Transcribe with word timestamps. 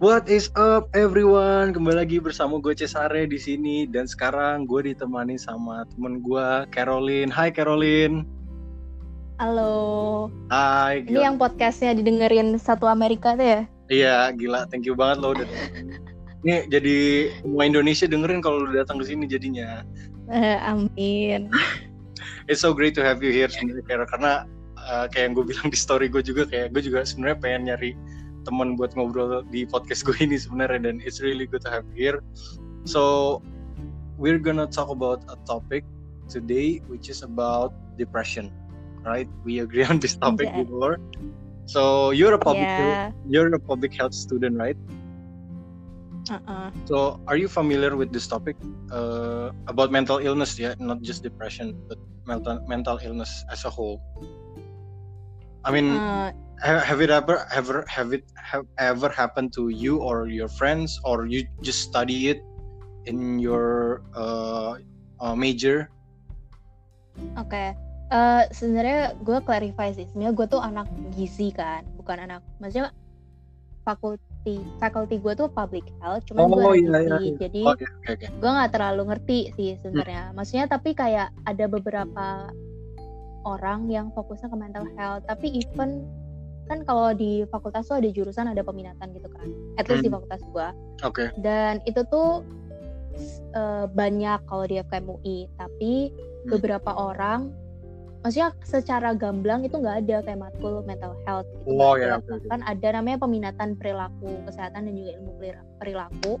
What 0.00 0.32
is 0.32 0.48
up 0.56 0.88
everyone? 0.96 1.76
Kembali 1.76 2.00
lagi 2.00 2.16
bersama 2.24 2.56
gue 2.56 2.72
Cesare 2.72 3.28
di 3.28 3.36
sini 3.36 3.84
dan 3.84 4.08
sekarang 4.08 4.64
gue 4.64 4.88
ditemani 4.88 5.36
sama 5.36 5.84
temen 5.92 6.24
gue 6.24 6.48
Caroline. 6.72 7.28
Hai 7.28 7.52
Caroline. 7.52 8.24
Halo. 9.36 10.32
Hai. 10.48 11.04
Ini 11.04 11.28
yang 11.28 11.36
podcastnya 11.36 11.92
didengerin 11.92 12.56
satu 12.56 12.88
Amerika 12.88 13.36
tuh 13.36 13.44
ya? 13.44 13.60
Iya, 13.92 14.16
gila. 14.40 14.64
Thank 14.72 14.88
you 14.88 14.96
banget 14.96 15.20
lo 15.20 15.36
udah. 15.36 15.44
Ini 16.48 16.72
jadi 16.72 16.96
semua 17.44 17.68
Indonesia 17.68 18.08
dengerin 18.08 18.40
kalau 18.40 18.64
lu 18.64 18.72
datang 18.72 18.96
ke 18.96 19.04
sini 19.04 19.28
jadinya. 19.28 19.84
Uh, 20.32 20.56
amin. 20.64 21.52
It's 22.48 22.64
so 22.64 22.72
great 22.72 22.96
to 22.96 23.04
have 23.04 23.20
you 23.20 23.36
here 23.36 23.52
sebenarnya 23.52 24.08
karena 24.08 24.48
uh, 24.80 25.04
kayak 25.12 25.28
yang 25.28 25.34
gue 25.36 25.44
bilang 25.44 25.68
di 25.68 25.76
story 25.76 26.08
gue 26.08 26.24
juga 26.24 26.48
kayak 26.48 26.72
gue 26.72 26.88
juga 26.88 27.04
sebenarnya 27.04 27.36
pengen 27.36 27.62
nyari 27.68 27.92
teman 28.50 28.74
buat 28.74 28.98
ngobrol 28.98 29.46
di 29.46 29.62
podcast 29.62 30.02
gue 30.02 30.18
ini 30.18 30.34
sebenarnya 30.34 30.90
dan 30.90 30.98
it's 31.06 31.22
really 31.22 31.46
good 31.46 31.62
to 31.62 31.70
have 31.70 31.86
here. 31.94 32.18
So 32.82 33.38
we're 34.18 34.42
gonna 34.42 34.66
talk 34.66 34.90
about 34.90 35.22
a 35.30 35.38
topic 35.46 35.86
today 36.26 36.82
which 36.90 37.06
is 37.06 37.22
about 37.22 37.70
depression, 37.94 38.50
right? 39.06 39.30
We 39.46 39.62
agree 39.62 39.86
on 39.86 40.02
this 40.02 40.18
topic 40.18 40.50
yeah. 40.50 40.66
before. 40.66 40.98
So 41.70 42.10
you're 42.10 42.34
a 42.34 42.42
public 42.42 42.66
yeah. 42.66 43.14
health, 43.14 43.14
you're 43.30 43.54
a 43.54 43.62
public 43.62 43.94
health 43.94 44.18
student, 44.18 44.58
right? 44.58 44.74
Uh-uh. 46.30 46.70
So, 46.84 47.18
are 47.26 47.34
you 47.34 47.48
familiar 47.48 47.96
with 47.96 48.12
this 48.12 48.28
topic 48.28 48.54
uh, 48.92 49.50
about 49.66 49.90
mental 49.90 50.18
illness? 50.22 50.58
Yeah, 50.60 50.78
not 50.78 51.02
just 51.02 51.24
depression, 51.26 51.74
but 51.88 51.98
mental 52.22 52.62
mental 52.68 53.00
illness 53.02 53.42
as 53.50 53.64
a 53.64 53.70
whole. 53.72 53.98
I 55.64 55.74
mean, 55.74 55.90
uh, 55.90 56.30
have, 56.60 56.84
have 56.84 57.00
it 57.00 57.10
ever 57.10 57.44
ever 57.52 57.84
have 57.88 58.12
it 58.12 58.24
have 58.36 58.64
ever 58.78 59.08
happened 59.08 59.52
to 59.56 59.68
you 59.68 59.98
or 59.98 60.28
your 60.28 60.48
friends, 60.48 61.00
or 61.04 61.26
you 61.26 61.44
just 61.64 61.80
study 61.80 62.28
it 62.28 62.40
in 63.08 63.40
your 63.40 64.02
uh, 64.14 64.76
uh, 65.20 65.34
major? 65.34 65.88
Oke, 67.36 67.52
okay. 67.52 67.68
uh, 68.12 68.48
sebenarnya 68.54 69.16
gue 69.20 69.38
clarify 69.44 69.92
sih. 69.92 70.08
Sebenarnya 70.08 70.34
gue 70.36 70.46
tuh 70.48 70.62
anak 70.62 70.86
gizi 71.16 71.52
kan, 71.52 71.84
bukan 72.00 72.24
anak. 72.28 72.40
Maksudnya 72.62 72.94
fakulti 73.84 74.60
fakulti 74.80 75.20
gue 75.20 75.32
tuh 75.36 75.48
public 75.52 75.84
health, 76.00 76.24
cuman 76.28 76.48
oh, 76.48 76.56
gue 76.56 76.84
iya, 76.84 76.98
iya, 77.00 77.16
iya. 77.20 77.34
jadi 77.36 77.62
oh, 77.64 77.76
okay, 77.76 77.88
okay. 78.08 78.28
gue 78.28 78.50
nggak 78.50 78.72
terlalu 78.72 79.02
ngerti 79.12 79.38
sih 79.56 79.76
sebenarnya. 79.80 80.30
Hmm. 80.30 80.34
Maksudnya 80.40 80.66
tapi 80.68 80.96
kayak 80.96 81.28
ada 81.44 81.64
beberapa 81.68 82.48
orang 83.44 83.88
yang 83.88 84.12
fokusnya 84.12 84.52
ke 84.52 84.56
mental 84.56 84.86
health, 84.96 85.24
tapi 85.24 85.64
even 85.64 86.04
kan 86.70 86.86
kalau 86.86 87.10
di 87.10 87.42
fakultas 87.50 87.90
tuh 87.90 87.98
ada 87.98 88.06
jurusan 88.14 88.46
ada 88.46 88.62
peminatan 88.62 89.10
gitu 89.10 89.26
kan 89.26 89.50
at 89.74 89.90
least 89.90 90.06
hmm. 90.06 90.06
di 90.06 90.14
fakultas 90.14 90.42
gua 90.54 90.70
oke 91.02 91.18
okay. 91.18 91.28
dan 91.42 91.82
itu 91.82 92.06
tuh 92.06 92.46
uh, 93.58 93.90
banyak 93.90 94.38
kalau 94.46 94.64
di 94.70 94.78
FKM 94.78 95.06
UI 95.10 95.50
tapi 95.58 96.14
hmm. 96.14 96.54
beberapa 96.54 96.94
orang 96.94 97.50
maksudnya 98.22 98.52
secara 98.62 99.16
gamblang 99.16 99.64
itu 99.64 99.80
nggak 99.80 100.06
ada 100.06 100.16
kayak 100.22 100.38
matkul 100.38 100.84
mental 100.84 101.16
health 101.24 101.48
gitu 101.64 101.80
oh, 101.80 101.96
ya, 101.96 102.20
okay. 102.20 102.38
kan 102.52 102.60
ada 102.68 103.00
namanya 103.00 103.18
peminatan 103.24 103.74
perilaku 103.80 104.44
kesehatan 104.44 104.86
dan 104.86 104.94
juga 104.94 105.10
ilmu 105.18 105.32
perilaku 105.80 106.36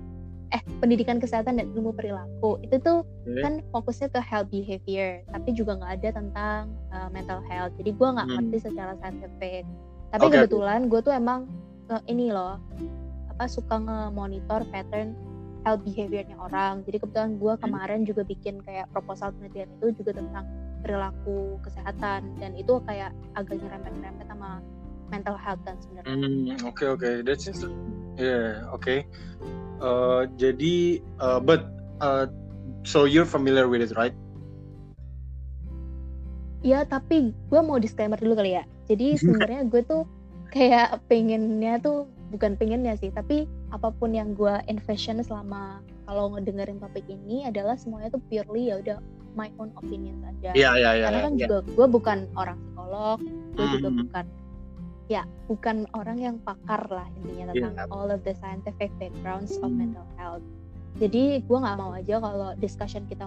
eh 0.50 0.62
pendidikan 0.82 1.22
kesehatan 1.22 1.62
dan 1.62 1.70
ilmu 1.72 1.94
perilaku 1.94 2.58
itu 2.60 2.76
tuh 2.82 3.06
okay. 3.24 3.40
kan 3.40 3.52
fokusnya 3.70 4.08
ke 4.12 4.20
health 4.20 4.50
behavior 4.50 5.22
tapi 5.30 5.54
juga 5.54 5.78
nggak 5.78 5.92
ada 6.02 6.08
tentang 6.20 6.62
uh, 6.90 7.08
mental 7.14 7.40
health 7.46 7.72
jadi 7.78 7.90
gue 7.94 8.08
nggak 8.18 8.28
hmm. 8.28 8.36
ngerti 8.36 8.56
secara 8.68 8.92
scientific 8.98 9.64
tapi 10.10 10.26
okay. 10.26 10.36
kebetulan 10.44 10.90
gue 10.90 11.00
tuh 11.02 11.14
emang 11.14 11.46
uh, 11.90 12.02
ini 12.10 12.34
loh 12.34 12.58
apa 13.30 13.44
suka 13.46 13.80
nge-monitor 13.80 14.66
pattern 14.68 15.16
health 15.64 15.82
behaviornya 15.86 16.36
orang 16.36 16.82
jadi 16.84 17.00
kebetulan 17.00 17.38
gue 17.38 17.52
hmm. 17.54 17.62
kemarin 17.62 18.00
juga 18.04 18.22
bikin 18.26 18.60
kayak 18.64 18.90
proposal 18.92 19.32
penelitian 19.36 19.70
itu 19.80 20.02
juga 20.02 20.18
tentang 20.18 20.44
perilaku 20.80 21.60
kesehatan 21.60 22.24
dan 22.40 22.56
itu 22.56 22.80
kayak 22.88 23.12
agak 23.36 23.60
nyerempet-nyerempet 23.60 24.26
sama 24.26 24.64
mental 25.12 25.36
health 25.36 25.60
kan 25.66 25.76
sebenarnya. 25.82 26.08
Oke 26.08 26.16
hmm, 26.16 26.64
oke, 26.64 26.72
okay, 26.72 26.88
okay. 26.88 27.14
that's 27.20 27.44
yeah 28.16 28.64
oke. 28.70 28.80
Okay. 28.80 29.04
Uh, 29.80 30.24
jadi 30.38 31.02
uh, 31.20 31.40
but 31.42 31.68
uh, 32.00 32.30
so 32.84 33.04
you're 33.04 33.28
familiar 33.28 33.68
with 33.68 33.84
it 33.84 33.92
right? 33.98 34.14
Ya 36.60 36.84
tapi 36.84 37.32
gue 37.32 37.60
mau 37.64 37.80
disclaimer 37.80 38.20
dulu 38.20 38.36
kali 38.36 38.60
ya 38.60 38.64
jadi 38.90 39.14
sebenarnya 39.22 39.62
gue 39.70 39.82
tuh 39.86 40.02
kayak 40.50 40.98
pengennya 41.06 41.78
tuh 41.78 42.10
bukan 42.34 42.58
pengennya 42.58 42.98
sih 42.98 43.10
tapi 43.14 43.46
apa 43.70 43.94
pun 43.94 44.14
yang 44.14 44.34
gue 44.34 44.58
envision 44.66 45.22
selama 45.22 45.78
kalau 46.10 46.34
ngedengerin 46.34 46.82
topik 46.82 47.06
ini 47.06 47.46
adalah 47.46 47.78
semuanya 47.78 48.10
tuh 48.10 48.22
purely 48.26 48.70
ya 48.70 48.82
udah 48.82 48.98
my 49.38 49.46
own 49.62 49.70
opinion 49.78 50.18
saja 50.26 50.50
yeah, 50.58 50.74
yeah, 50.74 50.94
yeah, 50.94 51.06
karena 51.10 51.20
kan 51.22 51.34
yeah. 51.38 51.40
juga 51.46 51.56
gue 51.70 51.86
bukan 51.86 52.18
orang 52.34 52.58
psikolog 52.58 53.18
gue 53.54 53.64
mm. 53.66 53.72
juga 53.78 53.88
hmm. 53.88 53.98
bukan 54.02 54.24
ya 55.10 55.22
bukan 55.46 55.76
orang 55.94 56.18
yang 56.18 56.36
pakar 56.42 56.82
lah 56.90 57.06
intinya 57.22 57.54
tentang 57.54 57.74
yeah. 57.78 57.94
all 57.94 58.10
of 58.10 58.22
the 58.26 58.34
scientific 58.38 58.90
backgrounds 58.98 59.58
of 59.62 59.70
mental 59.70 60.06
health 60.18 60.42
jadi 60.98 61.42
gue 61.46 61.58
nggak 61.62 61.78
mau 61.78 61.94
aja 61.94 62.18
kalau 62.18 62.54
discussion 62.58 63.06
kita 63.06 63.26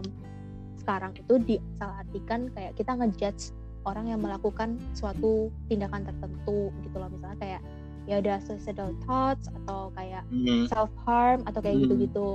sekarang 0.83 1.15
itu 1.15 1.33
disalahartikan 1.39 2.51
kayak 2.51 2.75
kita 2.75 2.91
ngejudge 2.99 3.55
orang 3.87 4.11
yang 4.11 4.19
melakukan 4.19 4.79
suatu 4.91 5.47
tindakan 5.71 6.03
tertentu 6.03 6.71
gitu 6.83 6.95
loh 6.99 7.07
misalnya 7.11 7.39
kayak 7.39 7.61
ya 8.03 8.19
udah 8.19 8.37
suicidal 8.43 8.91
thoughts 9.07 9.47
atau 9.63 9.87
kayak 9.95 10.27
mm. 10.27 10.67
self 10.67 10.91
harm 11.07 11.39
atau 11.47 11.63
kayak 11.63 11.87
gitu 11.87 11.95
gitu-gitu 11.95 12.29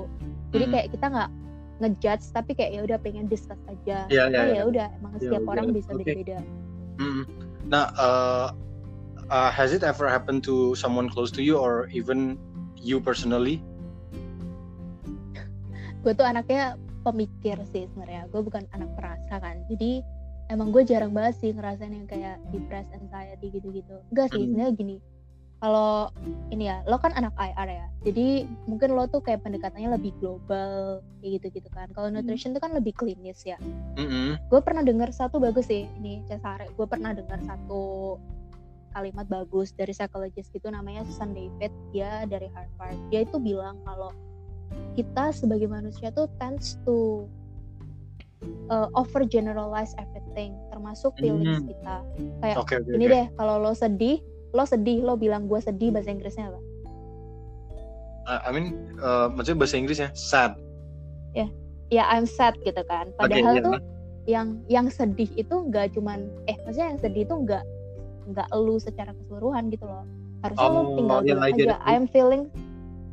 jadi 0.57 0.65
mm. 0.65 0.73
kayak 0.73 0.87
kita 0.97 1.07
nggak 1.13 1.31
ngejudge 1.79 2.25
tapi 2.33 2.51
kayak 2.57 2.71
ya 2.73 2.81
udah 2.89 2.99
pengen 3.05 3.29
discuss 3.29 3.61
aja 3.69 4.09
yeah, 4.09 4.27
yeah, 4.33 4.49
oh, 4.49 4.49
ya 4.49 4.63
udah 4.65 4.87
emang 4.99 5.13
yeah, 5.17 5.23
setiap 5.29 5.43
yeah, 5.45 5.53
orang 5.53 5.67
bisa 5.77 5.91
okay. 5.93 6.01
beda-beda 6.01 6.39
mm. 6.97 7.25
nah 7.69 7.93
uh, 8.01 8.49
uh, 9.29 9.51
has 9.53 9.77
it 9.77 9.85
ever 9.85 10.09
happened 10.09 10.41
to 10.41 10.73
someone 10.73 11.07
close 11.07 11.29
to 11.29 11.45
you 11.45 11.61
or 11.61 11.85
even 11.93 12.41
you 12.81 12.97
personally 12.97 13.61
gue 16.01 16.13
tuh 16.17 16.25
anaknya 16.25 16.81
pemikir 17.03 17.57
sih 17.71 17.87
sebenarnya. 17.91 18.29
Gue 18.31 18.43
bukan 18.43 18.67
anak 18.75 18.91
perasa 18.99 19.39
kan. 19.39 19.63
Jadi 19.71 20.03
emang 20.49 20.73
gue 20.73 20.83
jarang 20.85 21.13
banget 21.13 21.41
sih 21.41 21.51
ngerasain 21.53 21.93
yang 21.93 22.09
kayak 22.09 22.41
depressed 22.51 22.93
anxiety 22.97 23.53
gitu-gitu. 23.53 24.01
Enggak 24.13 24.33
sih 24.33 24.43
hmm. 24.43 24.49
sebenarnya 24.53 24.73
gini. 24.77 24.97
Kalau 25.59 26.15
ini 26.55 26.71
ya 26.71 26.87
lo 26.87 27.03
kan 27.03 27.11
anak 27.19 27.35
IR 27.35 27.69
ya. 27.69 27.87
Jadi 28.07 28.47
mungkin 28.71 28.95
lo 28.95 29.11
tuh 29.11 29.19
kayak 29.19 29.43
pendekatannya 29.43 29.91
lebih 29.91 30.15
global 30.23 31.03
kayak 31.19 31.43
gitu-gitu 31.43 31.69
kan. 31.75 31.91
Kalau 31.93 32.09
hmm. 32.09 32.23
nutrition 32.23 32.55
tuh 32.55 32.63
kan 32.63 32.73
lebih 32.73 32.95
klinis 32.95 33.43
ya. 33.43 33.59
Mm-hmm. 33.99 34.47
gue 34.47 34.61
pernah 34.63 34.87
dengar 34.87 35.11
satu 35.11 35.43
bagus 35.43 35.67
sih 35.67 35.91
ini 35.99 36.23
Cesare. 36.31 36.71
Gue 36.79 36.87
pernah 36.87 37.11
dengar 37.11 37.43
satu 37.43 38.17
kalimat 38.95 39.27
bagus 39.27 39.75
dari 39.75 39.93
psikologis 39.93 40.49
gitu 40.55 40.71
namanya 40.71 41.03
Susan 41.11 41.35
David. 41.35 41.75
Dia 41.91 42.23
dari 42.31 42.47
Harvard. 42.55 42.99
Dia 43.11 43.27
itu 43.27 43.37
bilang 43.43 43.83
kalau 43.83 44.15
kita 44.99 45.31
sebagai 45.31 45.71
manusia 45.71 46.11
tuh 46.11 46.27
tends 46.43 46.77
to 46.83 47.29
uh, 48.71 48.89
over 48.95 49.23
generalize 49.27 49.95
everything 49.99 50.55
termasuk 50.71 51.15
feelings 51.19 51.63
hmm. 51.63 51.71
kita 51.71 51.97
kayak 52.43 52.57
okay, 52.59 52.77
okay, 52.83 52.95
ini 52.95 53.07
okay. 53.07 53.15
deh 53.15 53.27
kalau 53.39 53.55
lo 53.63 53.73
sedih 53.75 54.19
lo 54.57 54.65
sedih 54.65 55.05
lo 55.05 55.15
bilang 55.17 55.45
gue 55.47 55.61
sedih 55.61 55.93
bahasa 55.93 56.09
Inggrisnya 56.13 56.49
apa? 56.49 56.61
Uh, 58.29 58.41
I 58.45 58.51
mean 58.53 58.67
uh, 59.01 59.29
maksudnya 59.33 59.59
bahasa 59.65 59.77
Inggrisnya 59.77 60.11
sad. 60.17 60.57
Ya, 61.37 61.45
yeah. 61.45 61.51
ya 61.93 61.97
yeah, 62.01 62.07
I'm 62.13 62.25
sad 62.29 62.57
gitu 62.65 62.81
kan. 62.89 63.13
Padahal 63.17 63.57
okay, 63.57 63.65
tuh 63.65 63.77
yang 64.29 64.61
yang 64.69 64.87
sedih 64.93 65.29
itu 65.37 65.53
nggak 65.53 65.97
cuman 65.97 66.29
eh 66.49 66.57
maksudnya 66.65 66.97
yang 66.97 67.01
sedih 67.01 67.23
itu 67.25 67.35
nggak 67.35 67.65
nggak 68.29 68.47
elu 68.53 68.77
secara 68.81 69.13
keseluruhan 69.17 69.73
gitu 69.73 69.85
loh. 69.89 70.05
Harusnya 70.45 70.69
oh, 70.69 70.73
lo 70.73 70.81
tinggal 70.97 71.19
bilang 71.25 71.45
aja 71.45 71.77
I'm 71.85 72.05
feeling 72.09 72.49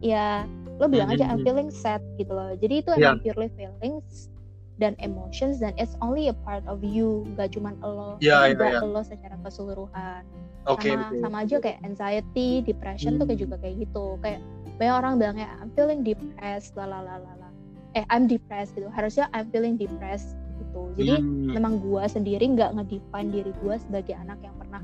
ya 0.04 0.44
lo 0.75 0.86
bilang 0.92 1.07
aja 1.12 1.25
I'm 1.27 1.39
hmm. 1.42 1.48
feeling 1.48 1.69
sad 1.72 2.04
gitu 2.19 2.31
loh. 2.36 2.51
Jadi 2.60 2.83
itu 2.83 2.89
emang 2.95 3.19
yeah. 3.19 3.24
purely 3.24 3.50
feelings 3.56 4.27
dan 4.75 4.95
emotions 5.00 5.63
dan 5.63 5.72
it's 5.80 5.95
only 6.04 6.27
a 6.27 6.36
part 6.44 6.63
of 6.68 6.83
you 6.83 7.24
gak 7.39 7.56
cuma 7.56 7.72
lo 7.80 8.19
yeah, 8.19 8.44
yeah, 8.44 8.75
yeah. 8.75 8.83
lo 8.83 9.00
secara 9.00 9.39
keseluruhan 9.39 10.27
okay, 10.68 10.92
sama 10.92 11.07
okay. 11.07 11.19
sama 11.24 11.38
aja 11.48 11.56
kayak 11.63 11.80
anxiety 11.88 12.60
depression 12.60 13.16
hmm. 13.16 13.24
tuh 13.24 13.25
kayak 13.31 13.39
juga 13.39 13.56
kayak 13.63 13.75
gitu 13.88 14.06
kayak 14.19 14.44
banyak 14.75 14.95
orang 15.00 15.13
bilangnya 15.16 15.48
I'm 15.63 15.72
feeling 15.80 16.04
depressed 16.04 16.75
lalalala 16.75 17.48
eh 17.95 18.04
I'm 18.12 18.27
depressed 18.27 18.75
gitu 18.75 18.92
harusnya 18.92 19.31
I'm 19.31 19.48
feeling 19.48 19.80
depressed 19.80 20.36
gitu 20.60 20.92
jadi 21.00 21.24
hmm. 21.24 21.56
memang 21.56 21.80
gua 21.80 22.12
sendiri 22.12 22.44
nggak 22.44 22.75
ngedefine 22.75 23.31
diri 23.31 23.56
gua 23.63 23.80
sebagai 23.80 24.12
anak 24.19 24.44
yang 24.44 24.60
pernah 24.60 24.83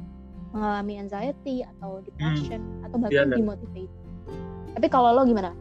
mengalami 0.56 1.04
anxiety 1.04 1.68
atau 1.68 2.00
depression 2.00 2.64
hmm. 2.64 2.86
atau 2.88 2.96
bahkan 2.96 3.28
yeah, 3.28 3.36
demotivate 3.36 3.92
tapi 4.72 4.88
kalau 4.88 5.12
lo 5.12 5.28
gimana? 5.28 5.52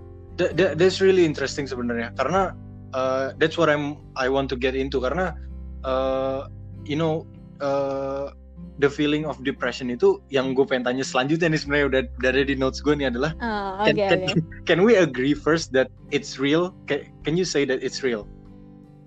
That, 0.41 0.57
that, 0.57 0.71
that's 0.81 1.05
really 1.05 1.29
interesting 1.29 1.69
sebenarnya 1.69 2.17
karena 2.17 2.57
uh, 2.97 3.37
that's 3.37 3.61
what 3.61 3.69
I'm 3.69 4.01
I 4.17 4.33
want 4.33 4.49
to 4.51 4.57
get 4.57 4.73
into 4.73 4.97
karena 5.05 5.37
uh, 5.85 6.49
you 6.89 6.97
know 6.97 7.29
uh, 7.61 8.33
the 8.81 8.89
feeling 8.89 9.29
of 9.29 9.37
depression 9.45 9.93
itu 9.93 10.17
yang 10.33 10.57
gue 10.57 10.65
pengen 10.65 10.89
tanya 10.89 11.05
selanjutnya 11.05 11.53
nih 11.53 11.61
sebenarnya 11.61 11.87
udah, 11.93 12.03
ada 12.33 12.41
di 12.49 12.57
notes 12.57 12.81
gue 12.81 12.97
nih 12.97 13.13
adalah 13.13 13.37
Oh, 13.45 13.85
can, 13.85 13.95
oke 14.01 14.09
can, 14.09 14.21
oke. 14.33 14.41
can 14.69 14.81
we 14.81 14.97
agree 14.97 15.37
first 15.37 15.69
that 15.77 15.93
it's 16.09 16.41
real? 16.41 16.73
Can, 16.89 17.05
can 17.29 17.37
you 17.37 17.45
say 17.45 17.69
that 17.69 17.85
it's 17.85 18.01
real? 18.01 18.25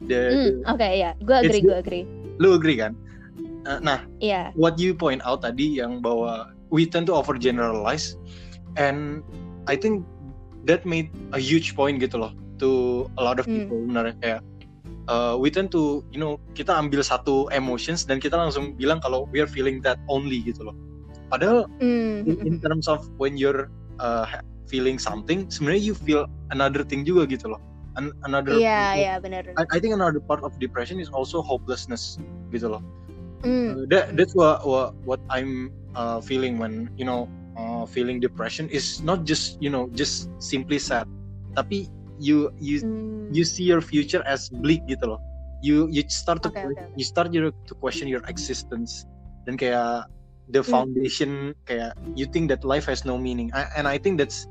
The, 0.05 0.61
the- 0.61 0.69
oke 0.69 0.85
ya, 0.85 1.17
gue 1.17 1.37
agree, 1.41 1.61
gue 1.65 1.77
agree. 1.81 2.03
lu 2.37 2.53
agree 2.53 2.77
kan? 2.77 2.93
Uh, 3.65 3.79
nah, 3.81 3.99
Iya. 4.21 4.53
what 4.53 4.77
you 4.77 4.93
point 4.93 5.23
out 5.25 5.41
tadi 5.41 5.81
yang 5.81 6.03
bahwa 6.03 6.53
we 6.69 6.85
tend 6.85 7.07
to 7.09 7.15
overgeneralize 7.17 8.13
and 8.77 9.23
I 9.65 9.79
think 9.79 10.03
that 10.63 10.83
made 10.83 11.11
a 11.31 11.39
huge 11.39 11.75
point 11.75 11.99
gitu 11.99 12.19
loh 12.19 12.31
to 12.57 13.03
a 13.19 13.23
lot 13.23 13.37
of 13.39 13.45
Hmm. 13.45 13.65
people 13.65 13.79
benar 13.83 14.15
kayak 14.23 14.39
uh, 15.07 15.35
we 15.35 15.51
tend 15.51 15.67
to 15.69 16.01
you 16.09 16.19
know 16.19 16.39
kita 16.55 16.71
ambil 16.71 17.03
satu 17.03 17.47
emotions 17.51 18.07
dan 18.07 18.19
kita 18.19 18.35
langsung 18.35 18.73
bilang 18.75 19.03
kalau 19.03 19.27
we 19.31 19.43
are 19.43 19.49
feeling 19.49 19.83
that 19.83 19.99
only 20.07 20.39
gitu 20.43 20.63
loh. 20.63 20.75
Padahal 21.27 21.65
Hmm, 21.81 22.23
in, 22.29 22.35
in 22.45 22.55
terms 22.61 22.85
of 22.87 23.03
when 23.17 23.35
you're 23.35 23.67
uh, 23.99 24.23
feeling 24.69 24.95
something 24.95 25.49
sebenarnya 25.51 25.91
you 25.91 25.95
feel 25.97 26.23
another 26.53 26.85
thing 26.85 27.03
juga 27.03 27.25
gitu 27.27 27.51
loh. 27.51 27.59
An- 27.93 28.13
another 28.25 28.57
Iya 28.57 28.73
part 28.73 28.89
of- 28.89 28.97
iya 29.01 29.13
benar. 29.21 29.43
I, 29.53 29.63
I 29.69 29.77
think 29.77 29.93
another 29.93 30.21
part 30.21 30.41
of 30.41 30.55
depression 30.57 30.97
is 30.97 31.09
also 31.13 31.41
hopelessness 31.43 32.17
gitu 32.49 32.71
loh. 32.77 32.81
Hmm, 33.43 33.75
Uh, 33.75 33.83
that 33.91 34.15
that's 34.15 34.31
what 34.31 34.63
what, 34.63 34.95
what 35.03 35.19
I'm 35.27 35.67
uh, 35.99 36.23
feeling 36.23 36.55
when 36.61 36.87
you 36.95 37.03
know 37.03 37.27
uh, 37.55 37.83
feeling 37.85 38.19
depression 38.19 38.69
is 38.69 39.01
not 39.01 39.23
just 39.23 39.57
you 39.59 39.69
know 39.69 39.89
just 39.93 40.29
simply 40.37 40.77
sad 40.77 41.05
tapi 41.53 41.89
you 42.17 42.49
you 42.57 42.81
hmm. 42.81 43.29
you 43.33 43.43
see 43.43 43.65
your 43.65 43.81
future 43.81 44.21
as 44.25 44.49
bleak 44.61 44.81
gitu 44.85 45.15
loh 45.15 45.21
you 45.63 45.87
you 45.89 46.03
start 46.11 46.43
to 46.43 46.51
oke, 46.51 46.59
oke. 46.59 46.83
you 46.99 47.05
start 47.07 47.31
your, 47.31 47.49
to 47.65 47.73
question 47.79 48.05
your 48.05 48.21
existence 48.27 49.07
dan 49.47 49.55
kayak 49.55 50.05
the 50.51 50.59
Hmm. 50.59 50.75
foundation 50.91 51.55
kayak 51.63 51.95
you 52.19 52.27
think 52.27 52.51
that 52.51 52.61
life 52.67 52.83
has 52.83 53.07
no 53.07 53.15
meaning 53.15 53.47
I, 53.55 53.63
and 53.79 53.87
I 53.87 53.95
think 53.95 54.19
that's 54.19 54.43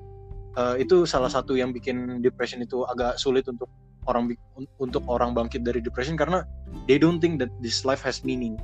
uh, 0.57 0.75
itu 0.81 1.05
salah 1.05 1.29
satu 1.29 1.53
yang 1.53 1.71
bikin 1.77 2.25
depression 2.25 2.65
itu 2.65 2.89
agak 2.89 3.21
sulit 3.21 3.45
untuk 3.45 3.69
orang 4.09 4.33
untuk 4.81 5.05
orang 5.07 5.37
bangkit 5.37 5.63
dari 5.63 5.79
depression 5.85 6.17
karena 6.17 6.43
they 6.89 6.97
don't 6.97 7.21
think 7.21 7.39
that 7.39 7.53
this 7.63 7.85
life 7.85 8.01
has 8.03 8.25
meaning 8.25 8.57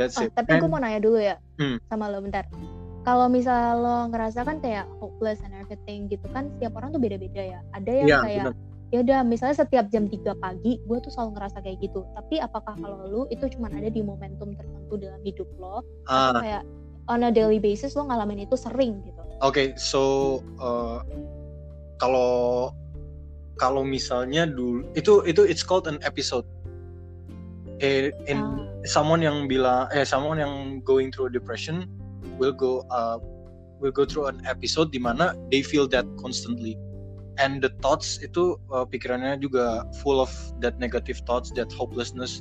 that's 0.00 0.16
Oh, 0.16 0.24
it 0.24 0.32
tapi 0.34 0.56
gue 0.56 0.66
And- 0.66 0.72
mau 0.72 0.80
nanya 0.80 1.00
dulu 1.04 1.20
ya 1.20 1.36
Hmm. 1.60 1.80
sama 1.88 2.08
lo 2.12 2.20
bentar. 2.20 2.44
Kalau 3.06 3.30
misal 3.30 3.86
lo 3.86 4.10
ngerasa 4.10 4.42
kan 4.42 4.58
kayak 4.58 4.90
hopeless 4.98 5.38
and 5.46 5.54
everything 5.54 6.10
gitu 6.10 6.26
kan 6.34 6.50
setiap 6.58 6.74
orang 6.74 6.90
tuh 6.90 6.98
beda-beda 6.98 7.38
ya. 7.38 7.60
Ada 7.70 7.90
yang 8.02 8.08
Iya, 8.10 8.18
kayak 8.26 8.44
ya 8.90 8.98
udah 9.02 9.20
misalnya 9.22 9.62
setiap 9.62 9.86
jam 9.94 10.10
3 10.10 10.34
pagi 10.42 10.82
gue 10.82 10.98
tuh 10.98 11.10
selalu 11.14 11.38
ngerasa 11.38 11.62
kayak 11.62 11.78
gitu. 11.86 12.02
Tapi 12.18 12.42
apakah 12.42 12.74
kalau 12.74 13.06
lu 13.06 13.22
itu 13.30 13.46
cuma 13.54 13.70
ada 13.70 13.86
di 13.86 14.02
momentum 14.02 14.58
tertentu 14.58 14.98
dalam 14.98 15.22
hidup 15.22 15.46
lo 15.62 15.86
atau 16.10 16.42
kayak 16.42 16.62
on 17.06 17.22
a 17.22 17.30
daily 17.30 17.62
basis 17.62 17.94
lo 17.94 18.10
ngalamin 18.10 18.42
itu 18.42 18.58
sering 18.58 18.98
gitu. 19.06 19.22
Oke, 19.38 19.78
so 19.78 20.02
uh, 20.58 20.98
kalau 22.02 22.74
kalau 23.56 23.86
misalnya 23.86 24.50
dulu 24.50 24.82
itu 24.98 25.22
itu 25.30 25.46
it's 25.46 25.62
called 25.62 25.86
an 25.86 26.02
episode. 26.02 26.44
Eh, 27.78 28.08
in 28.26 28.40
Ah. 28.40 28.66
someone 28.88 29.20
yang 29.20 29.44
bilang 29.44 29.84
eh 29.92 30.00
someone 30.02 30.40
yang 30.40 30.80
going 30.80 31.12
through 31.12 31.28
depression 31.28 31.84
will 32.38 32.54
go 32.54 32.82
uh, 32.90 33.18
will 33.80 33.92
go 33.92 34.04
through 34.04 34.26
an 34.26 34.40
episode 34.48 34.92
di 34.92 34.98
mana 34.98 35.36
they 35.52 35.60
feel 35.60 35.86
that 35.88 36.04
constantly. 36.20 36.76
And 37.36 37.60
the 37.60 37.68
thoughts 37.84 38.16
itu 38.24 38.56
uh, 38.72 38.88
pikirannya 38.88 39.36
juga 39.44 39.84
full 40.00 40.24
of 40.24 40.32
that 40.64 40.80
negative 40.80 41.20
thoughts 41.28 41.52
that 41.60 41.68
hopelessness 41.68 42.40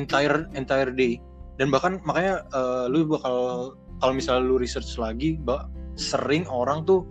entire 0.00 0.48
entire 0.56 0.88
day. 0.88 1.20
Dan 1.60 1.68
bahkan 1.68 2.00
makanya 2.08 2.48
uh, 2.56 2.88
lu 2.88 3.04
bakal 3.04 3.36
kalau 4.00 4.12
misalnya 4.16 4.48
lu 4.48 4.56
research 4.56 4.96
lagi 4.96 5.36
bah, 5.36 5.68
sering 6.00 6.48
orang 6.48 6.88
tuh 6.88 7.04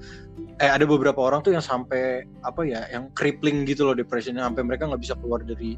eh 0.57 0.67
ada 0.73 0.89
beberapa 0.89 1.21
orang 1.21 1.45
tuh 1.45 1.53
yang 1.53 1.61
sampai 1.61 2.25
apa 2.41 2.65
ya 2.65 2.89
yang 2.89 3.13
crippling 3.13 3.61
gitu 3.69 3.85
loh 3.85 3.93
depressionnya. 3.93 4.41
Sampai 4.41 4.65
mereka 4.65 4.89
nggak 4.89 5.01
bisa 5.05 5.13
keluar 5.21 5.45
dari 5.45 5.77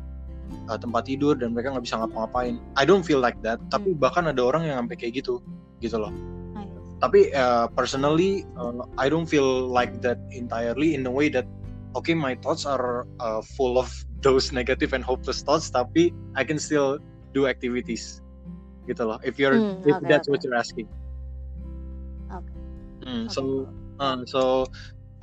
uh, 0.71 0.79
tempat 0.79 1.11
tidur 1.11 1.35
dan 1.35 1.51
mereka 1.51 1.75
nggak 1.75 1.83
bisa 1.83 1.99
ngapa-ngapain. 1.99 2.63
I 2.79 2.87
don't 2.87 3.03
feel 3.03 3.19
like 3.19 3.35
that. 3.43 3.59
Tapi 3.67 3.91
bahkan 3.91 4.31
ada 4.31 4.39
orang 4.39 4.71
yang 4.71 4.79
sampai 4.87 4.95
kayak 4.95 5.19
gitu 5.19 5.43
gitu 5.81 5.97
loh 5.97 6.13
Nice. 6.53 6.69
tapi 7.01 7.33
uh, 7.33 7.65
personally 7.73 8.45
uh, 8.55 8.85
I 9.01 9.09
don't 9.09 9.25
feel 9.25 9.67
like 9.67 9.99
that 10.05 10.21
entirely 10.31 10.93
in 10.93 11.01
a 11.05 11.13
way 11.13 11.27
that 11.33 11.49
okay 11.97 12.13
my 12.13 12.37
thoughts 12.39 12.63
are 12.63 13.03
uh, 13.19 13.41
full 13.57 13.75
of 13.75 13.89
those 14.25 14.53
negative 14.53 14.93
and 14.93 15.01
hopeless 15.01 15.41
thoughts 15.41 15.73
tapi 15.73 16.13
I 16.37 16.45
can 16.45 16.61
still 16.61 17.01
do 17.33 17.49
activities 17.49 18.21
gitu 18.85 19.05
loh 19.09 19.17
if 19.25 19.41
you're 19.41 19.57
Hmm, 19.57 19.81
if 19.85 19.97
oke, 19.97 20.05
that's 20.09 20.29
oke. 20.29 20.37
what 20.37 20.39
you're 20.45 20.57
asking 20.57 20.85
Oke. 22.29 22.49
Hmm, 23.01 23.25
Oke. 23.25 23.33
so 23.33 23.41
uh, 23.97 24.21
so 24.29 24.39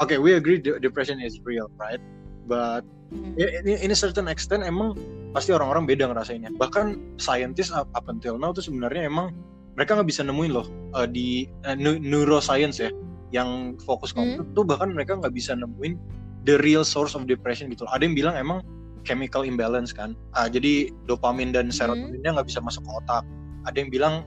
okay 0.02 0.19
we 0.19 0.34
agree 0.34 0.58
de- 0.58 0.78
depression 0.82 1.22
is 1.22 1.38
real 1.46 1.70
right 1.78 2.02
but 2.50 2.82
Hmm. 3.08 3.32
in, 3.40 3.88
in 3.88 3.90
a 3.90 3.96
certain 3.96 4.28
extent 4.28 4.61
emang 4.61 4.93
pasti 5.32 5.49
orang-orang 5.56 5.88
beda 5.88 6.12
ngerasainnya 6.12 6.52
bahkan 6.61 7.00
scientist 7.16 7.72
up, 7.72 7.88
up 7.96 8.04
until 8.12 8.37
now 8.37 8.52
tuh 8.52 8.61
sebenarnya 8.61 9.08
emang 9.08 9.32
mereka 9.78 9.94
nggak 9.94 10.10
bisa 10.10 10.26
nemuin 10.26 10.50
loh 10.50 10.66
uh, 10.98 11.06
di 11.06 11.46
uh, 11.62 11.78
neu- 11.78 12.02
neuroscience 12.02 12.82
ya 12.82 12.90
yang 13.30 13.78
fokus 13.86 14.10
Hmm. 14.10 14.42
komputer 14.42 14.44
tuh 14.58 14.64
bahkan 14.66 14.90
mereka 14.90 15.14
nggak 15.14 15.30
bisa 15.30 15.54
nemuin 15.54 15.94
the 16.42 16.58
real 16.66 16.82
source 16.82 17.14
of 17.14 17.30
depression 17.30 17.70
gitu 17.70 17.86
ada 17.94 18.02
yang 18.02 18.19
bilang 18.19 18.34
emang 18.34 18.58
chemical 19.06 19.46
imbalance 19.46 19.94
kan 19.94 20.19
Ah, 20.34 20.50
jadi 20.50 20.90
dopamin 21.06 21.54
dan 21.54 21.70
serotoninnya 21.70 22.34
nggak 22.34 22.48
bisa 22.50 22.58
masuk 22.58 22.82
ke 22.82 22.90
otak 22.90 23.22
ada 23.70 23.76
yang 23.78 23.88
bilang 23.94 24.26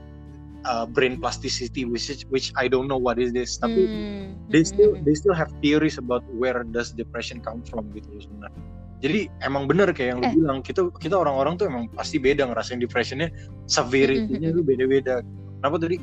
uh, 0.64 0.88
brain 0.88 1.18
plasticity 1.20 1.84
which 1.84 2.08
is, 2.08 2.24
which 2.32 2.50
I 2.56 2.66
don't 2.70 2.88
know 2.88 2.98
what 2.98 3.20
is 3.20 3.34
this 3.36 3.60
tapi 3.60 3.86
Hmm, 3.86 4.38
they 4.48 4.62
hmm, 4.62 4.72
still 4.72 4.92
hmm. 4.96 5.04
they 5.04 5.14
still 5.14 5.36
have 5.36 5.50
theories 5.60 5.98
about 6.00 6.24
where 6.32 6.64
does 6.72 6.94
depression 6.96 7.42
come 7.44 7.60
from 7.68 7.90
gitu 7.92 8.08
sebenarnya. 8.22 8.71
Jadi 9.02 9.26
emang 9.42 9.66
bener 9.66 9.90
kayak 9.90 10.14
yang 10.14 10.18
lu 10.22 10.28
Eh. 10.30 10.34
bilang 10.38 10.58
kita 10.62 10.86
kita 10.96 11.18
orang-orang 11.18 11.58
tuh 11.58 11.66
emang 11.66 11.90
pasti 11.90 12.22
beda 12.22 12.46
ngerasain 12.46 12.78
depressionnya 12.78 13.34
severity-nya 13.66 14.54
Mm-mm, 14.54 14.58
tuh 14.58 14.64
beda-beda. 14.64 15.14
Kenapa 15.58 15.76
tadi? 15.78 15.98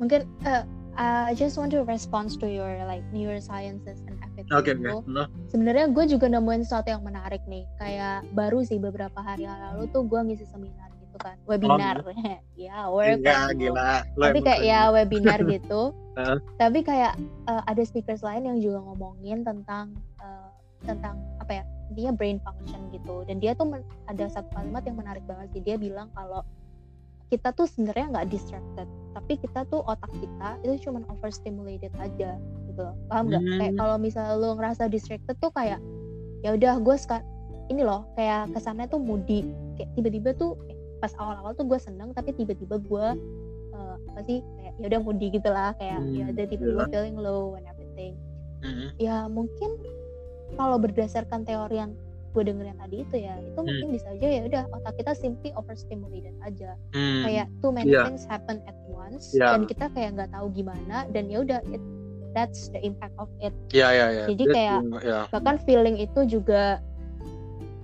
mungkin 0.00 0.24
uh, 0.48 0.64
I 0.96 1.36
just 1.36 1.60
want 1.60 1.72
to 1.72 1.84
respond 1.84 2.32
to 2.40 2.48
your 2.48 2.72
like 2.84 3.04
neurosciences 3.12 4.00
and 4.04 4.16
everything 4.24 4.48
Oke 4.52 4.72
itu. 4.72 4.88
oke. 4.88 5.04
Nah, 5.06 5.28
Sebenarnya 5.48 5.92
gue 5.92 6.04
juga 6.08 6.26
nemuin 6.28 6.64
sesuatu 6.64 6.88
yang 6.88 7.04
menarik 7.04 7.44
nih. 7.44 7.68
Kayak 7.76 8.24
baru 8.32 8.64
sih 8.64 8.80
beberapa 8.80 9.20
hari 9.20 9.44
lalu 9.44 9.88
tuh 9.92 10.04
gue 10.04 10.20
ngisi 10.20 10.48
seminar 10.48 10.88
gitu 10.98 11.16
kan, 11.20 11.36
webinar. 11.44 12.00
ya, 12.56 12.88
work. 12.88 13.20
enggak 13.20 13.44
Oh, 13.44 13.56
gila. 13.56 13.92
Lo 14.16 14.24
Tapi 14.32 14.40
kayak 14.40 14.60
ya 14.64 14.80
webinar 14.88 15.38
gitu. 15.44 15.82
Tapi 16.56 16.78
kayak 16.80 17.12
uh, 17.44 17.62
ada 17.64 17.82
speakers 17.84 18.20
lain 18.20 18.44
yang 18.44 18.58
juga 18.60 18.80
ngomongin 18.80 19.40
tentang 19.40 19.96
uh, 20.20 20.48
tentang 20.82 21.14
apa 21.38 21.52
ya? 21.52 21.64
Dia 21.90 22.10
brain 22.10 22.38
function 22.38 22.90
gitu. 22.90 23.22
Dan 23.24 23.38
dia 23.38 23.52
tuh 23.52 23.66
men- 23.66 23.86
ada 24.06 24.26
satu 24.26 24.48
kalimat 24.50 24.82
yang 24.82 24.96
menarik 24.96 25.24
banget 25.24 25.50
sih. 25.50 25.60
Dia 25.60 25.74
bilang 25.74 26.08
kalau 26.10 26.46
kita 27.26 27.50
tuh 27.50 27.64
sebenarnya 27.64 28.10
nggak 28.10 28.28
distracted, 28.28 28.86
tapi 29.12 29.38
kita 29.38 29.62
tuh 29.64 29.80
otak 29.80 30.10
kita 30.12 30.58
itu 30.60 30.88
cuman 30.88 31.06
overstimulated 31.08 31.94
aja 31.96 32.34
gitu 32.66 32.80
loh. 32.80 32.94
Paham 33.06 33.28
nggak? 33.28 33.42
Hmm. 33.44 33.58
Kayak 33.60 33.74
kalau 33.76 33.96
misalnya 33.96 34.34
lo 34.34 34.48
ngerasa 34.54 34.82
distracted 34.86 35.36
tuh 35.36 35.50
kayak 35.50 35.78
ya 36.40 36.50
udah 36.50 36.80
gue 36.80 36.96
sekarang 36.96 37.26
ini 37.68 37.84
loh 37.84 38.08
kayak 38.12 38.50
kesannya 38.50 38.88
tuh 38.88 38.98
moody 38.98 39.46
kayak 39.76 39.94
tiba-tiba 39.94 40.34
tuh 40.34 40.58
eh, 40.66 40.74
pas 40.98 41.12
awal-awal 41.14 41.52
tuh 41.52 41.62
gue 41.64 41.76
seneng 41.76 42.10
tapi 42.10 42.32
tiba-tiba 42.32 42.80
gue 42.80 43.06
eh, 43.70 43.94
apa 44.08 44.20
sih 44.24 44.40
kayak 44.56 44.72
ya 44.74 44.86
udah 44.88 45.00
moody 45.00 45.26
gitu 45.30 45.46
lah 45.46 45.70
kayak 45.76 46.00
Hmm, 46.00 46.10
ya 46.10 46.24
udah 46.26 46.44
tiba-tiba 46.48 46.82
feeling 46.88 47.14
low 47.14 47.54
and 47.54 47.68
everything 47.68 48.16
Mhm. 48.60 48.88
ya 48.96 49.24
mungkin 49.26 49.70
kalau 50.54 50.76
berdasarkan 50.76 51.42
teori 51.42 51.76
yang 51.78 51.92
gue 52.30 52.42
dengerin 52.42 52.78
tadi 52.78 52.96
itu 53.02 53.16
ya 53.18 53.34
itu 53.36 53.58
mungkin 53.58 53.88
bisa 53.90 54.06
aja 54.08 54.22
ya 54.22 54.42
udah 54.46 54.62
otak 54.70 54.94
kita 54.96 55.12
simply 55.12 55.50
overstimulated 55.52 56.30
aja 56.40 56.78
Hmm. 56.94 57.26
kayak 57.26 57.46
too 57.58 57.70
many 57.70 57.90
Iya. 57.90 58.06
things 58.06 58.22
happen 58.24 58.62
at 58.64 58.78
once 58.86 59.34
Iya. 59.34 59.50
dan 59.50 59.66
kita 59.66 59.90
kayak 59.90 60.10
nggak 60.14 60.30
tahu 60.30 60.46
gimana 60.52 61.10
dan 61.10 61.26
ya 61.26 61.42
udah 61.42 61.58
it 61.66 61.82
that's 62.30 62.70
the 62.70 62.78
impact 62.80 63.18
of 63.18 63.26
it 63.40 63.50
Ya 63.70 63.90
ya 63.90 64.06
ya. 64.12 64.24
Jadi 64.30 64.44
kayak- 64.46 64.82
ya. 65.02 65.26
bahkan 65.28 65.58
feeling 65.60 65.98
itu 65.98 66.22
juga 66.24 66.78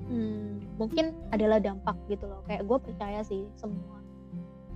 hmm, 0.07 0.79
mungkin 0.79 1.11
adalah 1.31 1.59
dampak 1.59 1.99
gitu 2.07 2.25
loh 2.25 2.47
kayak 2.47 2.63
gue 2.63 2.79
percaya 2.79 3.21
sih 3.23 3.51
semua 3.57 3.99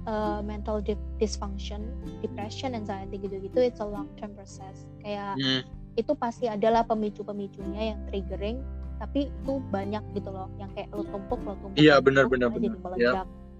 uh, 0.06 0.42
mental 0.42 0.82
dysfunction 1.16 1.86
depression 2.18 2.74
anxiety 2.74 3.20
gitu-gitu 3.20 3.62
it's 3.62 3.78
a 3.78 3.86
long 3.86 4.10
term 4.16 4.34
process 4.34 4.90
kayak 4.98 5.38
Hmm. 5.38 5.62
Itu 5.98 6.12
pasti 6.14 6.46
adalah 6.46 6.86
pemicu-pemicunya 6.86 7.94
yang 7.94 8.00
triggering 8.10 8.62
tapi 9.00 9.32
itu 9.32 9.52
banyak 9.72 10.04
gitu 10.12 10.28
loh 10.28 10.52
yang 10.60 10.68
kayak 10.76 10.92
lo 10.92 11.02
tumpuk 11.08 11.40
lo 11.42 11.56
tumpuk 11.56 11.80
Iya, 11.80 11.98
benar, 12.04 12.28
benar, 12.28 12.52
benar. 12.52 12.76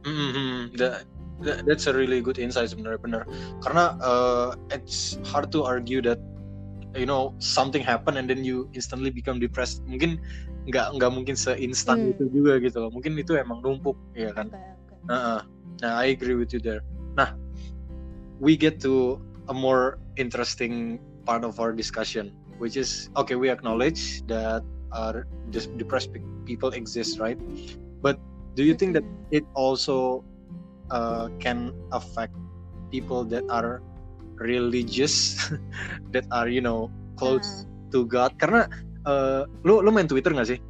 Mhm. 0.05 0.77
That- 0.77 1.09
that- 1.41 1.65
that's 1.65 1.89
a 1.89 1.93
really 1.97 2.21
good 2.21 2.37
insight 2.37 2.69
sebenarnya 2.69 3.01
benar. 3.01 3.23
Karena 3.65 3.97
uh, 4.05 4.53
it's 4.69 5.17
hard 5.25 5.49
to 5.53 5.65
argue 5.65 6.05
that 6.05 6.21
you 6.93 7.09
know 7.09 7.33
something 7.41 7.81
happen 7.81 8.21
and 8.21 8.29
then 8.29 8.45
you 8.45 8.69
instantly 8.77 9.09
become 9.09 9.41
depressed. 9.41 9.81
Mungkin 9.89 10.21
nggak 10.69 11.01
nggak 11.01 11.11
mungkin 11.13 11.37
seinstan 11.41 11.97
Hmm. 11.97 12.13
itu 12.17 12.25
juga 12.29 12.61
gitu 12.61 12.77
loh. 12.85 12.91
Mungkin 12.93 13.17
itu 13.17 13.33
emang 13.37 13.65
numpuk 13.65 13.97
ya 14.13 14.37
kan. 14.37 14.53
Enggak, 14.53 14.77
enggak. 14.77 15.01
Heeh. 15.09 15.41
Nah, 15.81 15.93
I 15.97 16.13
agree 16.13 16.37
with 16.37 16.53
you 16.53 16.61
there. 16.61 16.85
Nah, 17.17 17.33
we 18.37 18.61
get 18.61 18.77
to 18.85 19.17
a 19.49 19.55
more 19.57 19.97
interesting 20.21 21.01
part 21.25 21.45
of 21.45 21.61
our 21.61 21.73
discussion, 21.73 22.33
which 22.59 22.77
is 22.77 23.11
okay. 23.17 23.35
We 23.35 23.51
acknowledge 23.51 24.27
that 24.27 24.65
uh, 24.93 25.25
depressed 25.51 26.11
people 26.45 26.71
exist, 26.71 27.19
right? 27.19 27.39
But 28.03 28.19
do 28.55 28.65
you 28.65 28.75
think 28.75 28.95
that 28.95 29.07
it 29.31 29.45
also 29.55 30.25
uh, 30.91 31.29
can 31.39 31.73
affect 31.93 32.35
people 32.91 33.25
that 33.31 33.45
are 33.51 33.83
religious, 34.37 35.37
that 36.15 36.25
are 36.31 36.49
you 36.49 36.61
know 36.61 36.91
close 37.17 37.67
uh. 37.67 37.93
to 37.93 38.07
God? 38.07 38.35
Karena 38.41 38.67
uh, 39.07 39.45
lu 39.65 39.81
lu 39.85 39.91
main 39.93 40.09
Twitter 40.09 40.33
gak 40.33 40.51
sih? 40.57 40.61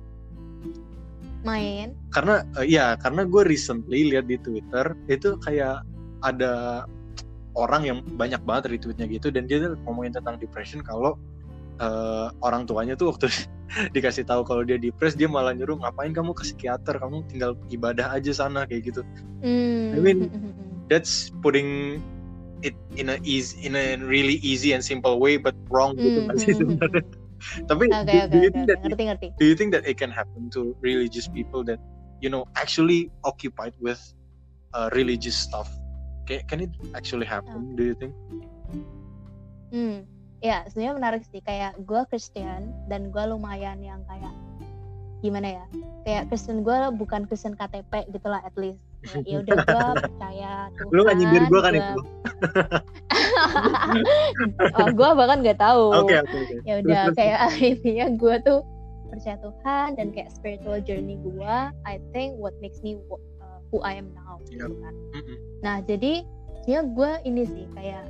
main 1.40 1.96
karena 2.12 2.44
uh, 2.56 2.66
ya 2.66 2.96
karena 3.00 3.24
gue 3.24 3.42
recently 3.48 4.12
lihat 4.12 4.28
di 4.28 4.36
Twitter 4.40 4.92
itu 5.08 5.36
kayak 5.40 5.80
ada 6.20 6.84
orang 7.58 7.82
yang 7.86 7.98
banyak 8.14 8.38
banget 8.46 8.78
retweetnya 8.78 9.06
gitu 9.10 9.34
dan 9.34 9.50
dia 9.50 9.72
ngomongin 9.86 10.14
tentang 10.14 10.38
depression 10.38 10.80
kalau 10.84 11.18
uh, 11.82 12.30
orang 12.44 12.68
tuanya 12.68 12.94
tuh 12.94 13.10
waktu 13.10 13.26
dikasih 13.94 14.26
tahu 14.26 14.42
kalau 14.46 14.62
dia 14.62 14.76
depres 14.76 15.16
dia 15.16 15.26
malah 15.26 15.56
nyuruh 15.56 15.80
ngapain 15.80 16.12
kamu 16.14 16.36
ke 16.36 16.42
psikiater? 16.46 17.00
Kamu 17.00 17.26
tinggal 17.26 17.56
ibadah 17.72 18.14
aja 18.14 18.30
sana 18.30 18.68
kayak 18.68 18.94
gitu. 18.94 19.02
Mm. 19.42 19.96
I 19.96 19.98
mean 19.98 20.18
that's 20.86 21.32
putting 21.42 21.98
it 22.60 22.76
in 23.00 23.08
a 23.08 23.16
easy 23.24 23.56
in 23.64 23.72
a 23.74 23.96
really 24.04 24.36
easy 24.44 24.76
and 24.76 24.84
simple 24.84 25.16
way 25.16 25.40
but 25.40 25.56
wrong 25.72 25.96
gitu 25.96 26.28
kan 26.28 26.36
sih 26.36 26.54
sebenarnya. 26.54 27.02
Tapi 27.72 27.88
okay, 27.88 28.28
do, 28.28 28.36
do 28.36 28.38
you 28.44 28.52
think 28.52 28.68
that 28.68 28.84
ngerti, 28.84 29.04
ngerti. 29.08 29.28
do 29.40 29.44
you 29.48 29.56
think 29.56 29.72
that 29.72 29.88
it 29.88 29.96
can 29.96 30.12
happen 30.12 30.52
to 30.52 30.76
religious 30.84 31.24
people 31.24 31.64
that 31.64 31.80
you 32.20 32.28
know 32.28 32.44
actually 32.52 33.08
occupied 33.24 33.72
with 33.80 33.96
uh, 34.76 34.92
religious 34.92 35.32
stuff 35.32 35.72
can, 36.30 36.46
can 36.46 36.58
it 36.62 36.72
actually 36.94 37.26
happen? 37.26 37.74
Do 37.74 37.82
you 37.82 37.98
think? 37.98 38.14
Hmm 39.74 40.06
ya 40.40 40.64
sebenarnya 40.68 40.94
menarik 40.96 41.22
sih. 41.28 41.40
Kayak 41.44 41.76
gue 41.84 42.00
Christian 42.08 42.72
dan 42.88 43.12
gue 43.12 43.24
lumayan 43.28 43.80
yang 43.80 44.00
kayak 44.08 44.32
gimana 45.20 45.60
ya 45.60 45.64
kayak 46.08 46.32
Kristen 46.32 46.64
gue 46.64 46.76
bukan 46.96 47.28
Kristen 47.28 47.52
KTP 47.52 48.08
gitulah 48.08 48.40
at 48.40 48.56
least. 48.56 48.80
Ya 49.28 49.44
udah 49.44 49.56
gue 49.64 49.84
percaya 50.08 50.52
Tuhan 50.76 50.92
lu 50.92 51.00
gak 51.04 51.16
nyindir 51.16 51.44
gue 51.48 51.60
kan 51.60 51.72
itu? 51.76 52.00
Oh, 54.76 54.88
gue 54.92 55.08
bahkan 55.16 55.40
nggak 55.40 55.60
tahu. 55.60 56.04
Okay, 56.04 56.20
okay, 56.20 56.38
okay. 56.44 56.58
ya 56.68 56.74
udah 56.84 57.02
kayak 57.16 57.38
intinya 57.72 58.06
gue 58.12 58.34
tuh 58.44 58.60
percaya 59.08 59.36
Tuhan 59.40 59.88
dan 59.96 60.06
kayak 60.12 60.30
spiritual 60.30 60.78
journey 60.84 61.16
gue 61.20 61.56
I 61.88 61.96
think 62.12 62.36
what 62.38 62.54
makes 62.60 62.80
me 62.84 63.00
who 63.70 63.82
I 63.82 63.98
am 63.98 64.12
now 64.12 64.38
gitu 64.50 64.70
kan 64.82 64.94
nah 65.64 65.76
jadi 65.82 66.26
sebenarnya 66.62 66.82
gue 66.94 67.10
ini 67.26 67.42
sih 67.46 67.64
kayak 67.74 68.04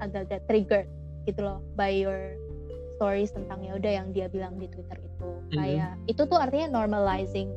agak-agak 0.00 0.40
triggered 0.48 0.88
gitu 1.28 1.44
loh 1.44 1.60
by 1.76 1.92
your 1.92 2.36
stories 2.96 3.32
tentang 3.32 3.60
ya 3.64 3.76
udah 3.76 3.92
yang 4.02 4.08
dia 4.12 4.28
bilang 4.28 4.56
di 4.56 4.68
Twitter 4.68 4.96
itu 5.00 5.28
mm-hmm. 5.28 5.56
kayak 5.56 5.92
itu 6.08 6.22
tuh 6.24 6.38
artinya 6.40 6.80
normalizing 6.84 7.52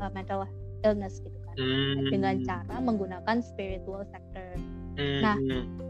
uh, 0.00 0.08
mental 0.12 0.48
illness 0.82 1.20
gitu 1.22 1.42
hmm. 1.56 2.10
dengan 2.10 2.40
cara 2.42 2.76
menggunakan 2.80 3.36
spiritual 3.44 4.02
sector. 4.08 4.56
Hmm. 4.96 5.20
Nah, 5.24 5.36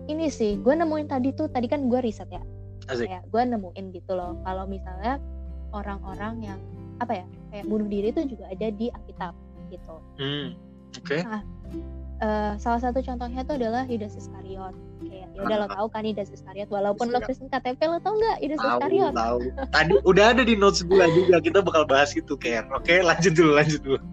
ini 0.06 0.30
sih 0.30 0.58
gue 0.58 0.74
nemuin 0.74 1.10
tadi 1.10 1.34
tuh 1.34 1.50
tadi 1.50 1.66
kan 1.66 1.90
gue 1.90 1.98
riset 2.02 2.30
ya, 2.30 2.42
Asik. 2.86 3.10
kayak 3.10 3.22
gue 3.30 3.42
nemuin 3.42 3.84
gitu 3.94 4.12
loh 4.14 4.38
kalau 4.46 4.66
misalnya 4.66 5.18
orang-orang 5.74 6.54
yang 6.54 6.60
apa 7.02 7.24
ya 7.24 7.26
kayak 7.50 7.66
bunuh 7.66 7.88
diri 7.90 8.14
itu 8.14 8.22
juga 8.30 8.46
ada 8.50 8.68
di 8.70 8.86
Alkitab 8.92 9.34
gitu. 9.74 9.96
Hmm. 10.20 10.54
Oke. 10.98 11.20
Okay. 11.20 11.20
Nah, 11.24 11.42
uh, 12.22 12.52
salah 12.56 12.80
satu 12.80 13.02
contohnya 13.02 13.42
tuh 13.42 13.56
adalah 13.58 13.82
Yudas 13.88 14.14
Iskariot. 14.16 14.74
Kayak 15.02 15.28
ya 15.34 15.40
udah 15.42 15.56
lo 15.64 15.66
tau 15.72 15.86
kan 15.90 16.02
Yudas 16.06 16.30
Iskariot 16.30 16.68
walaupun 16.70 17.10
lo 17.10 17.18
Kristen 17.24 17.48
KTP 17.50 17.80
lo 17.88 17.98
tau 18.00 18.14
nggak 18.14 18.36
Yudas 18.44 18.60
Iskariot? 18.62 19.12
Tahu. 19.12 19.38
Tadi 19.74 19.94
udah 20.06 20.24
ada 20.36 20.42
di 20.46 20.54
notes 20.54 20.84
gue 20.86 21.04
juga 21.16 21.36
kita 21.42 21.58
bakal 21.64 21.84
bahas 21.88 22.14
itu 22.14 22.34
kayak. 22.38 22.70
Oke, 22.70 23.02
lanjut 23.02 23.32
dulu, 23.34 23.52
lanjut 23.58 23.80
dulu. 23.82 24.00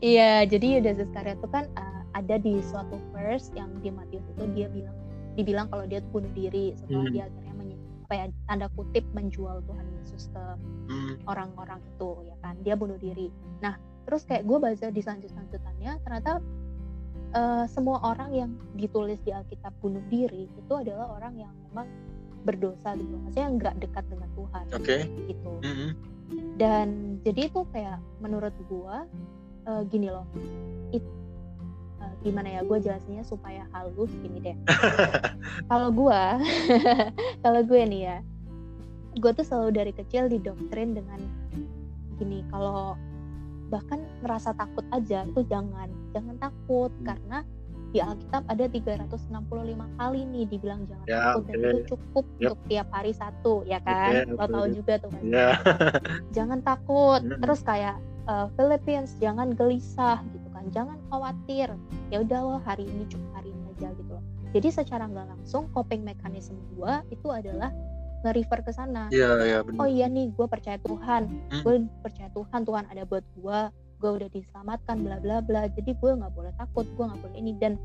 Iya, 0.00 0.46
jadi 0.46 0.78
Yudas 0.80 0.98
Iskariot 1.02 1.38
itu 1.42 1.48
kan 1.50 1.64
uh, 1.74 2.00
ada 2.14 2.36
di 2.38 2.58
suatu 2.62 2.98
verse 3.14 3.50
yang 3.54 3.70
di 3.80 3.90
Matius 3.90 4.24
itu 4.34 4.44
dia 4.54 4.68
bilang 4.70 4.96
dibilang 5.38 5.66
kalau 5.70 5.86
dia 5.86 6.02
bunuh 6.10 6.30
diri 6.34 6.74
setelah 6.74 7.06
hmm. 7.06 7.14
dia 7.14 7.24
akhirnya 7.30 7.54
menye, 7.54 7.76
apa 8.06 8.14
ya 8.14 8.24
tanda 8.50 8.66
kutip 8.74 9.04
menjual 9.14 9.62
Tuhan 9.64 9.86
Yesus 10.00 10.28
ke 10.34 10.44
hmm. 10.90 11.14
orang-orang 11.30 11.78
hmm. 11.78 11.90
itu 11.94 12.10
ya 12.26 12.36
kan 12.42 12.54
dia 12.66 12.74
bunuh 12.74 12.98
diri. 12.98 13.30
Nah 13.62 13.78
terus 14.10 14.26
kayak 14.26 14.42
gue 14.42 14.58
baca 14.58 14.86
di 14.90 15.00
selanjut-selanjutannya 15.00 15.92
ternyata 16.02 16.42
uh, 17.38 17.64
semua 17.70 18.02
orang 18.02 18.30
yang 18.34 18.50
ditulis 18.74 19.22
di 19.22 19.30
Alkitab 19.30 19.70
bunuh 19.78 20.02
diri 20.10 20.50
itu 20.50 20.72
adalah 20.74 21.14
orang 21.14 21.38
yang 21.38 21.54
memang 21.70 21.86
berdosa 22.42 22.96
gitu. 22.98 23.14
Maksudnya 23.22 23.48
nggak 23.54 23.74
dekat 23.84 24.04
dengan 24.10 24.30
Tuhan. 24.34 24.64
Okay. 24.74 25.00
gitu. 25.28 25.52
Mm 25.62 25.74
-hmm. 25.76 25.90
dan 26.58 26.86
jadi 27.22 27.50
itu 27.52 27.62
kayak 27.70 27.98
menurut 28.18 28.54
gua 28.66 29.06
uh, 29.70 29.82
gini 29.86 30.10
loh. 30.10 30.26
It, 30.90 31.06
uh, 32.02 32.14
gimana 32.26 32.58
ya 32.58 32.60
gue 32.66 32.78
jelasinnya 32.82 33.22
supaya 33.22 33.62
halus 33.70 34.10
gini 34.18 34.42
deh. 34.42 34.56
Kalau 35.70 35.94
gue 35.94 36.22
kalau 37.44 37.60
gue 37.62 37.82
nih 37.86 38.02
ya 38.10 38.18
gue 39.18 39.30
tuh 39.34 39.42
selalu 39.42 39.70
dari 39.74 39.92
kecil 39.92 40.30
didoktrin 40.30 40.94
dengan 40.94 41.18
gini 42.14 42.46
kalau 42.46 42.94
bahkan 43.70 44.02
merasa 44.20 44.50
takut 44.52 44.82
aja 44.90 45.22
itu 45.24 45.40
jangan 45.46 45.88
jangan 46.10 46.36
takut 46.42 46.90
hmm. 46.90 47.06
karena 47.06 47.38
di 47.90 47.98
Alkitab 47.98 48.46
ada 48.46 48.64
365 48.70 49.98
kali 49.98 50.20
nih 50.30 50.44
dibilang 50.46 50.86
jangan 50.86 51.06
ya, 51.10 51.18
takut 51.18 51.42
okay. 51.42 51.50
dan 51.50 51.58
itu 51.58 51.80
cukup 51.90 52.24
yep. 52.26 52.38
untuk 52.38 52.58
tiap 52.70 52.88
hari 52.94 53.12
satu 53.14 53.54
ya 53.66 53.78
kan 53.82 54.12
okay, 54.30 54.38
lo 54.38 54.46
tahu 54.46 54.66
juga 54.70 54.94
tuh 55.02 55.10
kan 55.10 55.22
yeah. 55.26 55.54
jangan 56.36 56.58
takut 56.62 57.20
hmm. 57.22 57.38
terus 57.42 57.60
kayak 57.66 57.98
uh, 58.30 58.46
Philippines 58.54 59.18
jangan 59.18 59.54
gelisah 59.58 60.22
gitu 60.30 60.48
kan 60.54 60.64
jangan 60.70 60.98
khawatir 61.10 61.74
ya 62.14 62.22
udah 62.22 62.38
lo 62.46 62.56
hari 62.62 62.86
ini 62.86 63.06
cukup 63.10 63.30
hari 63.34 63.50
ini 63.50 63.64
aja 63.74 63.90
gitu 63.98 64.10
loh 64.14 64.24
jadi 64.54 64.68
secara 64.70 65.10
nggak 65.10 65.26
langsung 65.26 65.66
coping 65.74 66.06
mechanism 66.06 66.58
gue 66.74 66.94
itu 67.10 67.26
adalah 67.26 67.74
nge-refer 68.20 68.60
ke 68.64 68.72
sana. 68.72 69.08
Iya, 69.08 69.30
iya 69.44 69.58
benar. 69.64 69.80
Oh 69.80 69.88
iya 69.88 70.06
nih, 70.06 70.32
gue 70.32 70.46
percaya 70.46 70.76
Tuhan. 70.84 71.22
Hmm. 71.28 71.62
Gue 71.64 71.74
percaya 72.04 72.28
Tuhan, 72.32 72.60
Tuhan 72.68 72.84
ada 72.92 73.02
buat 73.08 73.24
gue. 73.36 73.60
Gue 74.00 74.10
udah 74.16 74.28
diselamatkan, 74.32 74.96
bla 75.04 75.16
bla 75.20 75.40
bla. 75.44 75.68
Jadi 75.72 75.96
gue 75.96 76.10
nggak 76.12 76.32
boleh 76.32 76.52
takut, 76.56 76.84
gue 76.84 77.04
nggak 77.04 77.20
boleh 77.20 77.36
ini 77.36 77.52
dan 77.56 77.80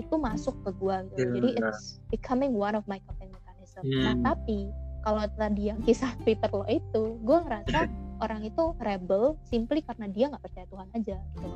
itu 0.00 0.14
masuk 0.16 0.56
ke 0.64 0.70
gue. 0.80 0.96
Gitu. 1.12 1.20
Yeah, 1.20 1.32
Jadi 1.36 1.48
yeah. 1.56 1.68
it's 1.68 2.00
becoming 2.08 2.56
one 2.56 2.72
of 2.76 2.84
my 2.88 3.00
coping 3.04 3.32
mechanism. 3.32 3.82
Hmm. 3.84 4.02
Nah 4.04 4.14
tapi 4.32 4.72
kalau 5.04 5.24
tadi 5.36 5.62
yang 5.68 5.80
kisah 5.84 6.12
Twitter 6.24 6.48
lo 6.48 6.64
itu, 6.68 7.20
gue 7.20 7.38
ngerasa 7.44 7.88
orang 8.24 8.40
itu 8.46 8.72
rebel 8.80 9.36
simply 9.44 9.84
karena 9.84 10.08
dia 10.08 10.32
nggak 10.32 10.42
percaya 10.42 10.66
Tuhan 10.72 10.88
aja 10.96 11.16
gitu. 11.36 11.50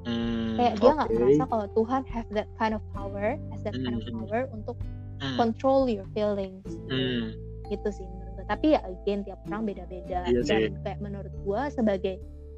Hmm, 0.00 0.56
kayak 0.56 0.74
dia 0.80 0.90
nggak 0.96 1.10
okay. 1.12 1.18
merasa 1.20 1.42
kalau 1.44 1.66
Tuhan 1.76 2.02
have 2.08 2.28
that 2.32 2.48
kind 2.56 2.72
of 2.72 2.80
power, 2.96 3.36
has 3.52 3.60
that 3.68 3.76
kind 3.84 4.00
of 4.00 4.04
hmm. 4.08 4.16
power 4.16 4.48
untuk 4.48 4.80
hmm. 5.20 5.36
control 5.36 5.86
your 5.86 6.08
feelings. 6.16 6.64
Gitu. 6.66 6.88
Hmm 6.88 7.49
gitu 7.70 7.88
sih 7.94 8.04
menurut 8.04 8.34
gue 8.34 8.44
tapi 8.50 8.66
ya 8.74 8.80
again 8.82 9.22
tiap 9.22 9.38
orang 9.46 9.62
beda-beda. 9.70 10.26
Iya 10.26 10.42
dan 10.42 10.60
kayak 10.82 10.98
menurut 10.98 11.30
gue 11.32 11.60
sebagai 11.70 12.14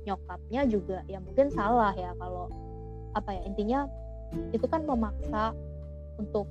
nyokapnya 0.08 0.62
juga 0.66 0.98
ya 1.06 1.22
mungkin 1.22 1.52
salah 1.52 1.94
ya 1.94 2.10
kalau 2.18 2.50
apa 3.14 3.30
ya 3.36 3.42
intinya 3.46 3.80
itu 4.56 4.64
kan 4.64 4.82
memaksa 4.88 5.52
untuk 6.16 6.48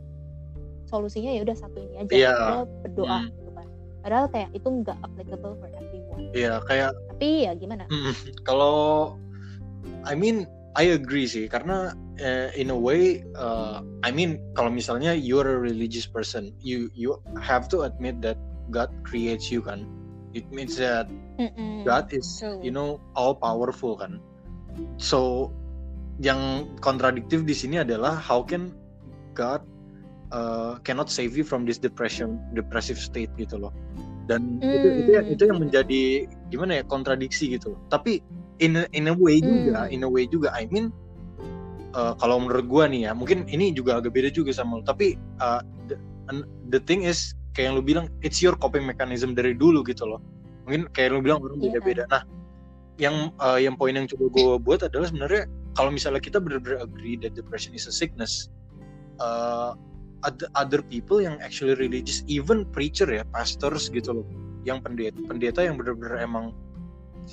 solusinya 0.85 1.33
ya 1.33 1.41
udah 1.41 1.57
satu 1.57 1.77
ini 1.81 1.95
aja. 2.05 2.13
Yeah. 2.13 2.37
lo 2.37 2.69
berdoa 2.85 3.17
hmm. 3.25 3.31
gitu 3.33 3.51
kan. 3.57 3.67
Padahal 4.01 4.25
kayak 4.29 4.49
itu 4.53 4.67
nggak 4.69 4.97
applicable 5.01 5.53
for 5.57 5.69
everyone. 5.73 6.21
Iya 6.31 6.45
yeah, 6.45 6.57
kayak 6.69 6.91
tapi 7.13 7.29
ya 7.49 7.51
gimana? 7.57 7.89
Mm, 7.89 8.13
kalau 8.45 9.15
I 10.05 10.13
mean 10.13 10.45
I 10.77 10.95
agree 10.95 11.27
sih. 11.27 11.49
Karena 11.49 11.97
uh, 12.21 12.49
in 12.53 12.69
a 12.69 12.77
way 12.77 13.25
uh, 13.33 13.81
I 14.05 14.13
mean 14.13 14.37
kalau 14.53 14.69
misalnya 14.69 15.17
you're 15.17 15.47
a 15.47 15.59
religious 15.59 16.05
person 16.05 16.53
you 16.61 16.93
you 16.93 17.17
have 17.41 17.65
to 17.73 17.83
admit 17.87 18.21
that 18.21 18.37
God 18.71 18.89
creates 19.03 19.51
you 19.51 19.61
kan 19.61 19.85
it 20.33 20.47
means 20.49 20.79
that 20.79 21.11
Mm-mm. 21.37 21.83
God 21.83 22.11
is 22.15 22.39
True. 22.39 22.59
you 22.63 22.71
know 22.71 23.03
all 23.15 23.35
powerful 23.35 23.99
kan 23.99 24.23
so 24.97 25.51
yang 26.21 26.69
kontradiktif 26.79 27.43
di 27.43 27.55
sini 27.55 27.83
adalah 27.83 28.15
how 28.15 28.45
can 28.45 28.71
God 29.35 29.63
uh, 30.31 30.79
cannot 30.83 31.11
save 31.11 31.35
you 31.35 31.43
from 31.43 31.67
this 31.67 31.77
depression 31.77 32.39
depressive 32.55 32.99
state 32.99 33.31
gitu 33.35 33.59
loh 33.59 33.73
dan 34.29 34.61
mm. 34.61 34.63
itu 34.63 34.87
itu 35.03 35.11
yang, 35.17 35.27
itu 35.27 35.43
yang 35.49 35.59
menjadi 35.59 36.01
gimana 36.53 36.81
ya 36.81 36.83
kontradiksi 36.87 37.51
gitu 37.57 37.75
loh 37.75 37.81
tapi 37.91 38.23
in 38.63 38.79
a, 38.79 38.85
in 38.95 39.09
a 39.11 39.15
way 39.15 39.41
juga 39.41 39.87
mm. 39.87 39.93
in 39.95 40.01
a 40.05 40.09
way 40.09 40.29
juga 40.29 40.53
I 40.53 40.69
mean 40.69 40.93
uh, 41.97 42.13
kalau 42.21 42.39
menurut 42.39 42.65
gua 42.69 42.85
nih 42.87 43.09
ya 43.09 43.11
mungkin 43.11 43.49
ini 43.49 43.73
juga 43.75 43.99
agak 43.99 44.13
beda 44.15 44.29
juga 44.31 44.55
sama 44.55 44.79
lo 44.79 44.83
tapi 44.85 45.17
uh, 45.41 45.65
the, 45.89 45.97
the 46.69 46.79
thing 46.85 47.03
is 47.03 47.33
kayak 47.53 47.71
yang 47.71 47.75
lu 47.79 47.83
bilang 47.83 48.05
it's 48.23 48.39
your 48.39 48.55
coping 48.55 48.83
mechanism 48.87 49.35
dari 49.35 49.55
dulu 49.55 49.83
gitu 49.83 50.07
loh. 50.07 50.19
Mungkin 50.67 50.87
kayak 50.95 51.15
lu 51.15 51.19
bilang 51.19 51.43
orang 51.43 51.59
iya. 51.59 51.77
beda-beda. 51.77 52.03
Nah 52.07 52.23
yang 53.01 53.33
uh, 53.41 53.57
yang 53.57 53.73
poin 53.79 53.97
yang 53.97 54.05
coba 54.05 54.29
gue 54.29 54.53
buat 54.61 54.79
adalah 54.85 55.09
sebenarnya 55.09 55.49
kalau 55.73 55.89
misalnya 55.89 56.21
kita 56.21 56.37
benar-benar 56.37 56.83
agree 56.83 57.15
that 57.17 57.33
depression 57.33 57.71
is 57.73 57.87
a 57.87 57.93
sickness 57.93 58.51
uh, 59.23 59.73
other, 60.21 60.47
other 60.53 60.81
people 60.85 61.17
yang 61.17 61.39
actually 61.41 61.73
religious 61.79 62.21
even 62.29 62.67
preacher 62.69 63.07
ya 63.09 63.25
pastors 63.33 63.89
gitu 63.89 64.21
loh 64.21 64.25
yang 64.67 64.83
pendeta 64.83 65.17
pendeta 65.25 65.65
yang 65.65 65.81
benar-benar 65.81 66.21
emang 66.21 66.53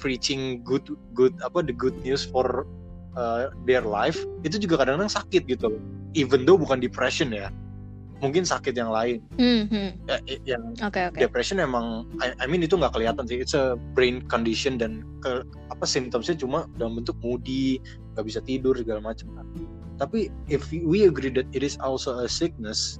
preaching 0.00 0.64
good 0.64 0.84
good 1.12 1.37
apa 1.44 1.60
the 1.60 1.75
good 1.75 1.96
news 2.00 2.25
for 2.25 2.64
uh, 3.18 3.52
their 3.68 3.84
life 3.84 4.25
itu 4.46 4.56
juga 4.56 4.84
kadang-kadang 4.84 5.12
sakit 5.12 5.44
gitu 5.44 5.76
loh. 5.76 5.82
Even 6.16 6.48
though 6.48 6.56
bukan 6.56 6.80
depression 6.80 7.28
ya 7.28 7.52
mungkin 8.18 8.42
sakit 8.42 8.75
yang 8.75 8.90
lain 8.90 9.22
mm-hmm. 9.38 9.88
ya, 10.10 10.18
yang 10.44 10.75
okay, 10.82 11.06
okay. 11.10 11.20
depression 11.22 11.62
emang 11.62 12.06
I, 12.18 12.34
I 12.42 12.46
mean 12.50 12.66
itu 12.66 12.75
nggak 12.75 12.94
kelihatan 12.94 13.30
sih 13.30 13.38
it's 13.38 13.54
a 13.54 13.78
brain 13.94 14.26
condition 14.26 14.78
dan 14.78 15.06
ke, 15.22 15.46
apa 15.70 15.84
symptomsnya 15.87 16.34
cuma 16.38 16.66
dalam 16.76 16.98
bentuk 16.98 17.14
moody 17.22 17.78
nggak 18.14 18.26
bisa 18.26 18.42
tidur 18.42 18.75
segala 18.75 19.02
macam 19.02 19.30
kan 19.38 19.46
tapi 19.98 20.30
if 20.50 20.66
we 20.70 21.06
agree 21.06 21.30
that 21.30 21.46
it 21.54 21.62
is 21.62 21.78
also 21.78 22.18
a 22.22 22.26
sickness 22.26 22.98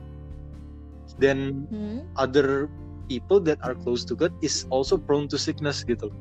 then 1.19 1.67
hmm. 1.71 2.07
other 2.15 2.71
people 3.11 3.43
that 3.43 3.59
are 3.67 3.75
close 3.75 4.05
to 4.07 4.15
God 4.15 4.31
is 4.45 4.69
also 4.71 5.01
prone 5.01 5.27
to 5.33 5.39
sickness 5.41 5.83
gitu 5.83 6.13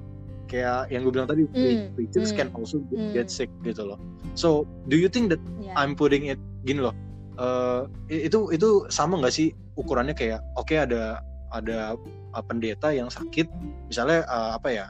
kayak 0.47 0.87
yang 0.89 1.03
gue 1.03 1.11
bilang 1.11 1.27
tadi 1.27 1.43
mm. 1.43 1.91
preachers 1.93 2.31
mm. 2.31 2.39
can 2.39 2.47
also 2.55 2.79
mm. 2.95 3.11
get 3.11 3.27
sick 3.27 3.51
gitu 3.67 3.83
loh 3.83 3.99
so 4.33 4.63
do 4.87 4.95
you 4.95 5.11
think 5.11 5.27
that 5.27 5.43
yeah. 5.59 5.75
I'm 5.75 5.91
putting 5.91 6.31
it 6.31 6.39
gini 6.63 6.87
loh 6.87 6.95
uh, 7.37 7.85
itu 8.09 8.51
itu 8.53 8.69
sama 8.89 9.17
nggak 9.21 9.33
sih 9.33 9.53
ukurannya 9.77 10.13
kayak 10.17 10.41
oke 10.57 10.67
okay, 10.67 10.83
ada 10.83 11.21
ada 11.53 11.95
uh, 12.33 12.43
pendeta 12.43 12.91
yang 12.91 13.07
sakit 13.07 13.47
misalnya 13.87 14.25
uh, 14.27 14.57
apa 14.57 14.69
ya 14.69 14.85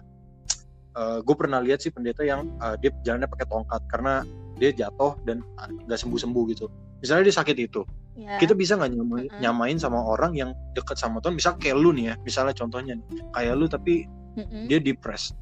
uh, 0.97 1.19
gue 1.21 1.35
pernah 1.37 1.61
lihat 1.61 1.83
sih 1.83 1.93
pendeta 1.93 2.25
yang 2.25 2.49
uh, 2.63 2.73
dia 2.79 2.89
jalannya 3.05 3.29
pakai 3.29 3.47
tongkat 3.47 3.81
karena 3.91 4.25
dia 4.57 4.73
jatuh 4.73 5.13
dan 5.29 5.45
nggak 5.85 5.99
sembuh 6.01 6.17
sembuh 6.17 6.43
gitu 6.49 6.65
misalnya 7.03 7.29
dia 7.29 7.35
sakit 7.37 7.57
itu 7.61 7.85
yeah. 8.17 8.41
kita 8.41 8.57
bisa 8.57 8.73
nggak 8.73 8.97
nyamain, 8.97 9.29
-huh. 9.29 9.39
nyamain 9.39 9.77
sama 9.77 10.01
orang 10.01 10.33
yang 10.33 10.57
deket 10.73 10.97
sama 10.97 11.21
Tuhan 11.21 11.37
misal 11.37 11.53
kayak 11.61 11.77
lu 11.77 11.93
nih 11.93 12.13
ya 12.13 12.15
misalnya 12.25 12.57
contohnya 12.57 12.97
kayak 13.37 13.53
lu 13.53 13.69
tapi 13.69 14.09
-huh. 14.33 14.65
dia 14.65 14.81
depressed 14.81 15.37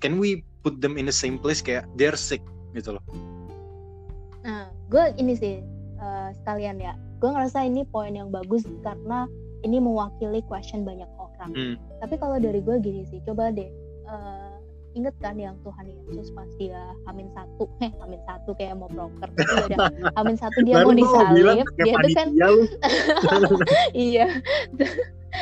can 0.00 0.16
we 0.16 0.40
put 0.64 0.80
them 0.80 0.96
in 0.96 1.04
the 1.04 1.12
same 1.12 1.36
place 1.36 1.60
kayak 1.60 1.84
they're 2.00 2.16
sick 2.16 2.40
gitu 2.72 2.96
loh 2.96 3.04
nah 4.40 4.72
gue 4.88 5.04
ini 5.20 5.36
sih 5.36 5.73
uh, 6.04 6.28
sekalian 6.44 6.76
ya. 6.76 6.92
Gue 7.18 7.32
ngerasa 7.32 7.64
ini 7.64 7.88
poin 7.88 8.12
yang 8.12 8.28
bagus 8.28 8.68
karena 8.84 9.24
ini 9.64 9.80
mewakili 9.80 10.44
question 10.44 10.84
banyak 10.84 11.08
orang. 11.16 11.50
Hmm. 11.52 11.76
tapi 12.00 12.16
kalau 12.16 12.40
dari 12.40 12.60
gue 12.62 12.76
gini 12.80 13.04
sih 13.04 13.20
coba 13.26 13.52
deh 13.52 13.68
uh, 14.08 14.54
inget 14.94 15.12
kan 15.18 15.34
yang 15.34 15.58
Tuhan 15.66 15.90
Yesus 15.90 16.30
pas 16.32 16.46
dia 16.56 16.78
amin 17.10 17.26
satu. 17.34 17.66
Eh 17.82 17.90
amin 17.98 18.22
satu 18.24 18.54
kayak 18.54 18.78
mau 18.78 18.86
broker. 18.86 19.26
Tapi 19.34 19.74
udah 19.74 19.78
amin 20.22 20.36
satu 20.38 20.58
dia 20.62 20.86
mau 20.86 20.94
disalib 20.94 21.66
dia 21.82 21.94
tuh 21.98 22.14
kan 22.14 22.28
iya. 24.08 24.26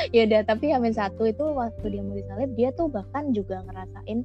Ya 0.09 0.25
udah 0.25 0.41
tapi 0.49 0.73
amin 0.73 0.97
satu 0.97 1.29
itu 1.29 1.45
waktu 1.53 1.85
dia 1.93 2.01
mau 2.01 2.17
disalib 2.17 2.51
dia 2.57 2.73
tuh 2.73 2.89
bahkan 2.89 3.29
juga 3.37 3.61
ngerasain 3.69 4.25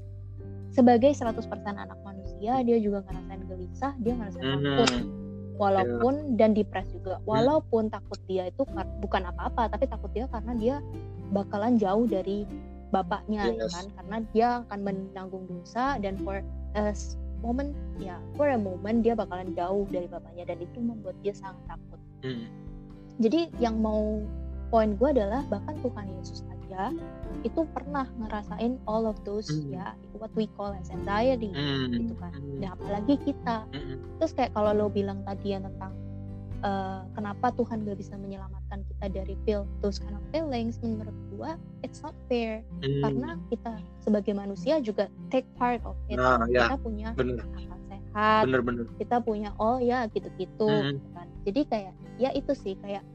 sebagai 0.71 1.11
100% 1.11 1.43
anak 1.67 1.99
manusia 2.07 2.63
dia 2.63 2.77
juga 2.79 3.03
ngerasain 3.03 3.41
gelisah 3.51 3.93
dia 3.99 4.15
ngerasain 4.15 4.47
mm 4.47 4.63
-hmm. 4.63 5.26
Walaupun 5.57 6.13
yeah. 6.33 6.35
dan 6.37 6.49
depres 6.53 6.87
juga 6.93 7.19
walaupun 7.25 7.89
mm. 7.89 7.93
takut 7.93 8.19
dia 8.29 8.49
itu 8.49 8.63
bukan 9.01 9.21
apa-apa 9.27 9.73
tapi 9.73 9.89
takut 9.89 10.09
dia 10.13 10.29
karena 10.29 10.53
dia 10.55 10.75
bakalan 11.33 11.75
jauh 11.75 12.05
dari 12.07 12.47
bapaknya 12.93 13.51
ya 13.51 13.67
yes. 13.67 13.73
kan 13.75 13.85
karena 13.99 14.17
dia 14.31 14.47
akan 14.63 14.79
menanggung 14.85 15.43
dosa 15.49 15.99
dan 15.99 16.15
for 16.23 16.39
a 16.79 16.93
moment 17.43 17.75
ya 17.99 18.15
for 18.39 18.47
a 18.47 18.55
moment 18.55 19.03
dia 19.03 19.13
bakalan 19.13 19.51
jauh 19.53 19.83
dari 19.91 20.07
bapaknya 20.07 20.47
dan 20.47 20.57
itu 20.63 20.77
membuat 20.79 21.17
dia 21.19 21.35
sangat 21.35 21.59
takut 21.67 21.99
hmm. 22.23 22.47
jadi 23.19 23.51
yang 23.59 23.75
mau 23.83 24.23
poin 24.71 24.95
gue 24.95 25.09
adalah 25.11 25.43
bahkan 25.51 25.75
Tuhan 25.83 26.07
Yesus 26.19 26.47
aja 26.77 26.93
itu 27.41 27.65
pernah 27.73 28.05
ngerasain 28.21 28.77
all 28.85 29.09
of 29.09 29.17
those 29.25 29.49
hmm. 29.49 29.73
ya 29.73 29.97
what 30.17 30.29
we 30.37 30.45
call 30.57 30.69
as 30.73 30.89
anxiety 30.93 31.49
hmm. 31.49 31.89
gitu 31.93 32.13
kan 32.21 32.33
hmm. 32.33 32.61
dan 32.61 32.69
apalagi 32.77 33.15
kita 33.25 33.65
hmm. 33.73 33.97
terus 34.21 34.31
kayak 34.37 34.53
kalau 34.53 34.73
lo 34.73 34.85
bilang 34.89 35.21
tadi 35.25 35.57
yang 35.57 35.65
tentang 35.65 35.93
uh, 36.61 37.01
kenapa 37.13 37.53
Tuhan 37.53 37.85
gak 37.85 37.97
bisa 37.97 38.13
menyelamatkan 38.17 38.85
kita 38.93 39.05
dari 39.09 39.33
feel 39.45 39.65
those 39.81 40.01
kind 40.01 40.13
of 40.17 40.23
feelings 40.33 40.77
menurut 40.81 41.13
gua 41.33 41.57
it's 41.81 42.01
not 42.01 42.13
fair 42.29 42.61
hmm. 42.81 43.01
karena 43.05 43.37
kita 43.49 43.73
sebagai 44.01 44.33
manusia 44.37 44.81
juga 44.81 45.09
take 45.29 45.45
part 45.57 45.81
of 45.85 45.97
it 46.09 46.17
nah, 46.17 46.41
ya. 46.49 46.69
kita 46.69 46.77
punya 46.81 47.09
bener. 47.17 47.41
akal 47.41 47.76
sehat 48.17 48.49
bener, 48.49 48.61
bener. 48.65 48.85
kita 48.97 49.21
punya 49.21 49.53
oh 49.61 49.77
ya 49.77 50.09
gitu-gitu 50.09 50.65
hmm. 50.65 50.97
Gitu 50.97 51.09
kan 51.13 51.27
jadi 51.45 51.61
kayak 51.69 51.93
ya 52.17 52.29
itu 52.33 52.51
sih 52.57 52.73
kayak 52.81 53.05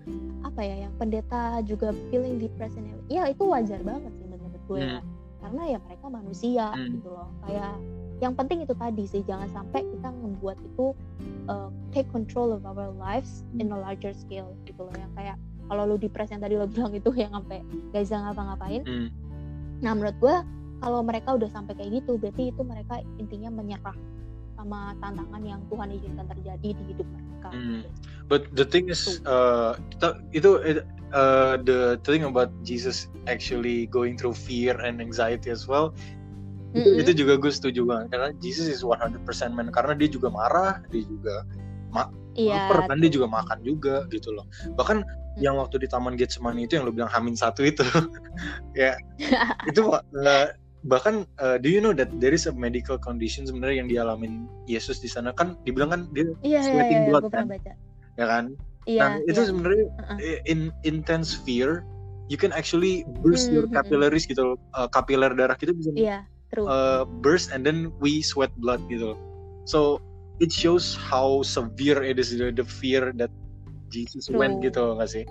apa 0.47 0.61
ya 0.62 0.87
yang 0.87 0.95
pendeta 0.95 1.59
juga 1.67 1.91
feeling 2.09 2.38
depressed 2.38 2.79
ya 3.11 3.27
itu 3.27 3.43
wajar 3.43 3.83
banget 3.83 4.15
sih 4.15 4.27
menurut 4.31 4.62
gue 4.71 4.79
hmm. 4.79 5.03
karena 5.43 5.62
ya 5.75 5.79
mereka 5.83 6.07
manusia 6.07 6.67
hmm. 6.71 7.03
gitu 7.03 7.09
loh 7.11 7.29
kayak 7.43 7.75
yang 8.23 8.38
penting 8.38 8.62
itu 8.62 8.75
tadi 8.79 9.03
sih 9.11 9.27
jangan 9.27 9.51
sampai 9.51 9.83
kita 9.83 10.15
membuat 10.23 10.55
itu 10.62 10.95
uh, 11.51 11.67
take 11.91 12.07
control 12.15 12.55
of 12.55 12.62
our 12.62 12.95
lives 12.95 13.43
in 13.59 13.75
a 13.75 13.79
larger 13.79 14.15
scale 14.15 14.55
gitu 14.62 14.87
loh 14.87 14.95
yang 14.95 15.11
kayak 15.19 15.37
kalau 15.67 15.83
lu 15.91 15.99
depres 15.99 16.31
yang 16.31 16.38
tadi 16.38 16.55
lo 16.55 16.71
bilang 16.71 16.95
itu 16.95 17.11
yang 17.19 17.35
sampai 17.35 17.59
gak 17.91 18.03
bisa 18.07 18.23
ngapa-ngapain 18.23 18.87
mm. 18.87 19.09
nah 19.83 19.99
menurut 19.99 20.15
gue 20.23 20.37
kalau 20.79 21.03
mereka 21.03 21.35
udah 21.35 21.51
sampai 21.51 21.75
kayak 21.75 22.03
gitu 22.03 22.15
berarti 22.23 22.55
itu 22.55 22.62
mereka 22.62 23.03
intinya 23.19 23.51
menyerah 23.51 23.99
sama 24.62 24.94
tantangan 25.03 25.42
yang 25.42 25.61
Tuhan 25.66 25.88
izinkan 25.98 26.27
terjadi 26.31 26.68
di 26.70 26.85
hidup 26.94 27.07
mereka. 27.11 27.51
Mm. 27.51 27.83
But 28.31 28.55
the 28.55 28.62
thing 28.62 28.87
is, 28.87 29.18
uh, 29.27 29.75
itu 30.31 30.62
uh, 31.11 31.59
the 31.59 31.98
thing 32.07 32.22
about 32.22 32.55
Jesus 32.62 33.11
actually 33.27 33.90
going 33.90 34.14
through 34.14 34.38
fear 34.38 34.79
and 34.79 35.03
anxiety 35.03 35.51
as 35.51 35.66
well 35.66 35.90
itu, 36.72 36.88
mm-hmm. 36.88 37.03
itu 37.05 37.11
juga 37.12 37.33
gue 37.37 37.53
setuju 37.53 37.85
banget 37.85 38.07
karena 38.16 38.29
Jesus 38.40 38.64
is 38.64 38.81
100% 38.81 39.20
man 39.53 39.68
karena 39.68 39.92
dia 39.92 40.09
juga 40.09 40.33
marah 40.33 40.81
dia 40.88 41.05
juga 41.05 41.44
ma 41.92 42.09
iya, 42.33 42.64
lapar 42.64 42.88
kan 42.88 42.96
dia 43.05 43.12
juga 43.12 43.29
makan 43.29 43.61
juga 43.61 44.09
gitu 44.09 44.33
loh 44.33 44.48
bahkan 44.72 45.05
mm. 45.05 45.44
yang 45.44 45.61
waktu 45.61 45.85
di 45.85 45.88
taman 45.92 46.16
Getsemani 46.16 46.64
itu 46.64 46.81
yang 46.81 46.88
lo 46.88 46.92
bilang 46.96 47.12
Hamin 47.12 47.37
satu 47.37 47.61
itu 47.61 47.85
ya 48.81 48.96
itu 49.68 49.85
uh, 49.85 50.48
bahkan 50.83 51.23
uh, 51.38 51.57
do 51.62 51.71
you 51.71 51.79
know 51.79 51.95
that 51.95 52.11
there 52.18 52.35
is 52.35 52.51
a 52.51 52.55
medical 52.55 52.99
condition 52.99 53.47
sebenarnya 53.47 53.87
yang 53.87 53.88
dialamin 53.90 54.51
Yesus 54.66 54.99
di 54.99 55.07
sana 55.07 55.31
kan 55.35 55.55
dibilang 55.62 55.95
kan 55.95 56.01
dia 56.11 56.27
yeah, 56.42 56.59
iya, 56.59 56.61
sweating 56.66 57.01
yeah, 57.07 57.09
blood 57.11 57.25
kan 57.31 57.47
baca. 57.47 57.73
ya 58.18 58.27
kan 58.27 58.45
yeah, 58.85 59.03
nah 59.03 59.11
itu 59.31 59.38
yeah. 59.38 59.49
sebenarnya 59.49 59.85
uh-uh. 60.03 60.18
in 60.51 60.75
intense 60.83 61.38
fear 61.47 61.87
you 62.27 62.35
can 62.35 62.51
actually 62.51 63.07
burst 63.23 63.47
mm 63.47 63.55
-hmm. 63.55 63.55
your 63.62 63.66
capillaries 63.71 64.27
gitu 64.27 64.59
uh, 64.75 64.90
kapiler 64.90 65.31
darah 65.31 65.55
kita 65.55 65.71
bisa 65.71 65.95
yeah 65.95 66.27
True. 66.53 66.68
Uh, 66.68 67.05
burst 67.25 67.49
and 67.51 67.64
then 67.64 67.88
we 67.97 68.21
sweat 68.21 68.53
blood 68.61 68.85
gitu. 68.92 69.16
So 69.64 70.05
it 70.37 70.53
shows 70.53 70.92
how 70.92 71.40
severe 71.40 72.05
it 72.05 72.21
is 72.21 72.37
the, 72.37 72.53
the 72.53 72.64
fear 72.64 73.16
that 73.16 73.33
Jesus 73.88 74.29
True. 74.29 74.37
went 74.37 74.61
gitu 74.61 75.01
nggak 75.01 75.09
sih? 75.09 75.25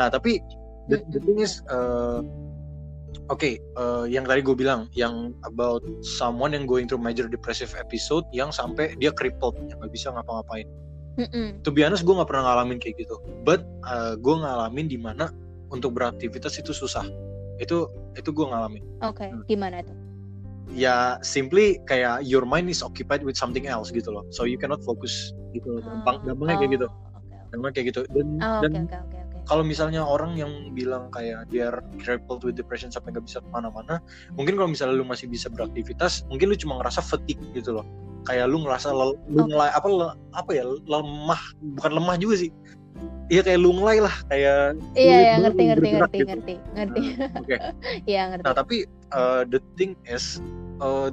Nah 0.00 0.08
tapi 0.08 0.40
the, 0.88 1.04
the 1.12 1.20
thing 1.20 1.36
is, 1.44 1.60
uh, 1.68 2.24
oke, 3.28 3.40
okay, 3.40 3.54
uh, 3.78 4.04
yang 4.08 4.24
tadi 4.24 4.40
gue 4.40 4.56
bilang, 4.56 4.90
yang 4.96 5.34
about 5.46 5.82
someone 6.02 6.52
yang 6.54 6.64
going 6.64 6.86
through 6.86 7.00
major 7.00 7.26
depressive 7.28 7.72
episode, 7.78 8.24
yang 8.34 8.54
sampai 8.54 8.96
dia 8.98 9.14
crippled, 9.14 9.56
yang 9.70 9.78
nggak 9.82 9.92
bisa 9.92 10.10
ngapa-ngapain. 10.14 10.66
Mm-mm. 11.14 11.62
To 11.62 11.70
be 11.70 11.86
honest, 11.86 12.02
gue 12.02 12.14
nggak 12.14 12.26
pernah 12.26 12.50
ngalamin 12.50 12.82
kayak 12.82 13.06
gitu. 13.06 13.22
But 13.46 13.62
uh, 13.86 14.18
gue 14.18 14.34
ngalamin 14.34 14.90
di 14.90 14.98
mana 14.98 15.30
untuk 15.70 15.94
beraktivitas 15.94 16.58
itu 16.58 16.74
susah. 16.74 17.06
Itu 17.62 17.86
itu 18.18 18.34
gue 18.34 18.46
ngalamin. 18.50 18.82
Oke, 19.06 19.22
okay. 19.22 19.28
hmm. 19.30 19.46
gimana 19.46 19.82
tuh? 19.86 20.04
ya 20.72 21.20
simply 21.20 21.76
kayak 21.84 22.24
your 22.24 22.48
mind 22.48 22.72
is 22.72 22.80
occupied 22.80 23.20
with 23.20 23.36
something 23.36 23.68
else 23.68 23.92
gitu 23.92 24.08
loh 24.08 24.24
so 24.32 24.48
you 24.48 24.56
cannot 24.56 24.80
focus 24.80 25.36
gitu 25.52 25.84
gampang 25.84 26.24
oh, 26.24 26.32
gampangnya 26.32 26.54
oh, 26.56 26.60
kayak 26.64 26.72
gitu 26.72 26.86
okay. 26.88 27.38
gampang 27.52 27.72
kayak 27.76 27.86
gitu 27.92 28.00
dan 28.16 28.26
oh, 28.40 28.60
dan 28.64 28.70
okay, 28.72 28.80
okay, 28.80 29.00
okay, 29.04 29.23
kalau 29.44 29.62
misalnya 29.64 30.00
orang 30.00 30.36
yang 30.36 30.72
bilang 30.72 31.12
kayak 31.12 31.44
dia 31.52 31.72
crippled 32.00 32.40
with 32.44 32.56
depression 32.56 32.88
sampai 32.88 33.12
nggak 33.12 33.24
bisa 33.28 33.38
ke 33.44 33.48
mana-mana 33.52 34.00
mungkin 34.36 34.56
kalau 34.56 34.70
misalnya 34.72 34.96
lu 34.96 35.06
masih 35.06 35.28
bisa 35.28 35.52
beraktivitas 35.52 36.24
mungkin 36.32 36.52
lu 36.52 36.56
cuma 36.56 36.80
ngerasa 36.80 37.04
fatigue 37.04 37.40
gitu 37.52 37.76
loh 37.76 37.86
kayak 38.24 38.48
lu 38.48 38.64
ngerasa 38.64 38.92
lu 38.92 39.12
okay. 39.36 39.68
apa 39.68 39.88
apa 40.32 40.50
ya 40.56 40.64
lemah 40.88 41.40
bukan 41.76 41.92
lemah 41.92 42.16
juga 42.16 42.48
sih 42.48 42.52
Iya 43.32 43.40
kayak 43.40 43.60
lunglai 43.64 43.98
lah 44.04 44.12
kayak 44.28 44.76
iya 44.92 45.16
iya 45.16 45.34
ngerti 45.40 45.62
ngerti 45.72 45.88
ngerti 45.96 46.18
gitu. 46.20 46.28
ngerti 46.28 46.54
ngerti 46.76 47.00
nah, 47.16 47.40
okay. 47.40 47.58
iya 48.04 48.22
ngerti 48.28 48.44
nah 48.44 48.52
tapi 48.52 48.76
uh, 49.16 49.42
the 49.48 49.60
thing 49.80 49.96
is 50.04 50.44
uh, 50.84 51.08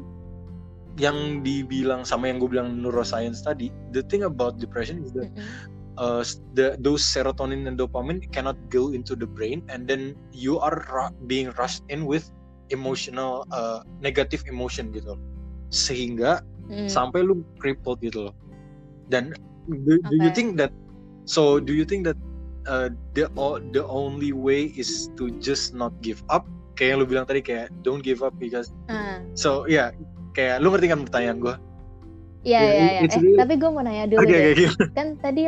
yang 0.99 1.39
dibilang 1.39 2.03
sama 2.03 2.27
yang 2.27 2.43
gue 2.43 2.51
bilang 2.51 2.83
neuroscience 2.83 3.39
tadi 3.39 3.71
the 3.95 4.03
thing 4.11 4.27
about 4.27 4.59
depression 4.59 4.99
is 4.99 5.15
that 5.15 5.31
uh, 5.95 6.21
the 6.53 6.75
those 6.79 7.01
serotonin 7.01 7.65
and 7.65 7.75
dopamine 7.75 8.23
cannot 8.29 8.55
go 8.69 8.91
into 8.91 9.15
the 9.15 9.25
brain 9.25 9.63
and 9.67 9.87
then 9.87 10.13
you 10.31 10.59
are 10.59 10.79
ru- 10.87 11.15
being 11.25 11.49
rushed 11.55 11.83
in 11.87 12.05
with 12.05 12.29
emotional 12.69 13.43
uh, 13.49 13.81
negative 13.99 14.43
emotion 14.47 14.91
gitu 14.91 15.17
sehingga 15.69 16.39
Hmm. 16.71 16.87
sampai 16.87 17.19
lu 17.19 17.43
crippled 17.59 17.99
gitu 17.99 18.31
loh 18.31 18.35
dan 19.11 19.35
do, 19.67 19.99
do 20.07 20.15
you 20.15 20.31
think 20.31 20.55
that 20.55 20.71
so 21.27 21.59
do 21.59 21.75
you 21.75 21.83
think 21.83 22.07
that 22.07 22.15
uh, 22.63 22.87
the 23.11 23.27
the 23.75 23.83
only 23.83 24.31
way 24.31 24.71
is 24.79 25.11
to 25.19 25.27
just 25.43 25.75
not 25.75 25.91
give 25.99 26.23
up 26.31 26.47
kayak 26.79 26.95
yang 26.95 26.99
lu 27.03 27.07
bilang 27.09 27.25
tadi 27.27 27.43
kayak 27.43 27.67
don't 27.83 27.99
give 27.99 28.23
up 28.23 28.31
because 28.39 28.71
Ah. 28.87 29.19
so 29.35 29.67
ya 29.67 29.91
kayak 30.31 30.63
lu 30.63 30.71
ngerti 30.71 30.87
kan 30.87 31.03
pertanyaan 31.03 31.43
gue 31.43 31.55
Iya 32.41 32.57
Yeah, 32.57 32.63
iya 32.63 32.85
iya. 32.87 32.99
Eh 33.03 33.19
really- 33.19 33.37
tapi 33.37 33.53
gue 33.53 33.69
mau 33.69 33.83
nanya 33.83 34.05
dulu 34.07 34.17
deh. 34.17 34.31
oke 34.31 34.39
gitu 34.55 34.83
Kan 34.95 35.07
tadi 35.19 35.41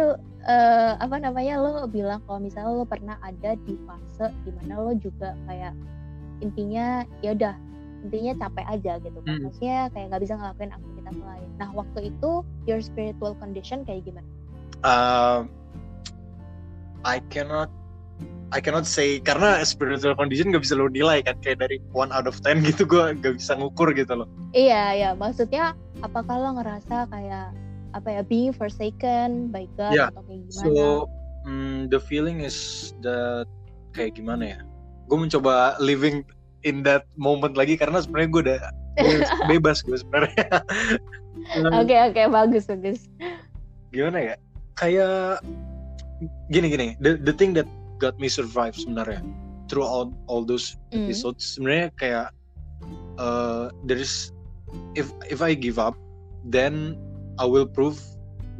eh, 0.43 0.91
apa 0.99 1.15
namanya 1.19 1.59
lo 1.59 1.87
bilang 1.87 2.19
kalau 2.27 2.39
misalnya 2.43 2.71
lo 2.71 2.85
pernah 2.87 3.15
ada 3.23 3.55
di 3.63 3.75
fase 3.87 4.31
di 4.43 4.51
mana 4.51 4.79
lo 4.79 4.91
juga 4.99 5.35
kayak 5.47 5.73
intinya 6.43 7.07
ya 7.23 7.31
udah 7.31 7.55
intinya 8.03 8.33
capek 8.35 8.65
aja 8.67 8.93
gitu 8.99 9.19
kan. 9.23 9.39
Hmm. 9.39 9.43
Maksudnya 9.47 9.79
kayak 9.95 10.05
nggak 10.11 10.21
bisa 10.27 10.33
ngelakuin 10.35 10.71
aktivitas 10.75 11.15
lain. 11.23 11.49
Nah 11.55 11.69
waktu 11.71 11.99
itu 12.11 12.31
your 12.67 12.83
spiritual 12.83 13.33
condition 13.39 13.87
kayak 13.87 14.03
gimana? 14.03 14.27
Um, 14.83 15.47
I 17.07 17.23
cannot 17.31 17.71
I 18.53 18.61
cannot 18.61 18.85
say 18.85 19.17
karena 19.17 19.63
spiritual 19.65 20.13
condition 20.13 20.53
gak 20.53 20.61
bisa 20.61 20.77
lo 20.77 20.85
nilai 20.85 21.25
kan 21.25 21.39
kayak 21.41 21.63
dari 21.63 21.81
one 21.89 22.13
out 22.13 22.29
of 22.29 22.37
10 22.37 22.61
gitu 22.69 22.85
gue 22.85 23.17
gak 23.17 23.41
bisa 23.41 23.57
ngukur 23.57 23.89
gitu 23.97 24.13
loh 24.13 24.29
Iya 24.53 24.93
ya 24.93 25.09
maksudnya 25.17 25.73
apakah 26.05 26.37
lo 26.37 26.61
ngerasa 26.61 27.09
kayak 27.09 27.49
apa 27.93 28.09
ya 28.09 28.21
being 28.25 28.51
forsaken 28.51 29.53
by 29.53 29.69
God 29.77 29.93
Yeah. 29.95 30.09
atau 30.09 30.21
kayak 30.25 30.41
gimana? 30.49 30.65
so 30.65 30.71
mm, 31.45 31.77
the 31.89 31.99
feeling 32.01 32.41
is 32.41 32.57
that 33.05 33.45
kayak 33.93 34.17
gimana 34.17 34.57
ya 34.57 34.59
gue 35.07 35.17
mencoba 35.17 35.77
living 35.77 36.25
in 36.63 36.81
that 36.81 37.05
moment 37.15 37.53
lagi 37.53 37.75
karena 37.75 37.99
sebenarnya 37.99 38.29
gue 38.31 38.41
udah 38.49 38.61
bebas, 39.45 39.81
gue 39.85 39.97
sebenarnya 39.97 40.47
Um, 41.57 41.73
Oke 41.81 41.97
oke 41.97 42.21
bagus 42.29 42.69
bagus. 42.69 43.09
gimana 43.89 44.33
ya 44.33 44.35
kayak 44.73 45.41
gini 46.49 46.69
gini 46.69 46.87
the 46.97 47.17
the 47.19 47.33
thing 47.33 47.53
that 47.53 47.65
got 47.97 48.13
me 48.17 48.29
survive 48.29 48.73
sebenarnya 48.73 49.21
through 49.69 49.85
all 49.85 50.41
those 50.45 50.77
Hmm. 50.93 51.05
episodes 51.05 51.57
sebenarnya 51.57 51.89
kayak 51.97 52.27
uh, 53.17 53.69
there 53.85 53.97
is 53.97 54.29
if 54.93 55.09
if 55.29 55.41
I 55.41 55.53
give 55.57 55.77
up 55.77 55.97
then 56.45 56.97
I 57.39 57.45
will 57.45 57.65
prove 57.67 57.97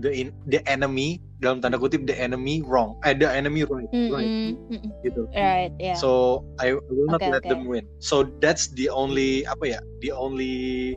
the 0.01 0.09
in, 0.09 0.33
the 0.49 0.59
enemy 0.65 1.21
dalam 1.37 1.61
tanda 1.61 1.77
kutip 1.77 2.07
the 2.09 2.15
enemy 2.17 2.63
wrong 2.65 2.97
eh 3.05 3.13
the 3.13 3.29
enemy 3.29 3.61
right 3.67 3.85
Mm, 3.93 4.09
right 4.09 4.25
mm, 4.31 4.55
mm, 4.71 4.79
mm. 4.79 4.91
gitu 5.05 5.21
Right 5.35 5.69
yeah. 5.77 5.93
so 5.93 6.41
I, 6.57 6.73
I 6.73 6.91
will 6.91 7.09
not 7.11 7.21
Okay, 7.21 7.29
let 7.29 7.43
okay. 7.45 7.51
them 7.53 7.67
win 7.69 7.85
so 8.01 8.25
that's 8.41 8.71
the 8.73 8.89
only 8.89 9.45
apa 9.45 9.77
ya 9.77 9.79
the 10.01 10.09
only 10.09 10.95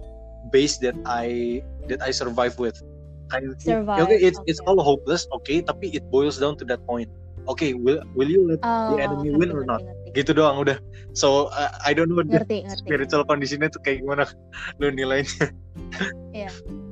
base 0.54 0.78
that 0.80 0.96
I 1.04 1.60
that 1.92 2.00
I 2.00 2.14
survive 2.14 2.56
with 2.56 2.78
Kayak- 3.26 3.58
Survive, 3.58 4.06
okay 4.06 4.18
it's 4.22 4.38
it's 4.46 4.62
okay. 4.62 4.70
all 4.70 4.78
hopeless 4.78 5.26
okay 5.34 5.58
tapi 5.60 5.90
it 5.92 6.06
boils 6.14 6.38
down 6.38 6.54
to 6.62 6.64
that 6.70 6.78
point 6.86 7.10
okay 7.50 7.74
will 7.74 7.98
will 8.14 8.30
you 8.30 8.46
let 8.46 8.62
Oh, 8.62 8.94
enemy 8.96 9.34
ngerti, 9.34 9.38
win 9.42 9.50
or 9.50 9.66
ngerti, 9.66 9.68
not? 9.68 9.82
ngerti. 9.82 10.08
gitu 10.14 10.30
doang 10.32 10.56
udah 10.62 10.78
so 11.12 11.50
uh, 11.52 11.68
I 11.82 11.90
don't 11.92 12.08
know 12.08 12.22
the 12.22 12.38
Ngerti, 12.38 12.64
ngerti. 12.64 12.86
spiritual 12.86 13.26
conditionnya 13.26 13.68
tuh 13.68 13.82
kayak 13.82 14.00
gimana 14.06 14.24
lu 14.80 14.94
nilainya 14.94 15.50
Oke, 16.06 16.46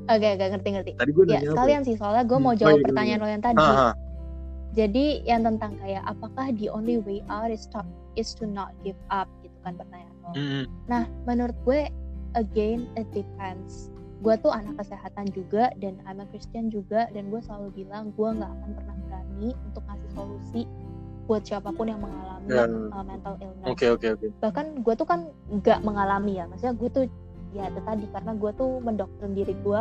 oke, 0.07 0.29
ngerti, 0.37 0.69
ngerti. 0.71 0.91
tadi 0.95 1.11
gue 1.11 1.25
Ya, 1.27 1.41
apa 1.41 1.47
sekalian 1.55 1.83
sih, 1.83 1.97
soalnya 1.97 2.25
gue 2.25 2.37
Hmm, 2.37 2.45
mau 2.45 2.53
oh 2.53 2.57
jawab 2.57 2.77
iya, 2.77 2.85
pertanyaan 2.85 3.21
lo 3.21 3.29
yang 3.29 3.45
tadi. 3.45 3.59
Ah, 3.59 3.73
ah. 3.91 3.95
Jadi, 4.75 5.05
yang 5.23 5.47
tentang 5.47 5.79
kayak, 5.79 6.03
apakah 6.03 6.51
the 6.59 6.67
only 6.67 6.99
way 6.99 7.23
out 7.29 7.47
is 7.47 7.71
to, 7.71 7.81
is 8.15 8.35
to 8.35 8.45
not 8.45 8.75
give 8.83 8.99
up, 9.09 9.31
gitu 9.41 9.55
kan 9.63 9.79
pertanyaan 9.79 10.17
lo. 10.21 10.31
Mm-mm. 10.35 10.65
Nah, 10.87 11.07
menurut 11.25 11.55
gue, 11.63 11.87
again, 12.35 12.91
it 12.95 13.07
depends. 13.11 13.89
Gue 14.21 14.35
tuh 14.37 14.51
anak 14.51 14.81
kesehatan 14.81 15.31
juga, 15.31 15.71
dan 15.79 16.03
I'm 16.05 16.19
a 16.19 16.27
Christian 16.27 16.69
juga, 16.69 17.07
dan 17.11 17.31
gue 17.31 17.39
selalu 17.41 17.71
bilang, 17.77 18.11
gue 18.13 18.29
nggak 18.31 18.51
akan 18.51 18.71
pernah 18.75 18.97
berani 19.05 19.51
untuk 19.65 19.83
ngasih 19.87 20.11
solusi 20.11 20.63
buat 21.25 21.41
siapa 21.41 21.73
pun 21.73 21.89
yang 21.89 22.05
mengalami 22.05 22.33
Ya. 22.45 22.69
uh, 22.69 23.01
mental 23.01 23.41
illness. 23.41 23.73
oke 23.73 23.87
oke 23.97 24.07
oke 24.13 24.27
bahkan 24.37 24.77
gue 24.77 24.93
tuh 24.93 25.09
kan 25.09 25.33
nggak 25.49 25.81
mengalami 25.81 26.37
ya 26.37 26.45
maksudnya 26.45 26.77
gue 26.77 26.89
tuh 26.93 27.05
ya 27.55 27.71
itu 27.71 27.81
tadi 27.81 28.05
karena 28.11 28.33
gue 28.35 28.51
tuh 28.53 28.71
mendoktrin 28.79 29.33
diri 29.33 29.55
gue 29.57 29.81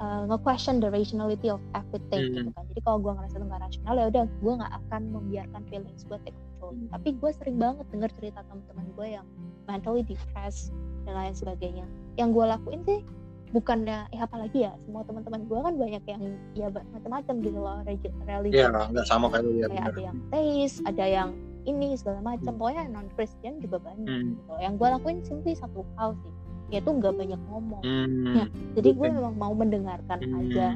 uh, 0.00 0.22
nge-question 0.26 0.80
the 0.80 0.88
rationality 0.88 1.46
of 1.46 1.60
everything 1.72 2.32
Hmm. 2.32 2.34
gitu 2.34 2.50
kan. 2.50 2.64
Jadi 2.66 2.80
kalau 2.82 2.98
gue 2.98 3.12
ngerasa 3.12 3.34
nggak 3.38 3.60
rasional 3.62 3.94
ya 3.94 4.06
udah 4.08 4.24
gue 4.26 4.52
nggak 4.56 4.72
akan 4.80 5.02
membiarkan 5.12 5.62
feelings 5.68 6.02
gue 6.02 6.18
take 6.22 6.32
control. 6.34 6.72
Hmm. 6.72 6.88
tapi 6.90 7.08
gue 7.14 7.30
sering 7.30 7.56
banget 7.56 7.86
denger 7.88 8.10
cerita 8.12 8.40
teman-teman 8.42 8.86
gue 8.92 9.06
yang 9.14 9.26
mentally 9.64 10.02
depressed 10.02 10.72
dan 11.04 11.14
lain 11.14 11.30
sebagainya. 11.32 11.84
Yang 12.16 12.28
gue 12.32 12.44
lakuin 12.48 12.80
sih 12.82 13.00
bukannya 13.46 14.10
ya 14.10 14.26
apalagi 14.26 14.66
ya 14.66 14.74
semua 14.82 15.06
teman-teman 15.06 15.46
gue 15.46 15.54
kan 15.56 15.74
banyak 15.78 16.02
yang 16.04 16.22
ya 16.52 16.66
macam-macam 16.66 17.34
gitu 17.38 17.58
loh 17.62 17.78
religi 17.86 18.58
ya 18.58 18.68
nggak 18.74 19.06
sama 19.06 19.30
kayak 19.30 19.46
lu 19.46 19.52
ya 19.54 19.70
kayak 19.70 19.94
ada 19.94 20.00
yang 20.02 20.16
teis 20.28 20.72
ada 20.82 21.04
yang 21.06 21.30
ini 21.66 21.94
segala 21.94 22.22
macam. 22.22 22.54
Pokoknya 22.58 22.86
non 22.86 23.06
Christian 23.14 23.58
juga 23.58 23.78
banyak 23.78 24.06
Hmm. 24.06 24.34
gitu 24.34 24.52
yang 24.58 24.74
gue 24.74 24.88
lakuin 24.88 25.18
simply 25.22 25.54
satu 25.54 25.86
hal 25.94 26.18
sih 26.18 26.32
yaitu 26.68 26.90
nggak 26.90 27.14
banyak 27.14 27.40
ngomong 27.46 27.82
Hmm, 27.82 28.34
Ya, 28.34 28.44
jadi 28.74 28.88
gue 28.92 29.08
memang 29.08 29.34
mau 29.34 29.52
mendengarkan 29.52 30.18
Hmm. 30.18 30.38
aja 30.42 30.66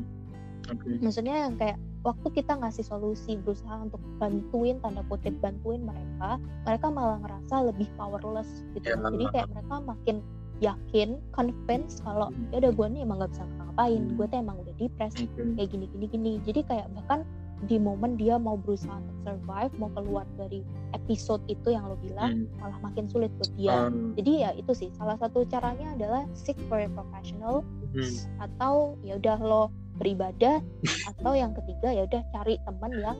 oke. 0.66 0.86
maksudnya 0.98 1.34
yang 1.44 1.54
kayak 1.54 1.74
waktu 2.00 2.28
kita 2.32 2.56
ngasih 2.56 2.80
solusi 2.82 3.36
berusaha 3.36 3.76
untuk 3.80 4.00
bantuin 4.16 4.78
tanda 4.78 5.02
kutip 5.04 5.36
bantuin 5.38 5.82
mereka 5.82 6.38
mereka 6.64 6.86
malah 6.88 7.18
ngerasa 7.18 7.54
lebih 7.66 7.88
powerless 7.94 8.48
gitu 8.72 8.86
Ya. 8.86 8.96
jadi 8.96 9.24
kayak 9.30 9.48
mereka 9.50 9.74
makin 9.82 10.16
yakin 10.60 11.08
convince 11.30 11.98
kalau 12.00 12.28
Hmm. 12.28 12.48
ya 12.50 12.60
udah 12.60 12.72
gue 12.72 12.86
nih 12.90 13.00
emang 13.02 13.18
gak 13.18 13.32
bisa 13.32 13.44
ngapain 13.50 14.00
Hmm. 14.02 14.14
gue 14.14 14.26
tuh 14.26 14.38
emang 14.38 14.56
udah 14.58 14.74
depres 14.76 15.14
Oke. 15.16 15.42
kayak 15.54 15.68
gini 15.68 15.84
gini 15.88 16.06
gini 16.06 16.30
jadi 16.40 16.60
kayak 16.62 16.86
bahkan 16.94 17.20
di 17.68 17.76
momen 17.76 18.16
dia 18.16 18.40
mau 18.40 18.56
berusaha 18.56 18.92
untuk 18.96 19.16
survive 19.26 19.72
mau 19.76 19.90
keluar 19.92 20.24
dari 20.40 20.64
episode 20.96 21.44
itu 21.46 21.76
yang 21.76 21.84
lo 21.84 21.96
bilang 22.00 22.48
Hmm. 22.48 22.60
malah 22.62 22.78
makin 22.80 23.04
sulit 23.08 23.28
buat 23.36 23.52
dia 23.54 23.88
Um, 23.90 24.16
jadi 24.16 24.32
ya 24.48 24.50
itu 24.56 24.72
sih 24.72 24.88
salah 24.96 25.20
satu 25.20 25.44
caranya 25.44 25.92
adalah 25.92 26.22
seek 26.32 26.56
for 26.72 26.80
a 26.80 26.88
professional 26.88 27.60
hmm. 27.92 28.14
atau 28.40 28.96
ya 29.04 29.20
udah 29.20 29.36
lo 29.40 29.62
beribadah 30.00 30.64
atau 31.12 31.32
yang 31.36 31.52
ketiga 31.52 31.92
ya 31.92 32.08
udah 32.08 32.22
cari 32.32 32.56
teman 32.64 32.92
yang 32.96 33.18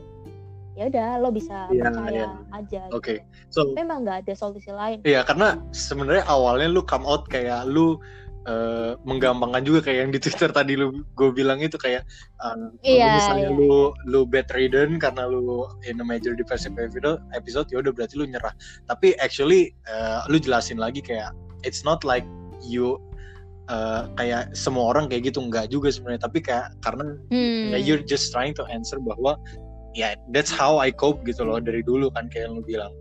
ya 0.73 0.87
udah 0.87 1.07
lo 1.19 1.29
bisa 1.29 1.67
Iya, 1.69 1.83
percaya 1.83 2.11
iya. 2.15 2.27
aja 2.55 2.81
Oke. 2.95 3.19
gitu. 3.19 3.27
so 3.51 3.59
memang 3.75 4.07
nggak 4.07 4.23
ada 4.25 4.33
solusi 4.33 4.71
lain 4.71 5.03
Iya 5.03 5.21
karena 5.27 5.59
sebenarnya 5.75 6.23
awalnya 6.25 6.71
lu 6.71 6.81
come 6.81 7.03
out 7.05 7.27
kayak 7.27 7.67
lu 7.67 7.99
eh, 8.47 8.91
menggampangkan 9.05 9.61
juga 9.61 9.79
kayak 9.85 9.99
yang 10.07 10.11
di 10.13 10.19
Twitter 10.21 10.49
tadi 10.57 10.73
lu 10.77 11.05
gue 11.13 11.29
bilang 11.33 11.61
itu 11.61 11.77
kayak 11.77 12.03
eh, 12.41 12.55
kalau 12.55 12.71
Iya, 12.81 13.11
misalnya 13.17 13.49
iya, 13.49 13.57
lu 13.57 13.73
lu 14.09 14.21
bedridden 14.25 14.97
karena 14.97 15.29
lu 15.29 15.69
in 15.85 16.01
a 16.01 16.05
major 16.05 16.33
depressive 16.33 16.73
episode 16.77 17.21
episode 17.37 17.67
ya 17.69 17.81
udah 17.81 17.91
berarti 17.93 18.15
lu 18.17 18.25
nyerah. 18.25 18.53
Tapi 18.89 19.13
actually 19.21 19.73
eh, 19.89 20.21
lu 20.29 20.41
jelasin 20.41 20.81
lagi 20.81 21.03
kayak 21.03 21.33
it's 21.61 21.85
not 21.85 22.01
like 22.01 22.25
you 22.65 22.97
eh, 23.69 24.03
kayak 24.17 24.53
semua 24.57 24.93
orang 24.95 25.05
kayak 25.09 25.33
gitu 25.33 25.41
nggak 25.41 25.69
juga 25.69 25.93
sebenarnya 25.93 26.21
tapi 26.25 26.39
kayak 26.41 26.73
karena 26.81 27.17
hmm. 27.29 27.73
ya 27.75 27.79
you're 27.79 28.05
just 28.05 28.33
trying 28.33 28.53
to 28.57 28.65
answer 28.69 28.97
bahwa 28.97 29.37
ya 29.91 30.15
that's 30.31 30.51
how 30.51 30.79
I 30.79 30.89
cope 30.91 31.23
gitu 31.27 31.43
loh 31.43 31.59
dari 31.59 31.83
dulu 31.83 32.11
kan 32.15 32.31
kayak 32.31 32.49
yang 32.49 32.55
lu 32.59 32.65
bilang. 32.65 32.93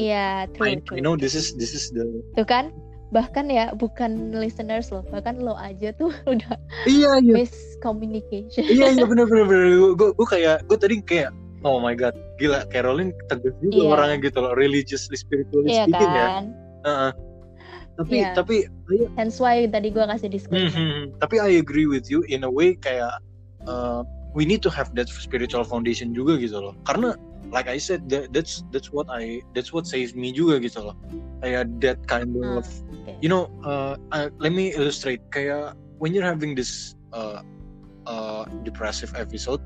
iya 0.00 0.48
true, 0.56 0.64
I, 0.64 0.80
true. 0.80 0.96
I 0.96 1.00
know 1.04 1.12
this 1.12 1.36
is 1.36 1.52
this 1.60 1.76
is 1.76 1.92
the 1.92 2.08
tuh 2.40 2.46
kan 2.48 2.72
bahkan 3.14 3.46
ya 3.46 3.70
bukan 3.78 4.34
listeners 4.34 4.90
lo 4.90 5.06
bahkan 5.06 5.38
lo 5.38 5.54
aja 5.54 5.94
tuh 5.94 6.10
udah 6.32 6.58
iya 6.90 7.22
iya 7.22 7.34
miscommunication 7.38 8.66
iya 8.66 8.90
iya 8.90 9.04
bener 9.10 9.30
bener 9.30 9.46
bener 9.46 9.94
gue 9.94 10.10
gue 10.10 10.26
kayak 10.26 10.66
gue 10.66 10.74
tadi 10.74 10.98
kayak 10.98 11.30
oh 11.62 11.78
my 11.78 11.94
god 11.94 12.12
gila 12.42 12.66
Caroline 12.68 13.14
tegas 13.30 13.54
juga 13.62 13.78
Iya. 13.78 13.88
orangnya 13.94 14.18
gitu 14.26 14.38
loh 14.42 14.52
religiously 14.58 15.14
spiritually 15.14 15.70
iya 15.70 15.86
speaking 15.86 16.10
ya 16.10 16.26
kan 16.26 16.44
Heeh. 16.84 17.10
tapi 17.94 18.16
Iya. 18.18 18.30
tapi 18.34 18.56
I- 18.90 19.08
hence 19.14 19.38
why 19.38 19.62
tadi 19.70 19.94
gue 19.94 20.02
kasih 20.02 20.28
disclaimer 20.28 20.74
Mhm. 20.74 21.22
tapi 21.22 21.38
I 21.38 21.54
agree 21.62 21.86
with 21.86 22.10
you 22.10 22.26
in 22.26 22.42
a 22.42 22.50
way 22.50 22.74
kayak 22.74 23.14
uh, 23.70 24.02
we 24.34 24.42
need 24.42 24.58
to 24.66 24.70
have 24.74 24.90
that 24.98 25.06
spiritual 25.06 25.62
foundation 25.62 26.10
juga 26.10 26.34
gitu 26.36 26.58
loh 26.58 26.74
karena 26.82 27.14
like 27.54 27.70
I 27.70 27.78
said 27.78 28.10
that, 28.10 28.34
that's 28.34 28.66
that's 28.74 28.90
what 28.90 29.06
I 29.06 29.38
that's 29.54 29.70
what 29.70 29.86
saves 29.86 30.12
me 30.12 30.34
juga 30.34 30.58
gitu 30.58 30.90
loh 30.90 30.96
kayak 31.40 31.70
that 31.80 32.02
kind 32.10 32.34
Hmm, 32.34 32.58
of 32.58 32.66
oke. 32.66 33.14
you 33.22 33.30
know 33.30 33.46
uh, 33.62 33.94
uh, 34.10 34.26
let 34.42 34.50
me 34.50 34.74
illustrate 34.74 35.22
kayak 35.30 35.78
when 36.02 36.10
you're 36.10 36.26
having 36.26 36.58
this 36.58 36.98
uh, 37.14 37.40
uh, 38.04 38.42
depressive 38.66 39.14
episode 39.14 39.62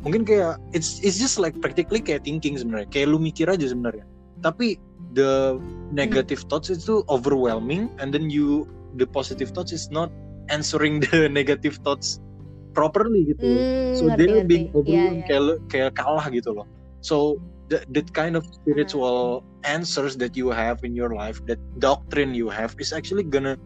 mungkin 0.00 0.22
kayak 0.22 0.62
it's 0.70 1.02
it's 1.02 1.18
just 1.18 1.36
like 1.36 1.58
practically 1.58 1.98
kayak 1.98 2.22
thinking 2.22 2.54
sebenarnya 2.54 2.86
kayak 2.88 3.10
lu 3.10 3.18
mikir 3.18 3.50
aja 3.50 3.66
sebenarnya 3.66 4.06
tapi 4.38 4.78
the 5.18 5.58
negative 5.90 6.46
thoughts 6.46 6.70
itu 6.70 7.02
overwhelming 7.10 7.90
and 7.98 8.14
then 8.14 8.30
you 8.30 8.68
the 8.94 9.08
positive 9.08 9.50
thoughts 9.50 9.74
is 9.74 9.90
not 9.90 10.12
answering 10.46 11.02
the 11.10 11.26
negative 11.26 11.80
thoughts 11.82 12.22
properly 12.70 13.24
gitu. 13.32 13.40
Hmm, 13.40 13.96
so 13.96 14.04
ngerti, 14.04 14.16
they're 14.20 14.36
ngerti. 14.36 14.46
being 14.46 14.66
Iya, 14.68 14.76
overwhelmed 14.76 15.16
iya. 15.16 15.26
kayak 15.26 15.42
lu- 15.42 15.62
kayak 15.66 15.90
kalah 15.96 16.26
gitu 16.28 16.50
loh 16.52 16.66
so 17.00 17.40
that, 17.68 17.84
that 17.92 18.08
kind 18.14 18.36
of 18.36 18.46
spiritual 18.46 19.42
answers 19.66 20.16
that 20.16 20.36
you 20.36 20.48
have 20.48 20.78
in 20.86 20.94
your 20.94 21.14
life 21.14 21.42
that 21.50 21.58
doctrine 21.78 22.34
you 22.34 22.48
have 22.48 22.74
is 22.78 22.92
actually 22.94 23.22
gonna 23.26 23.58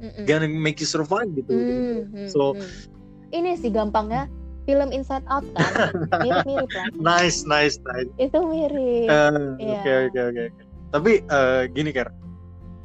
Mm-mm. 0.00 0.24
gonna 0.28 0.48
make 0.48 0.76
you 0.80 0.88
survive 0.88 1.28
gitu. 1.32 1.52
Hmm, 1.52 2.00
hmm, 2.12 2.28
so 2.28 2.52
hmm. 2.52 2.68
ini 3.32 3.56
sih 3.56 3.72
gampangnya 3.72 4.28
film 4.68 4.92
Inside 4.92 5.24
Out 5.30 5.46
kan? 5.56 5.72
Mirip-mirip 6.26 6.68
lah 6.68 6.86
nice 7.00 7.48
nice 7.48 7.80
nice. 7.86 8.10
Itu 8.20 8.44
mirip. 8.44 9.08
Eh, 9.08 9.40
Iya. 9.62 9.80
oke 9.80 9.92
oke 10.10 10.20
oke. 10.34 10.44
Tapi 10.92 11.12
eh, 11.24 11.62
gini 11.72 11.90
Ker. 11.96 12.12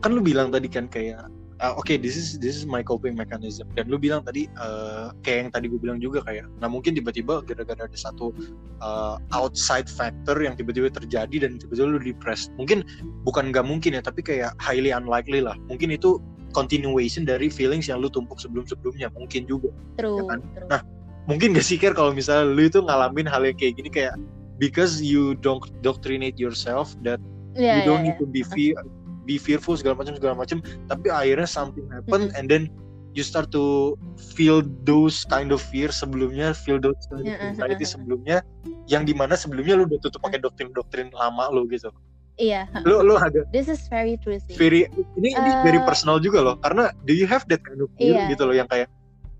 Kan 0.01 0.15
lu 0.15 0.21
bilang 0.23 0.55
tadi 0.55 0.71
kan 0.71 0.87
kayak 0.87 1.27
ah, 1.61 1.77
oke 1.77 1.93
this 2.01 2.17
is 2.17 2.41
this 2.41 2.57
is 2.57 2.65
my 2.65 2.81
coping 2.81 3.13
mechanism. 3.13 3.69
Dan 3.77 3.87
lu 3.87 4.01
bilang 4.01 4.25
tadi 4.25 4.49
eh, 4.49 5.07
kayak 5.21 5.37
yang 5.47 5.51
tadi 5.53 5.65
gue 5.69 5.79
bilang 5.79 6.01
juga 6.01 6.25
kayak 6.25 6.49
nah 6.59 6.67
mungkin 6.67 6.97
tiba-tiba 6.97 7.45
gara-gara 7.45 7.85
ada 7.85 7.97
satu 7.97 8.33
eh, 8.81 9.15
outside 9.31 9.85
factor 9.87 10.35
yang 10.41 10.57
tiba-tiba 10.57 10.89
terjadi 10.89 11.47
dan 11.47 11.61
tiba-tiba 11.61 11.87
lu 11.87 12.01
depressed. 12.01 12.49
Mungkin 12.57 12.83
bukan 13.23 13.53
nggak 13.53 13.65
mungkin 13.65 13.95
ya 13.95 14.01
tapi 14.01 14.25
kayak 14.25 14.57
highly 14.57 14.89
unlikely 14.91 15.39
lah. 15.39 15.55
Mungkin 15.69 15.93
itu 15.93 16.17
continuation 16.51 17.23
dari 17.23 17.47
feelings 17.47 17.87
yang 17.87 18.03
lu 18.03 18.11
tumpuk 18.11 18.41
sebelum-sebelumnya. 18.41 19.13
Mungkin 19.15 19.47
juga 19.47 19.71
true, 19.95 20.19
ya 20.19 20.23
kan? 20.27 20.39
true. 20.51 20.67
Nah, 20.67 20.81
mungkin 21.29 21.55
gak 21.55 21.63
sih 21.63 21.79
Ker 21.79 21.95
kalau 21.95 22.11
misalnya 22.11 22.49
lu 22.49 22.67
itu 22.67 22.83
ngalamin 22.83 23.23
hal 23.29 23.45
yang 23.47 23.55
kayak 23.55 23.79
gini 23.79 23.87
kayak 23.87 24.19
because 24.59 24.99
you 24.99 25.37
don't 25.39 25.63
doctrinate 25.79 26.35
yourself 26.35 26.91
that 27.07 27.21
Iya, 27.51 27.73
you 27.75 27.81
don't 27.83 28.03
iya, 28.07 28.15
need 28.15 28.17
to 28.19 28.27
be 28.27 28.41
fear 28.47 28.79
be 29.31 29.39
fearful 29.39 29.79
segala 29.79 29.95
macam 29.95 30.19
segala 30.19 30.35
macam. 30.35 30.59
Tapi 30.91 31.07
akhirnya 31.07 31.47
something 31.47 31.87
happen 31.87 32.27
Mm-mm. 32.27 32.35
and 32.35 32.51
then 32.51 32.67
you 33.11 33.23
start 33.23 33.47
to 33.51 33.95
feel 34.35 34.59
those 34.83 35.23
kind 35.27 35.51
of 35.51 35.59
fear 35.59 35.91
sebelumnya 35.91 36.51
feel 36.51 36.79
those 36.79 36.99
kind 37.07 37.23
of 37.23 37.35
anxiety 37.39 37.83
sebelumnya 37.83 38.39
yang 38.87 39.03
di 39.03 39.11
mana 39.11 39.35
sebelumnya 39.35 39.79
lu 39.79 39.83
udah 39.87 39.99
tutup 39.99 40.19
pakai 40.23 40.39
doktrin-doktrin 40.39 41.11
lama 41.15 41.47
lu 41.51 41.63
gitu. 41.67 41.87
Iya 42.39 42.71
lu 42.87 43.03
lu 43.03 43.19
agak 43.19 43.51
this 43.51 43.67
is 43.67 43.83
very 43.91 44.15
true 44.23 44.39
sih. 44.39 44.55
very 44.55 44.87
ini 45.19 45.35
ini 45.35 45.51
Eh, 45.51 45.63
very 45.63 45.79
personal 45.83 46.23
juga 46.23 46.39
loh. 46.39 46.55
Karena 46.63 46.91
do 47.03 47.11
you 47.11 47.27
have 47.27 47.43
that 47.51 47.59
kind 47.67 47.83
of 47.83 47.91
fear 47.99 48.15
Iya. 48.15 48.31
gitu 48.31 48.47
loh 48.47 48.55
yang 48.55 48.71
kayak 48.71 48.87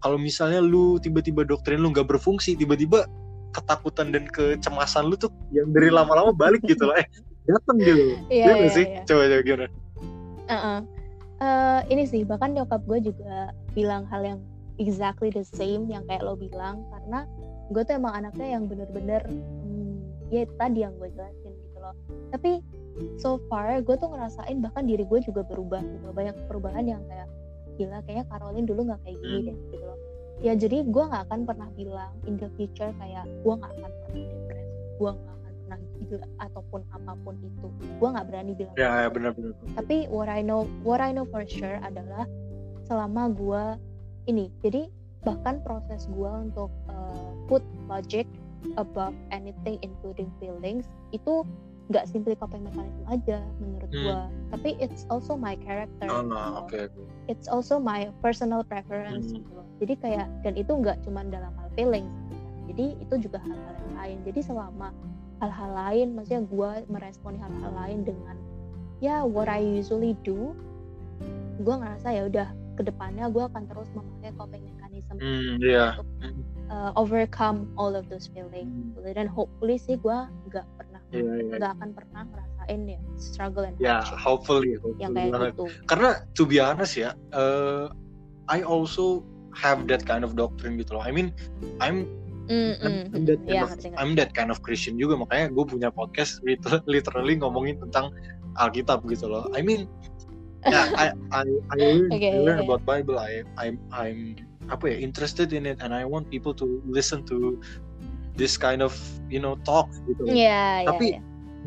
kalau 0.04 0.20
misalnya 0.20 0.60
lu 0.60 1.00
tiba-tiba 1.00 1.48
doktrin 1.48 1.80
lu 1.80 1.96
nggak 1.96 2.12
berfungsi 2.12 2.60
tiba-tiba 2.60 3.08
ketakutan 3.56 4.12
dan 4.12 4.28
kecemasan 4.28 5.08
lu 5.08 5.16
tuh 5.16 5.32
yang 5.56 5.72
dari 5.72 5.88
lama-lama 5.88 6.36
balik 6.36 6.60
gitu 6.68 6.92
loh. 6.92 6.96
Eh 7.00 7.08
datang 7.50 7.78
gitu 7.82 8.04
iya 8.30 8.46
iya, 8.54 8.70
sih 8.70 8.86
iya. 8.86 9.02
coba 9.06 9.24
coba 9.30 9.42
gimana 9.44 9.68
Uh-uh. 10.52 10.80
Eh, 11.42 11.80
ini 11.90 12.04
sih 12.06 12.22
bahkan 12.22 12.54
nyokap 12.54 12.86
gue 12.86 13.02
juga 13.02 13.50
bilang 13.74 14.06
hal 14.06 14.22
yang 14.22 14.40
exactly 14.78 15.34
the 15.34 15.42
same 15.42 15.90
yang 15.90 16.06
kayak 16.06 16.22
lo 16.22 16.38
bilang 16.38 16.86
karena 16.94 17.26
gue 17.74 17.82
tuh 17.82 17.98
emang 17.98 18.14
anaknya 18.14 18.60
yang 18.60 18.70
bener-bener 18.70 19.26
hmm, 19.26 19.98
ya 20.30 20.46
tadi 20.62 20.86
yang 20.86 20.94
gue 21.02 21.10
jelasin 21.10 21.50
gitu 21.50 21.78
loh 21.82 21.98
tapi 22.30 22.62
so 23.18 23.42
far 23.50 23.74
gue 23.82 23.96
tuh 23.98 24.10
ngerasain 24.14 24.62
bahkan 24.62 24.86
diri 24.86 25.02
gue 25.02 25.20
juga 25.24 25.42
berubah 25.42 25.82
gitu 25.82 26.06
loh. 26.06 26.14
banyak 26.14 26.36
perubahan 26.46 26.86
yang 26.86 27.02
kayak 27.10 27.26
gila 27.80 27.98
kayaknya 28.06 28.26
Caroline 28.30 28.68
dulu 28.70 28.82
nggak 28.92 29.02
kayak 29.02 29.18
gini 29.18 29.38
Hmm. 29.42 29.48
deh 29.50 29.58
gitu 29.74 29.86
loh 29.86 29.98
ya 30.42 30.54
jadi 30.54 30.78
gue 30.86 31.04
nggak 31.10 31.24
akan 31.26 31.40
pernah 31.50 31.70
bilang 31.74 32.14
in 32.30 32.38
the 32.38 32.50
future 32.54 32.94
kayak 33.02 33.26
gue 33.26 33.54
nggak 33.58 33.72
akan 33.82 33.90
pernah 33.90 34.26
depres 34.30 34.68
gue 35.02 35.10
nggak 35.10 35.38
ataupun 36.40 36.82
apa 36.92 37.14
pun 37.22 37.36
itu. 37.40 37.68
Gue 38.00 38.10
nggak 38.12 38.28
berani 38.28 38.52
bilang 38.58 38.76
ya 38.76 38.84
ya 38.84 39.08
gitu. 39.08 39.16
benar-benar 39.16 39.54
tapi 39.78 39.98
what 40.10 40.28
I 40.28 40.42
know 40.42 40.66
what 40.82 41.00
I 41.00 41.12
know 41.14 41.24
for 41.30 41.46
sure 41.46 41.78
adalah 41.80 42.26
selama 42.90 43.32
gua 43.32 43.64
ini. 44.26 44.52
Jadi 44.60 44.92
bahkan 45.22 45.62
proses 45.62 46.10
gua 46.12 46.42
untuk 46.42 46.74
uh, 46.90 47.32
put 47.46 47.62
logic 47.88 48.26
above 48.76 49.14
anything 49.30 49.78
including 49.82 50.28
feelings 50.38 50.86
itu 51.12 51.46
nggak 51.92 52.08
simply 52.08 52.34
coping 52.40 52.64
mechanism 52.64 53.04
aja 53.06 53.44
menurut 53.60 53.90
Hmm. 53.92 54.00
gua 54.02 54.20
tapi 54.50 54.80
it's 54.80 55.04
also 55.12 55.36
my 55.36 55.60
character 55.60 56.08
oh 56.08 56.24
oke 56.64 56.72
oke. 56.72 57.04
It's 57.28 57.52
also 57.52 57.78
my 57.78 58.08
personal 58.24 58.64
preference 58.64 59.30
Hmm. 59.34 59.44
gitu 59.44 59.60
jadi 59.82 59.94
kayak 60.00 60.28
dan 60.46 60.54
itu 60.56 60.72
nggak 60.72 61.02
cuma 61.04 61.26
dalam 61.28 61.52
hal 61.58 61.68
feelings 61.74 62.08
gitu 62.08 62.32
kan. 62.32 62.64
jadi 62.72 62.86
itu 63.02 63.14
juga 63.28 63.38
hal-hal 63.44 63.74
yang 63.76 63.94
lain. 63.98 64.18
Jadi 64.24 64.40
selama 64.46 64.88
hal-hal 65.42 65.72
lain 65.74 66.08
maksudnya 66.14 66.46
gua 66.46 66.86
meresponi 66.86 67.42
hal-hal 67.42 67.74
lain 67.74 68.06
dengan 68.06 68.38
ya 69.02 69.26
what 69.26 69.50
I 69.50 69.60
usually 69.60 70.14
do 70.22 70.54
gue 71.62 71.76
ngerasa 71.78 72.14
ya 72.14 72.26
udah 72.30 72.48
ke 72.78 72.82
depannya 72.86 73.30
gue 73.30 73.44
akan 73.46 73.66
terus 73.70 73.90
memakai 73.94 74.32
coping 74.38 74.64
mechanism 74.66 75.16
hmm 75.18 75.54
iya 75.62 75.98
untuk 75.98 76.08
uh, 76.70 76.92
overcome 76.96 77.70
all 77.76 77.94
of 77.94 78.06
those 78.10 78.30
feelings 78.32 78.70
Hmm. 79.02 79.14
dan 79.18 79.26
hopefully 79.26 79.82
sih 79.82 79.98
gue 79.98 80.18
nggak 80.50 80.66
pernah 80.78 81.02
Iya, 81.12 81.28
iya. 81.44 81.58
nggak 81.60 81.72
akan 81.76 81.90
pernah 81.92 82.22
ngerasain 82.24 82.82
ya 82.88 83.00
struggle 83.20 83.66
and 83.68 83.76
ya 83.82 84.00
hardship 84.00 84.18
hopefully, 84.22 84.70
yang 85.02 85.12
hopefully 85.12 85.18
kayak 85.18 85.34
banget. 85.34 85.52
gitu 85.52 85.66
karena 85.90 86.10
to 86.38 86.44
be 86.48 86.58
honest 86.62 86.94
ya 86.96 87.10
uh, 87.36 87.90
I 88.48 88.62
also 88.64 89.26
have 89.52 89.90
that 89.92 90.08
kind 90.08 90.24
of 90.24 90.38
doctrine 90.40 90.80
gitu 90.80 90.96
loh 90.96 91.04
I 91.04 91.12
mean 91.12 91.36
I'm 91.84 92.08
Mm, 92.52 92.74
I'm, 92.84 92.92
mm, 92.92 93.04
I'm 93.16 93.24
that 93.32 93.40
kind 93.48 93.56
Iya, 93.56 93.64
of. 93.64 93.72
I'm 93.96 94.12
that 94.20 94.32
kind 94.36 94.50
of 94.52 94.60
Christian 94.60 95.00
juga 95.00 95.16
makanya 95.16 95.56
gue 95.56 95.64
punya 95.64 95.88
podcast 95.88 96.44
liter- 96.44 96.84
literally 96.84 97.40
ngomongin 97.40 97.80
tentang 97.88 98.12
Alkitab 98.60 99.08
gitu 99.08 99.32
loh. 99.32 99.48
I 99.56 99.64
mean, 99.64 99.88
yeah, 100.68 100.92
I 101.00 101.16
I 101.32 101.48
I 101.72 101.76
learn, 101.80 102.12
Okay, 102.20 102.36
I 102.36 102.44
learn 102.44 102.60
yeah, 102.60 102.68
about 102.68 102.84
Bible. 102.84 103.16
I 103.16 103.48
I'm 103.56 103.80
I'm 103.96 104.36
apa 104.68 104.92
ya 104.92 104.98
interested 105.00 105.56
in 105.56 105.64
it 105.64 105.80
and 105.80 105.96
I 105.96 106.04
want 106.04 106.28
people 106.28 106.52
to 106.60 106.84
listen 106.84 107.24
to 107.32 107.60
this 108.36 108.60
kind 108.60 108.84
of 108.84 108.92
you 109.32 109.40
know 109.40 109.56
talk 109.64 109.88
gitu. 110.12 110.28
loh. 110.28 110.36
Iya, 110.36 110.84
iya, 110.84 110.88
Tapi 110.92 111.06
iya. 111.16 111.20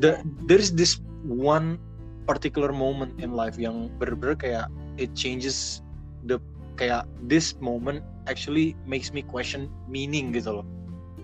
the, 0.05 0.11
there 0.45 0.61
is 0.61 0.77
this 0.77 1.01
one 1.25 1.81
particular 2.29 2.73
moment 2.73 3.17
in 3.21 3.33
life 3.33 3.57
yang 3.57 3.89
bener-bener 3.97 4.37
kayak 4.37 4.67
it 5.01 5.13
changes 5.17 5.81
the 6.29 6.41
kayak 6.77 7.05
this 7.29 7.57
moment 7.61 8.01
actually 8.27 8.73
makes 8.89 9.13
me 9.13 9.21
question 9.25 9.69
meaning 9.89 10.33
gitu 10.33 10.61
loh. 10.61 10.67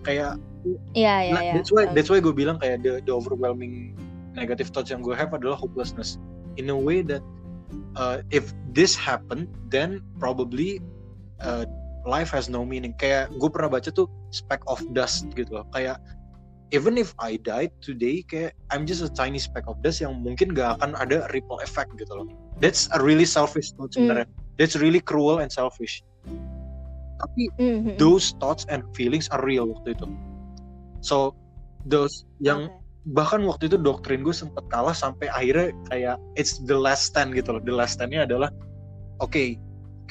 Kayak 0.05 0.41
Iya, 0.93 1.15
iya, 1.25 1.33
Nah, 1.33 1.41
iya. 1.41 1.53
that's 1.57 1.73
why 1.73 1.89
that's 1.97 2.13
why 2.13 2.21
gue 2.21 2.35
bilang 2.37 2.61
kayak 2.61 2.85
the, 2.85 3.01
the 3.01 3.13
overwhelming 3.13 3.97
negative 4.37 4.69
thoughts 4.69 4.93
yang 4.93 5.01
gue 5.01 5.17
have 5.17 5.33
adalah 5.33 5.57
hopelessness. 5.57 6.21
In 6.61 6.69
a 6.69 6.77
way 6.77 7.01
that 7.01 7.25
uh, 7.97 8.21
if 8.29 8.53
this 8.77 8.93
happen 8.93 9.49
then 9.73 10.05
probably 10.21 10.85
uh, 11.41 11.65
life 12.05 12.29
has 12.37 12.53
no 12.53 12.61
meaning. 12.61 12.93
Kayak 13.01 13.33
gue 13.41 13.49
pernah 13.49 13.73
baca 13.73 13.89
tuh 13.89 14.05
speck 14.37 14.61
of 14.69 14.81
dust 14.93 15.33
gitu 15.33 15.49
loh. 15.49 15.67
Kayak 15.73 15.97
even 16.77 17.01
if 17.01 17.17
I 17.17 17.41
died 17.41 17.73
today 17.81 18.21
kayak 18.29 18.53
I'm 18.69 18.85
just 18.85 19.01
a 19.01 19.11
tiny 19.11 19.41
speck 19.41 19.65
of 19.65 19.81
dust 19.81 20.05
yang 20.05 20.21
mungkin 20.21 20.53
gak 20.53 20.79
akan 20.79 20.93
ada 21.01 21.25
ripple 21.33 21.59
effect 21.65 21.97
gitu 21.97 22.13
loh. 22.13 22.29
That's 22.61 22.87
a 22.93 23.01
really 23.01 23.25
selfish 23.27 23.73
thought 23.75 23.97
Hmm. 23.97 24.13
sebenarnya. 24.13 24.29
That's 24.61 24.77
really 24.77 25.01
cruel 25.01 25.41
and 25.41 25.49
selfish 25.49 26.05
tapi 27.21 27.53
Mhm. 27.61 28.01
those 28.01 28.33
thoughts 28.41 28.65
and 28.73 28.83
feelings 28.97 29.29
are 29.31 29.45
real 29.45 29.69
waktu 29.69 29.93
itu. 29.95 30.07
So 31.05 31.37
those 31.85 32.25
yang 32.41 32.69
bahkan 33.09 33.45
waktu 33.49 33.73
itu 33.73 33.77
doktrin 33.81 34.21
gue 34.21 34.35
sempat 34.37 34.65
kalah 34.69 34.93
sampai 34.93 35.33
akhirnya 35.33 35.73
kayak 35.89 36.17
it's 36.37 36.61
the 36.69 36.77
last 36.77 37.13
stand 37.13 37.33
gitu 37.33 37.57
loh. 37.57 37.63
The 37.65 37.73
last 37.73 37.97
standnya 37.97 38.29
adalah 38.29 38.53
oke, 39.25 39.33
okay, 39.33 39.57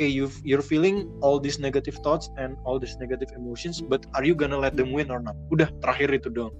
you 0.10 0.32
you're 0.42 0.66
feeling 0.66 1.12
all 1.22 1.38
these 1.38 1.62
negative 1.62 1.98
thoughts 2.02 2.32
and 2.40 2.58
all 2.66 2.82
these 2.82 2.98
negative 2.98 3.30
emotions, 3.36 3.84
but 3.84 4.08
are 4.18 4.26
you 4.26 4.34
gonna 4.34 4.58
let 4.58 4.74
them 4.80 4.96
win 4.96 5.14
or 5.14 5.22
not? 5.22 5.38
Udah 5.54 5.70
terakhir 5.84 6.10
itu 6.16 6.32
dong. 6.34 6.54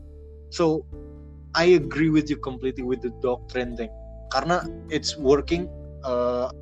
So 0.54 0.86
I 1.58 1.74
agree 1.74 2.14
with 2.14 2.30
you 2.30 2.38
completely 2.38 2.86
with 2.86 3.02
the 3.02 3.10
doctrine 3.26 3.74
thing 3.74 3.90
karena 4.30 4.62
it's 4.94 5.18
working 5.18 5.66
uh, 6.06 6.54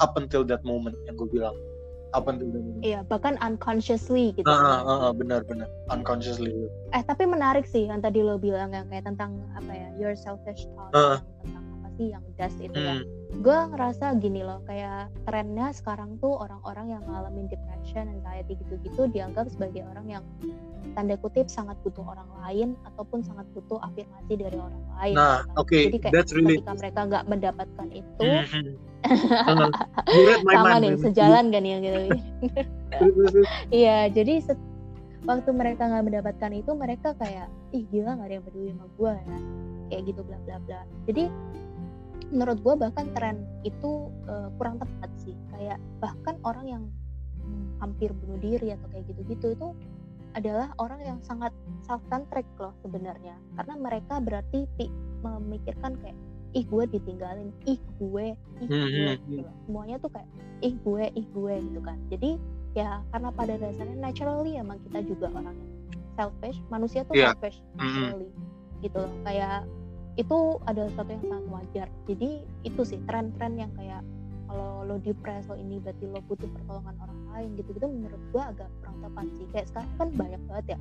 up 0.00 0.12
until 0.20 0.44
that 0.44 0.60
moment 0.68 0.96
yang 1.08 1.16
gue 1.16 1.28
bilang 1.32 1.56
up 2.14 2.24
until 2.24 2.46
that 2.48 2.62
moment. 2.62 2.80
Iya, 2.80 3.02
bahkan 3.04 3.34
unconsciously 3.40 4.32
gitu. 4.32 4.46
Ah, 4.46 4.54
ah, 4.54 4.80
ah, 4.80 4.98
ah, 5.04 5.12
benar 5.12 5.42
benar 5.44 5.66
unconsciously. 5.90 6.54
Eh, 6.90 7.02
tapi 7.02 7.26
menarik 7.26 7.66
sih 7.66 7.90
yang 7.90 7.98
tadi 7.98 8.22
lo 8.22 8.38
bilang 8.38 8.70
yang 8.70 8.86
kayak 8.86 9.04
tentang 9.04 9.42
apa 9.52 9.70
ya, 9.70 9.88
your 9.98 10.14
selfish 10.14 10.64
thoughts 10.72 10.94
Ah. 10.94 11.18
tentang 11.42 11.64
apa 11.74 11.88
sih 11.92 12.06
yang 12.08 12.22
dust 12.34 12.58
itu 12.58 12.72
ya. 12.72 12.96
Hmm. 12.96 13.06
gue 13.34 13.58
ngerasa 13.74 14.14
gini 14.22 14.46
loh 14.46 14.62
kayak 14.62 15.10
trennya 15.26 15.74
sekarang 15.74 16.22
tuh 16.22 16.38
orang-orang 16.38 16.94
yang 16.94 17.02
ngalamin 17.02 17.50
depression, 17.50 18.06
anxiety 18.06 18.54
gitu-gitu 18.56 19.10
dianggap 19.10 19.50
sebagai 19.50 19.82
orang 19.84 20.06
yang 20.06 20.24
tanda 20.94 21.18
kutip 21.18 21.50
sangat 21.50 21.74
butuh 21.82 22.06
orang 22.06 22.30
lain 22.46 22.78
ataupun 22.86 23.26
sangat 23.26 23.42
butuh 23.50 23.82
afirmasi 23.82 24.38
dari 24.38 24.54
orang 24.54 24.78
lain. 24.94 25.14
Nah, 25.18 25.42
oke, 25.58 25.74
Jadi 25.90 25.98
kayak 25.98 26.14
that's 26.14 26.30
really- 26.30 26.62
ketika 26.62 26.78
mereka 26.78 27.00
nggak 27.10 27.24
mendapatkan 27.26 27.88
itu, 27.90 28.22
Mhm. 28.22 28.64
You 28.93 28.93
sama 30.54 30.80
nih 30.80 30.96
sejalan 31.00 31.52
kan 31.52 31.62
yang 31.64 31.80
gitu. 31.84 31.98
Terus, 32.94 33.12
terus, 33.14 33.30
terus. 33.32 33.48
Iya, 33.74 33.98
jadi 34.12 34.34
waktu 35.24 35.50
mereka 35.56 35.88
nggak 35.88 36.04
mendapatkan 36.04 36.52
itu 36.52 36.70
mereka 36.76 37.16
kayak 37.16 37.48
ih 37.72 37.84
gila 37.88 38.16
nggak 38.16 38.28
ada 38.28 38.34
yang 38.36 38.44
peduli 38.44 38.70
sama 38.72 38.86
gue 38.92 39.12
ya, 39.16 39.38
kayak 39.90 40.02
gitu 40.12 40.20
bla 40.24 40.38
bla 40.44 40.56
bla. 40.68 40.80
Jadi 41.08 41.24
menurut 42.32 42.58
gue 42.60 42.74
bahkan 42.76 43.06
tren 43.14 43.36
itu 43.64 44.12
eh, 44.28 44.48
kurang 44.56 44.76
tepat 44.80 45.10
sih, 45.20 45.34
kayak 45.54 45.78
bahkan 46.00 46.36
orang 46.44 46.66
yang 46.68 46.84
hampir 47.82 48.12
bunuh 48.16 48.40
diri 48.40 48.72
atau 48.72 48.86
kayak 48.92 49.04
gitu-gitu 49.12 49.52
itu 49.52 49.68
adalah 50.34 50.74
orang 50.82 50.98
yang 51.04 51.18
sangat 51.22 51.54
self 51.86 52.02
centric 52.10 52.46
loh 52.58 52.74
sebenarnya, 52.82 53.38
karena 53.54 53.74
mereka 53.78 54.18
berarti 54.18 54.66
pi- 54.74 54.90
memikirkan 55.22 55.94
kayak 56.02 56.18
ih 56.54 56.64
gue 56.64 56.84
ditinggalin 56.88 57.50
ih 57.64 57.80
gue 57.96 58.26
ih 58.60 58.68
Hmm, 58.68 58.86
gue 58.86 59.10
hmm, 59.10 59.26
gitu 59.28 59.40
loh. 59.40 59.54
semuanya 59.64 59.96
tuh 59.98 60.10
kayak 60.10 60.28
ih 60.60 60.74
gue 60.76 61.04
ih 61.12 61.26
gue 61.28 61.54
gitu 61.60 61.80
kan. 61.80 61.98
Jadi 62.08 62.30
ya 62.72 63.02
karena 63.08 63.28
pada 63.30 63.54
dasarnya 63.54 63.96
naturally 63.96 64.54
emang 64.54 64.78
kita 64.82 65.02
juga 65.04 65.30
orang 65.30 65.52
yang 65.52 65.70
selfish 66.14 66.58
manusia 66.68 67.02
tuh 67.02 67.14
Iya. 67.14 67.34
selfish 67.34 67.58
naturally 67.74 68.30
gitu 68.80 68.96
loh. 68.96 69.12
Kayak 69.22 69.66
itu 70.14 70.38
adalah 70.64 70.88
sesuatu 70.88 71.10
yang 71.10 71.24
sangat 71.24 71.46
wajar. 71.48 71.88
Jadi 72.04 72.30
itu 72.62 72.82
sih 72.84 72.98
tren-tren 73.04 73.52
yang 73.56 73.72
kayak 73.74 74.02
kalau 74.44 74.86
lo 74.86 74.96
depres 74.96 75.42
lo 75.44 75.54
ini 75.54 75.82
berarti 75.82 76.06
lo 76.06 76.22
butuh 76.22 76.46
pertolongan 76.48 76.94
orang 77.00 77.20
lain 77.28 77.48
gitu 77.56 77.70
gitu 77.72 77.86
menurut 77.88 78.22
gua 78.30 78.54
agak 78.54 78.70
kurang 78.78 78.96
tepat 79.00 79.26
sih. 79.34 79.46
Kayak 79.50 79.66
sekarang 79.68 79.90
kan 79.96 80.08
banyak 80.14 80.40
banget 80.46 80.66
ya 80.68 80.78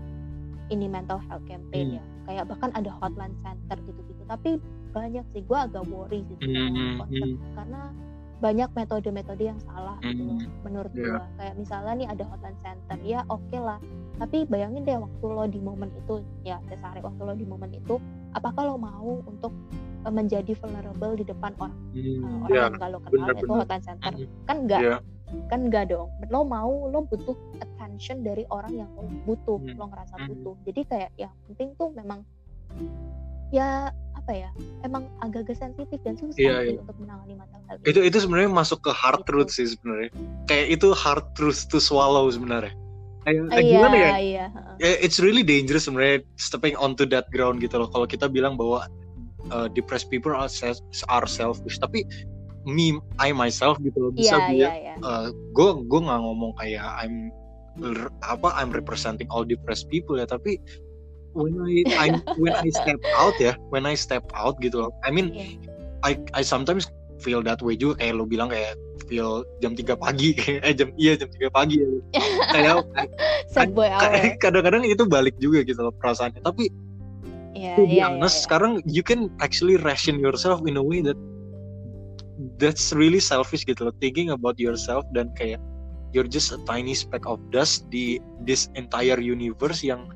ini 0.69 0.86
mental 0.88 1.17
health 1.19 1.43
campaign 1.43 1.88
Hmm. 1.88 1.97
ya. 1.97 2.03
Kayak 2.23 2.43
bahkan 2.47 2.69
ada 2.71 2.91
hotline 2.93 3.36
center 3.36 3.77
gitu-gitu. 3.81 4.21
Tapi 4.23 4.62
banyak 4.93 5.25
sih 5.34 5.41
gua 5.43 5.65
agak 5.65 5.84
worry 5.86 6.21
sih 6.23 6.38
sebenarnya 6.38 6.69
Hmm, 6.69 6.97
konsep 7.01 7.27
karena 7.53 7.82
banyak 8.38 8.69
metode-metode 8.75 9.43
yang 9.45 9.60
salah 9.63 9.95
gitu 9.99 10.21
loh 10.21 10.36
Hmm, 10.36 10.51
menurut 10.62 10.91
iya. 10.93 11.03
gua. 11.10 11.23
Kayak 11.36 11.56
misalnya 11.58 11.93
nih 11.95 12.08
ada 12.08 12.23
hotline 12.27 12.60
center 12.60 12.97
ya 13.01 13.19
oke 13.25 13.58
lah. 13.58 13.79
Tapi 14.13 14.38
bayangin 14.45 14.84
deh 14.84 14.93
waktu 14.95 15.25
lo 15.25 15.43
di 15.45 15.58
momen 15.58 15.89
itu 15.95 16.13
ya 16.43 16.62
Cesare 16.67 16.99
waktu 16.99 17.21
lo 17.23 17.34
di 17.34 17.43
momen 17.43 17.71
itu 17.71 17.97
apakah 18.32 18.62
lo 18.63 18.75
mau 18.77 19.23
untuk 19.23 19.49
eh, 20.03 20.12
menjadi 20.12 20.53
vulnerable 20.53 21.15
di 21.15 21.23
depan 21.23 21.51
orang 21.58 21.73
eh, 21.93 22.19
Hmm, 22.19 22.43
orang 22.43 22.51
ya, 22.51 22.62
yang 22.62 22.73
gak 22.77 22.89
lo 22.91 22.99
kenal 22.99 23.25
bener, 23.25 23.36
itu 23.39 23.53
hotline 23.56 23.84
center? 23.84 24.12
Hmm, 24.13 24.27
kan 24.43 24.58
enggak 24.60 24.82
Iya. 24.82 24.97
kan 25.49 25.60
enggak 25.63 25.86
dong. 25.88 26.10
Lo 26.27 26.43
mau 26.43 26.73
lo 26.86 26.99
butuh 27.01 27.34
attention 27.58 28.21
dari 28.21 28.43
orang 28.47 28.75
yang 28.75 28.89
lo 28.91 29.08
butuh 29.23 29.58
Hmm. 29.58 29.79
lo 29.79 29.86
ngerasa 29.88 30.15
butuh. 30.21 30.56
Jadi 30.62 30.82
kayak 30.84 31.10
yang 31.17 31.34
penting 31.47 31.73
tuh 31.73 31.89
memang 31.89 32.21
ya 33.49 33.89
apa 34.23 34.31
ya 34.39 34.49
emang 34.88 35.03
agak-agak 35.19 35.59
sensitif 35.59 35.99
dan 36.07 36.15
susah 36.15 36.39
Iya, 36.39 36.55
sih 36.63 36.69
iya. 36.71 36.79
untuk 36.79 36.95
menangani 36.95 37.33
mental 37.36 37.59
health 37.67 37.83
itu 37.83 37.99
itu 38.07 38.17
sebenarnya 38.23 38.49
masuk 38.55 38.79
ke 38.79 38.91
hard 38.95 39.19
Gitu. 39.23 39.27
truth 39.27 39.51
sih 39.51 39.67
sebenarnya. 39.67 40.09
Kayak 40.47 40.67
itu 40.79 40.88
hard 40.95 41.25
truth 41.36 41.67
to 41.67 41.83
swallow 41.83 42.31
sebenarnya. 42.31 42.71
Kayak 43.23 43.51
iya 43.51 43.63
gimana 43.67 43.95
ya? 43.95 44.09
iya 44.19 44.45
heeh. 44.51 44.75
Ya, 44.79 44.91
it's 45.03 45.19
really 45.19 45.43
dangerous 45.43 45.88
sebenarnya 45.88 46.23
stepping 46.39 46.75
onto 46.79 47.03
that 47.07 47.27
ground 47.36 47.59
gitu 47.59 47.79
loh. 47.79 47.88
Kalau 47.91 48.07
kita 48.07 48.31
bilang 48.31 48.55
bahwa 48.55 48.88
uh, 49.51 49.67
depressed 49.71 50.07
people 50.07 50.31
are, 50.31 50.47
self, 50.47 50.79
are 51.12 51.27
selfish. 51.27 51.79
Tapi 51.79 52.07
me 52.63 52.95
I 53.19 53.36
myself 53.36 53.75
gitu 53.83 54.07
loh 54.07 54.12
bisa 54.15 54.39
iya 54.39 54.47
bilang 54.47 54.55
iya 54.55 54.95
iya. 54.95 54.95
gue 55.51 55.69
gue 55.83 55.99
nggak 55.99 56.19
ngomong 56.23 56.55
kayak 56.55 56.83
I'm 56.95 57.27
apa 58.23 58.55
I'm 58.55 58.71
representing 58.71 59.27
all 59.31 59.43
depressed 59.43 59.91
people 59.91 60.15
ya. 60.15 60.27
Tapi 60.27 60.59
when 61.34 61.54
I, 61.62 61.84
I 61.98 62.08
when 62.38 62.54
I 62.54 62.69
step 62.69 63.02
out 63.17 63.36
ya 63.41 63.58
when 63.74 63.86
I 63.89 63.98
step 63.98 64.26
out 64.38 64.58
gitu 64.62 64.88
loh. 64.88 64.91
I 65.06 65.10
mean 65.10 65.34
Iya. 65.34 65.58
I 66.06 66.12
I 66.38 66.41
sometimes 66.46 66.89
feel 67.22 67.39
that 67.48 67.63
way 67.63 67.80
juga 67.80 68.04
kayak 68.04 68.13
lo 68.19 68.26
bilang 68.28 68.52
kayak 68.52 68.76
feel 69.08 69.48
jam 69.63 69.74
3 69.74 69.96
pagi 69.96 70.36
kayak 70.36 70.62
eh 70.67 70.74
jam 70.76 70.89
iya 71.00 71.15
jam 71.17 71.30
3 71.32 71.50
pagi 71.50 71.82
ya. 71.82 71.88
Kayak 72.54 74.41
kadang-kadang 74.41 74.84
itu 74.86 75.04
balik 75.06 75.36
juga 75.38 75.62
gitu 75.65 75.80
loh 75.82 75.93
perasaannya. 75.98 76.41
Tapi 76.43 76.69
iya 77.54 77.78
to 77.78 77.86
be 77.86 78.02
iya 78.02 78.10
honest 78.10 78.41
iya. 78.41 78.43
sekarang 78.50 78.74
you 78.86 79.02
can 79.06 79.30
actually 79.39 79.78
ration 79.82 80.17
yourself 80.17 80.62
in 80.65 80.78
a 80.78 80.84
way 80.84 81.02
that 81.02 81.17
that's 82.58 82.91
really 82.93 83.22
selfish 83.22 83.63
gitu 83.63 83.88
loh. 83.88 83.96
Thinking 84.02 84.34
about 84.34 84.58
yourself 84.60 85.06
dan 85.13 85.32
kayak 85.38 85.62
you're 86.13 86.30
just 86.30 86.54
a 86.54 86.60
tiny 86.69 86.93
speck 86.93 87.26
of 87.26 87.41
dust 87.50 87.89
di 87.89 88.22
this 88.46 88.69
entire 88.78 89.17
universe 89.17 89.82
yang 89.82 90.10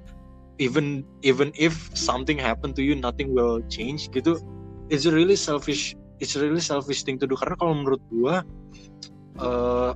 even 0.57 1.05
even 1.21 1.53
if 1.53 1.77
something 1.93 2.37
happen 2.37 2.73
to 2.73 2.81
you 2.81 2.97
nothing 2.97 3.33
will 3.33 3.61
change 3.69 4.09
gitu 4.09 4.41
it's 4.89 5.05
a 5.05 5.13
really 5.13 5.37
selfish 5.37 5.93
it's 6.19 6.35
a 6.35 6.41
really 6.41 6.61
selfish 6.61 7.03
thing 7.03 7.19
to 7.19 7.27
do. 7.27 7.35
Karena 7.35 7.55
kalau 7.57 7.73
menurut 7.77 8.01
gua 8.09 8.41
uh, 9.37 9.93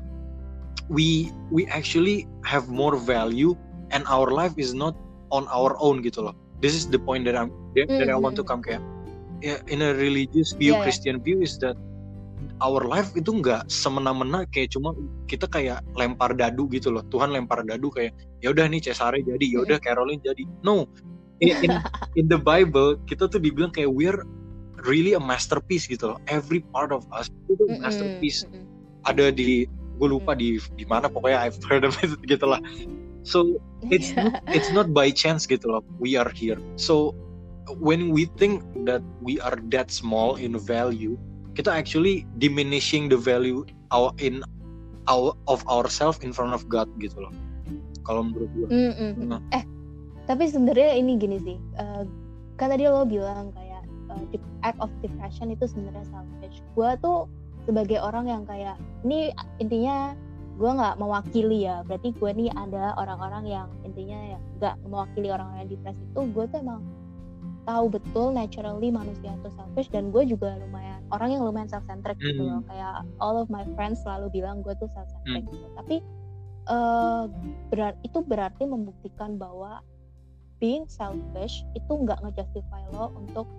we 0.89 1.33
we 1.49 1.65
actually 1.71 2.27
have 2.45 2.69
more 2.69 2.95
value 2.95 3.57
and 3.89 4.05
our 4.07 4.29
life 4.29 4.53
is 4.57 4.73
not 4.73 4.93
on 5.33 5.47
our 5.49 5.77
own 5.81 6.05
gitu 6.05 6.29
loh. 6.29 6.35
This 6.61 6.77
is 6.77 6.85
the 6.85 7.01
point 7.01 7.25
that 7.25 7.33
I'm 7.33 7.49
that, 7.73 7.89
that 7.89 8.09
I 8.09 8.17
want 8.17 8.37
to 8.37 8.45
come 8.45 8.61
kayak 8.61 8.83
yeah, 9.41 9.57
in 9.65 9.81
a 9.81 9.97
religious 9.97 10.53
view 10.53 10.77
yeah. 10.77 10.85
Christian 10.85 11.17
view 11.17 11.41
is 11.41 11.57
that 11.65 11.73
our 12.61 12.85
life 12.85 13.09
itu 13.17 13.41
nggak 13.41 13.67
semena-mena 13.67 14.45
kayak 14.53 14.77
cuma 14.77 14.93
kita 15.25 15.49
kayak 15.49 15.81
lempar 15.97 16.37
dadu 16.37 16.69
gitu 16.69 16.93
loh. 16.93 17.01
Tuhan 17.09 17.33
lempar 17.33 17.65
dadu 17.65 17.89
kayak 17.89 18.13
ya 18.39 18.53
udah 18.53 18.69
nih 18.69 18.79
Cesare 18.79 19.19
jadi 19.25 19.41
ya 19.41 19.59
udah 19.65 19.77
Caroline 19.81 20.21
jadi. 20.21 20.45
No. 20.61 20.85
In, 21.41 21.57
in, 21.65 21.71
in 22.21 22.25
the 22.29 22.37
Bible 22.37 23.01
kita 23.09 23.25
tuh 23.25 23.41
dibilang 23.41 23.73
kayak 23.73 23.89
we're 23.89 24.21
really 24.85 25.17
a 25.17 25.21
masterpiece 25.21 25.89
gitu 25.89 26.13
loh. 26.13 26.19
Every 26.29 26.61
part 26.69 26.93
of 26.93 27.03
us 27.09 27.33
itu 27.49 27.65
Mm-mm, 27.65 27.81
masterpiece. 27.81 28.45
mm-mm. 28.45 28.69
ada 29.09 29.33
di 29.33 29.65
gue 29.97 30.07
lupa 30.07 30.37
di 30.37 30.61
di 30.77 30.85
mana 30.85 31.09
pokoknya 31.09 31.41
I've 31.41 31.57
heard 31.65 31.81
of 31.81 31.97
it 32.05 32.13
gitu 32.29 32.45
lah. 32.45 32.61
So 33.25 33.57
it's 33.89 34.13
not, 34.17 34.45
it's 34.53 34.69
not 34.69 34.93
by 34.93 35.09
chance 35.09 35.49
gitu 35.49 35.65
loh 35.65 35.81
we 35.97 36.13
are 36.13 36.29
here. 36.29 36.61
So 36.77 37.17
when 37.81 38.13
we 38.13 38.29
think 38.37 38.61
that 38.85 39.01
we 39.21 39.41
are 39.41 39.57
that 39.73 39.89
small 39.89 40.37
in 40.37 40.57
value 40.57 41.17
kita 41.57 41.71
actually 41.71 42.23
diminishing 42.39 43.11
the 43.11 43.19
value 43.19 43.65
our 43.91 44.11
in 44.21 44.39
our 45.09 45.35
of 45.51 45.65
ourselves 45.67 46.21
in 46.23 46.31
front 46.31 46.55
of 46.55 46.63
God 46.71 46.87
gitu 47.01 47.17
loh 47.19 47.33
kalau 48.05 48.25
menurut 48.25 48.49
gue 48.57 48.67
Mm, 48.69 48.93
mm, 48.97 49.11
mm. 49.13 49.27
Nah. 49.29 49.41
Eh, 49.53 49.63
tapi 50.25 50.49
sebenarnya 50.49 50.97
ini 50.97 51.21
gini 51.21 51.37
sih. 51.41 51.57
eh, 51.77 52.03
kan 52.57 52.69
tadi 52.69 52.85
lo 52.85 53.05
bilang 53.05 53.53
kayak 53.53 53.81
the 54.33 54.39
act 54.61 54.77
of 54.83 54.91
depression 54.99 55.53
itu 55.53 55.65
sebenarnya 55.65 56.05
selfish. 56.11 56.59
Gua 56.75 56.99
tuh 56.99 57.31
sebagai 57.65 58.01
orang 58.01 58.27
yang 58.27 58.43
kayak 58.43 58.75
ini 59.07 59.31
intinya 59.61 60.13
gue 60.59 60.69
nggak 60.69 60.99
mewakili 61.01 61.65
ya. 61.65 61.81
Berarti 61.87 62.13
gue 62.13 62.29
nih 62.37 62.49
ada 62.53 62.93
orang-orang 62.99 63.49
yang 63.49 63.67
intinya 63.87 64.37
ya 64.37 64.39
nggak 64.61 64.75
mewakili 64.85 65.27
orang-orang 65.33 65.65
yang 65.65 65.71
depresi 65.73 66.01
itu. 66.05 66.21
Gue 66.35 66.45
tuh 66.51 66.59
emang 66.61 66.81
tahu 67.61 67.85
betul 67.89 68.31
naturally 68.31 68.89
manusia 68.89 69.31
itu 69.31 69.49
selfish 69.53 69.89
dan 69.89 70.09
gue 70.09 70.23
juga 70.25 70.57
lumayan 70.57 71.01
orang 71.09 71.29
yang 71.31 71.43
lumayan 71.43 71.67
self 71.67 71.85
centric 71.85 72.17
gitu 72.17 72.39
Hmm. 72.39 72.59
loh. 72.59 72.61
Kayak 72.65 72.95
all 73.17 73.35
of 73.35 73.47
my 73.47 73.63
friends 73.73 74.01
selalu 74.01 74.29
bilang 74.33 74.61
gue 74.61 74.73
tuh 74.75 74.89
self 74.91 75.07
centric 75.07 75.45
gitu. 75.45 75.67
Tapi 75.73 75.95
eh 76.63 77.23
berar 77.67 77.97
itu 78.01 78.21
berarti 78.21 78.63
membuktikan 78.63 79.35
bahwa 79.35 79.81
being 80.57 80.85
selfish 80.85 81.65
itu 81.73 81.89
nggak 81.89 82.21
ngejustify 82.21 82.85
lo 82.91 83.09
untuk 83.17 83.49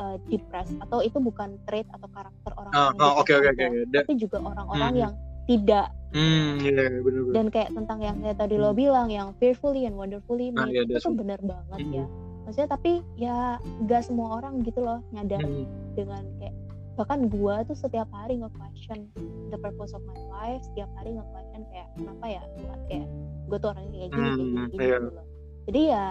uh, 0.00 0.16
depressed 0.26 0.72
atau 0.80 1.04
itu 1.04 1.20
bukan 1.20 1.60
trait 1.68 1.84
atau 1.92 2.08
karakter 2.08 2.52
orang 2.56 2.72
oke 2.72 2.96
depressed 2.96 3.20
oke 3.20 3.32
aja, 3.52 3.66
Da- 3.84 4.00
tapi 4.00 4.12
juga 4.16 4.38
orang-orang 4.40 4.92
Hmm. 4.92 5.02
yang 5.04 5.12
tidak 5.44 5.86
hmm 6.08 6.52
iya 6.60 6.88
benar-benar 7.04 7.34
dan 7.36 7.46
kayak 7.48 7.70
tentang 7.72 7.98
yang 8.00 8.16
kayak 8.20 8.36
tadi 8.36 8.56
lo 8.56 8.72
bilang 8.72 9.08
yang 9.08 9.36
fearfully 9.36 9.84
and 9.84 9.92
wonderfully 9.92 10.48
Ah, 10.56 10.64
made 10.64 10.72
iya, 10.72 10.82
itu 10.88 11.04
tuh 11.04 11.12
bener 11.12 11.36
banget 11.40 11.80
Hmm. 11.84 11.94
ya 11.94 12.06
maksudnya 12.48 12.72
tapi 12.72 13.04
ya 13.14 13.60
nggak 13.84 14.08
semua 14.08 14.40
orang 14.40 14.64
gitu 14.64 14.80
loh 14.80 15.04
nyadar 15.12 15.44
Hmm. 15.44 15.68
dengan 15.92 16.24
kayak 16.40 16.56
bahkan 16.96 17.28
gua 17.28 17.60
tuh 17.62 17.76
setiap 17.76 18.08
hari 18.10 18.40
nge-question 18.40 19.06
the 19.52 19.58
purpose 19.60 19.92
of 19.92 20.00
my 20.08 20.16
life 20.32 20.64
setiap 20.64 20.88
hari 20.96 21.12
nge-question 21.12 21.62
kayak 21.68 21.88
kenapa 21.94 22.24
ya 22.26 22.42
Tuhan 22.56 22.80
kayak 22.88 23.06
gue 23.48 23.58
tuh 23.60 23.68
orangnya 23.68 23.90
kayak 23.92 24.10
gini 24.10 24.18
kayak 24.18 24.32
gini, 24.32 24.48
Hmm, 24.48 24.66
gini 24.66 24.80
iya. 24.80 24.96
gitu 24.96 25.10
loh 25.12 25.26
jadi 25.68 25.82
ya 25.84 26.04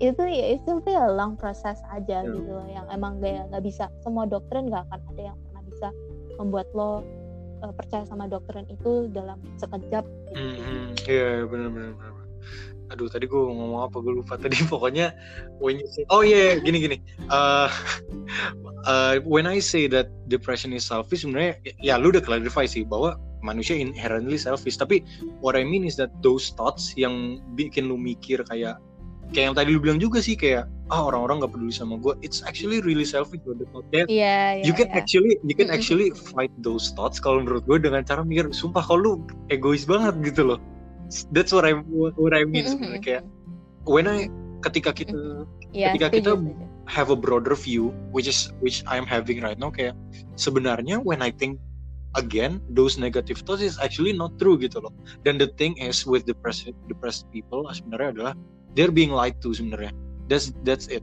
itu 0.00 0.22
ya 0.24 0.46
itu 0.56 0.70
tuh 0.80 0.92
ya 0.94 1.04
long 1.10 1.34
proses 1.34 1.78
aja 1.90 2.18
Iya. 2.22 2.32
gitu 2.32 2.50
loh 2.54 2.68
yang 2.70 2.86
emang 2.88 3.18
gak 3.18 3.50
nggak 3.50 3.62
bisa 3.66 3.84
semua 4.00 4.24
doktrin 4.24 4.70
nggak 4.70 4.86
akan 4.88 5.00
ada 5.12 5.22
yang 5.28 5.36
pernah 5.44 5.62
bisa 5.66 5.88
membuat 6.40 6.66
lo 6.72 7.02
uh, 7.60 7.72
percaya 7.74 8.06
sama 8.06 8.24
doktrin 8.26 8.64
itu 8.70 9.10
dalam 9.10 9.42
sekejap 9.58 10.06
gitu. 10.06 10.30
Hmm, 10.38 10.56
hmm. 10.56 10.88
iya 11.04 11.28
benar-benar 11.44 11.92
aduh 12.92 13.08
tadi 13.08 13.24
gue 13.24 13.40
ngomong 13.40 13.88
apa? 13.88 13.96
Gue 14.04 14.20
lupa 14.20 14.36
tadi. 14.36 14.60
Pokoknya 14.72 15.16
when 15.58 15.80
you 15.80 15.88
say 15.88 16.04
oh 16.12 16.20
iya 16.20 16.36
yeah, 16.36 16.52
gini 16.60 16.78
gini. 16.84 16.96
Uh, 17.32 17.72
uh, 18.84 19.16
when 19.32 19.48
I 19.48 19.58
say 19.58 19.88
that 19.88 20.12
depression 20.28 20.76
is 20.76 20.84
selfish 20.84 21.24
sebenarnya 21.24 21.58
ya 21.80 21.96
lu 21.96 22.12
udah 22.12 22.22
clarify 22.22 22.68
sih 22.68 22.84
bahwa 22.84 23.16
manusia 23.40 23.74
inherently 23.74 24.36
selfish. 24.36 24.76
Tapi 24.76 25.02
what 25.40 25.56
I 25.56 25.64
mean 25.64 25.88
is 25.88 25.96
that 25.96 26.12
those 26.20 26.52
thoughts 26.54 26.92
yang 26.94 27.40
bikin 27.56 27.88
lu 27.88 27.96
mikir 27.96 28.44
kayak 28.44 28.78
kayak 29.32 29.44
yang 29.50 29.56
tadi 29.56 29.68
lu 29.72 29.80
bilang 29.80 29.98
juga 29.98 30.20
sih 30.20 30.36
kayak 30.36 30.68
ah 30.92 31.08
orang-orang 31.08 31.40
nggak 31.40 31.52
peduli 31.56 31.72
sama 31.72 31.96
gue 31.96 32.12
it's 32.20 32.44
actually 32.44 32.84
really 32.84 33.08
selfish 33.08 33.40
loh 33.48 33.56
the 33.56 33.64
thought 33.72 33.88
that 33.88 34.04
Iya, 34.12 34.60
iya, 34.60 34.64
you 34.68 34.76
can 34.76 34.92
iya. 34.92 35.00
actually 35.00 35.40
you 35.40 35.56
can 35.56 35.72
actually 35.72 36.12
fight 36.12 36.52
those 36.60 36.92
thoughts 36.92 37.16
kalau 37.16 37.40
menurut 37.40 37.64
gue 37.64 37.80
dengan 37.80 38.04
cara 38.04 38.20
mikir 38.20 38.52
sumpah 38.52 38.84
kalau 38.84 39.00
lu 39.00 39.12
egois 39.48 39.88
banget 39.88 40.20
gitu 40.20 40.52
loh 40.52 40.60
that's 41.34 41.52
what 41.52 41.64
I 41.64 41.76
what, 41.88 42.16
what 42.16 42.32
I 42.32 42.44
mean 42.44 42.64
sebenarnya 42.66 43.00
mm-mm. 43.00 43.06
kayak 43.06 43.22
when 43.84 44.06
I 44.08 44.28
ketika 44.62 44.94
kita 44.94 45.46
Iya, 45.72 45.96
ketika 45.96 46.12
setuju, 46.12 46.16
kita 46.20 46.30
setuju. 46.36 46.64
have 46.86 47.08
a 47.08 47.18
broader 47.18 47.56
view 47.56 47.90
which 48.12 48.28
is 48.28 48.52
which 48.60 48.84
I'm 48.84 49.08
having 49.08 49.40
right 49.40 49.56
now 49.56 49.72
kayak 49.72 49.96
sebenarnya 50.36 51.00
when 51.00 51.24
I 51.24 51.32
think 51.32 51.58
again 52.14 52.60
those 52.68 53.00
negative 53.00 53.40
thoughts 53.42 53.64
is 53.64 53.80
actually 53.80 54.12
not 54.12 54.36
true 54.36 54.60
gitu 54.60 54.84
loh. 54.84 54.92
Dan 55.24 55.40
the 55.40 55.48
thing 55.56 55.76
is 55.80 56.04
with 56.04 56.28
depressed 56.28 56.68
depressed 56.86 57.24
people 57.32 57.64
sebenarnya 57.72 58.08
adalah 58.20 58.34
they're 58.76 58.92
being 58.92 59.10
lied 59.12 59.40
to 59.40 59.56
sebenarnya. 59.56 59.96
That's 60.28 60.52
that's 60.68 60.92
it. 60.92 61.00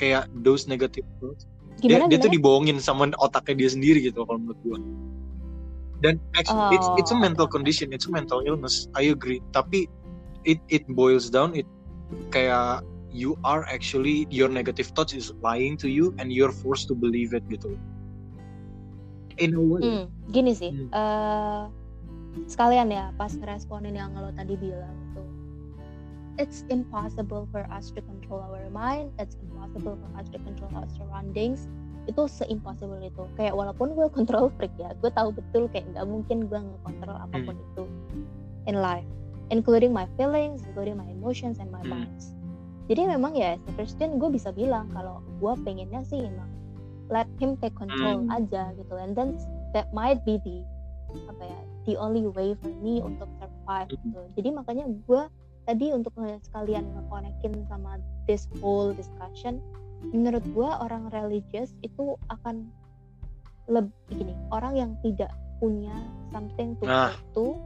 Kayak 0.00 0.32
those 0.40 0.64
negative 0.64 1.04
thoughts 1.20 1.44
gimana, 1.78 2.10
dia, 2.10 2.18
dia 2.18 2.24
tuh 2.26 2.32
dibohongin 2.34 2.82
sama 2.82 3.10
otaknya 3.22 3.66
dia 3.66 3.70
sendiri 3.70 3.98
gitu 4.02 4.26
kalau 4.26 4.42
menurut 4.42 4.58
gue 4.66 4.78
dan 6.02 6.20
actually, 6.38 6.66
it's 6.70 6.90
it's 6.96 7.10
a 7.10 7.18
Oh, 7.18 7.18
mental 7.18 7.46
condition 7.48 7.90
it's 7.92 8.06
a 8.06 8.12
mental 8.12 8.42
illness. 8.46 8.86
I 8.94 9.10
agree. 9.10 9.42
Tapi 9.52 9.88
it 10.46 10.62
it 10.70 10.84
boils 10.88 11.28
down 11.30 11.54
it 11.58 11.66
kayak 12.32 12.82
you 13.10 13.36
are 13.44 13.64
actually 13.72 14.28
your 14.28 14.48
negative 14.52 14.92
thoughts 14.94 15.16
is 15.16 15.32
lying 15.40 15.76
to 15.80 15.88
you 15.88 16.14
and 16.20 16.30
you're 16.32 16.52
forced 16.52 16.86
to 16.88 16.94
believe 16.94 17.32
it 17.34 17.44
gitu. 17.48 17.74
In 19.38 19.54
a 19.54 19.62
way. 19.62 19.80
Hmm, 19.82 20.04
gini 20.30 20.52
sih, 20.54 20.74
Hmm. 20.74 20.90
eh, 20.90 21.62
sekalian 22.50 22.90
ya 22.90 23.10
pas 23.16 23.32
ngeresponin 23.34 23.94
yang 23.94 24.14
lo 24.14 24.30
tadi 24.34 24.54
bilang 24.58 24.94
itu, 25.14 25.22
it's 26.38 26.62
impossible 26.70 27.46
for 27.50 27.66
us 27.70 27.90
to 27.94 28.02
control 28.04 28.42
our 28.42 28.70
mind, 28.70 29.10
it's 29.18 29.38
impossible 29.40 29.98
for 29.98 30.10
us 30.18 30.26
to 30.30 30.38
control 30.42 30.70
our 30.74 30.88
surroundings. 30.94 31.66
Itu 32.08 32.24
se-impossible 32.24 33.04
itu. 33.04 33.22
Kayak 33.36 33.54
walaupun 33.54 33.92
gue 33.92 34.08
control 34.08 34.48
freak 34.56 34.72
ya, 34.80 34.90
gue 34.96 35.12
tahu 35.12 35.36
betul 35.36 35.68
kayak 35.68 35.92
nggak 35.92 36.06
mungkin 36.08 36.48
gue 36.48 36.56
ngekontrol 36.58 37.16
apa 37.16 37.36
pun 37.36 37.54
Hmm. 37.54 37.66
itu 37.68 37.84
in 38.64 38.80
life, 38.80 39.06
including 39.48 39.92
my 39.92 40.08
feelings, 40.16 40.64
including 40.64 40.96
my 40.96 41.06
emotions 41.06 41.60
and 41.60 41.68
my 41.68 41.84
Hmm. 41.84 42.00
minds. 42.00 42.32
Jadi 42.88 43.04
memang 43.04 43.36
ya, 43.36 43.60
as 43.60 43.62
a 43.68 43.72
Christian 43.76 44.16
gue 44.16 44.32
bisa 44.32 44.48
bilang 44.50 44.88
kalau 44.88 45.20
gue 45.38 45.52
pengennya 45.60 46.00
sih 46.02 46.24
emang 46.24 46.48
let 47.08 47.28
him 47.36 47.56
take 47.56 47.76
control 47.76 48.24
Hmm. 48.24 48.36
aja 48.36 48.72
gitu 48.76 48.94
and 48.96 49.16
then 49.16 49.36
that 49.72 49.88
might 49.92 50.20
be 50.24 50.36
the 50.44 50.60
apa 51.24 51.40
ya 51.40 51.60
the 51.88 51.94
only 51.96 52.28
way 52.28 52.52
for 52.60 52.68
me 52.84 53.00
untuk 53.00 53.28
survive 53.40 53.88
Hmm. 53.88 53.96
gitu 54.04 54.20
jadi 54.36 54.48
makanya 54.52 54.84
gue 55.08 55.22
tadi 55.64 55.92
untuk 55.92 56.12
sekalian 56.44 56.84
ngekonekin 56.84 57.64
sama 57.64 57.96
this 58.28 58.44
whole 58.60 58.92
discussion 58.92 59.60
menurut 60.14 60.44
gue 60.54 60.68
orang 60.68 61.10
religious 61.12 61.74
itu 61.84 62.16
akan 62.32 62.70
lebih 63.68 63.92
gini 64.16 64.32
orang 64.50 64.74
yang 64.78 64.90
tidak 65.04 65.28
punya 65.60 65.92
something 66.32 66.72
to 66.80 66.84
Nah. 66.88 67.12
to 67.36 67.58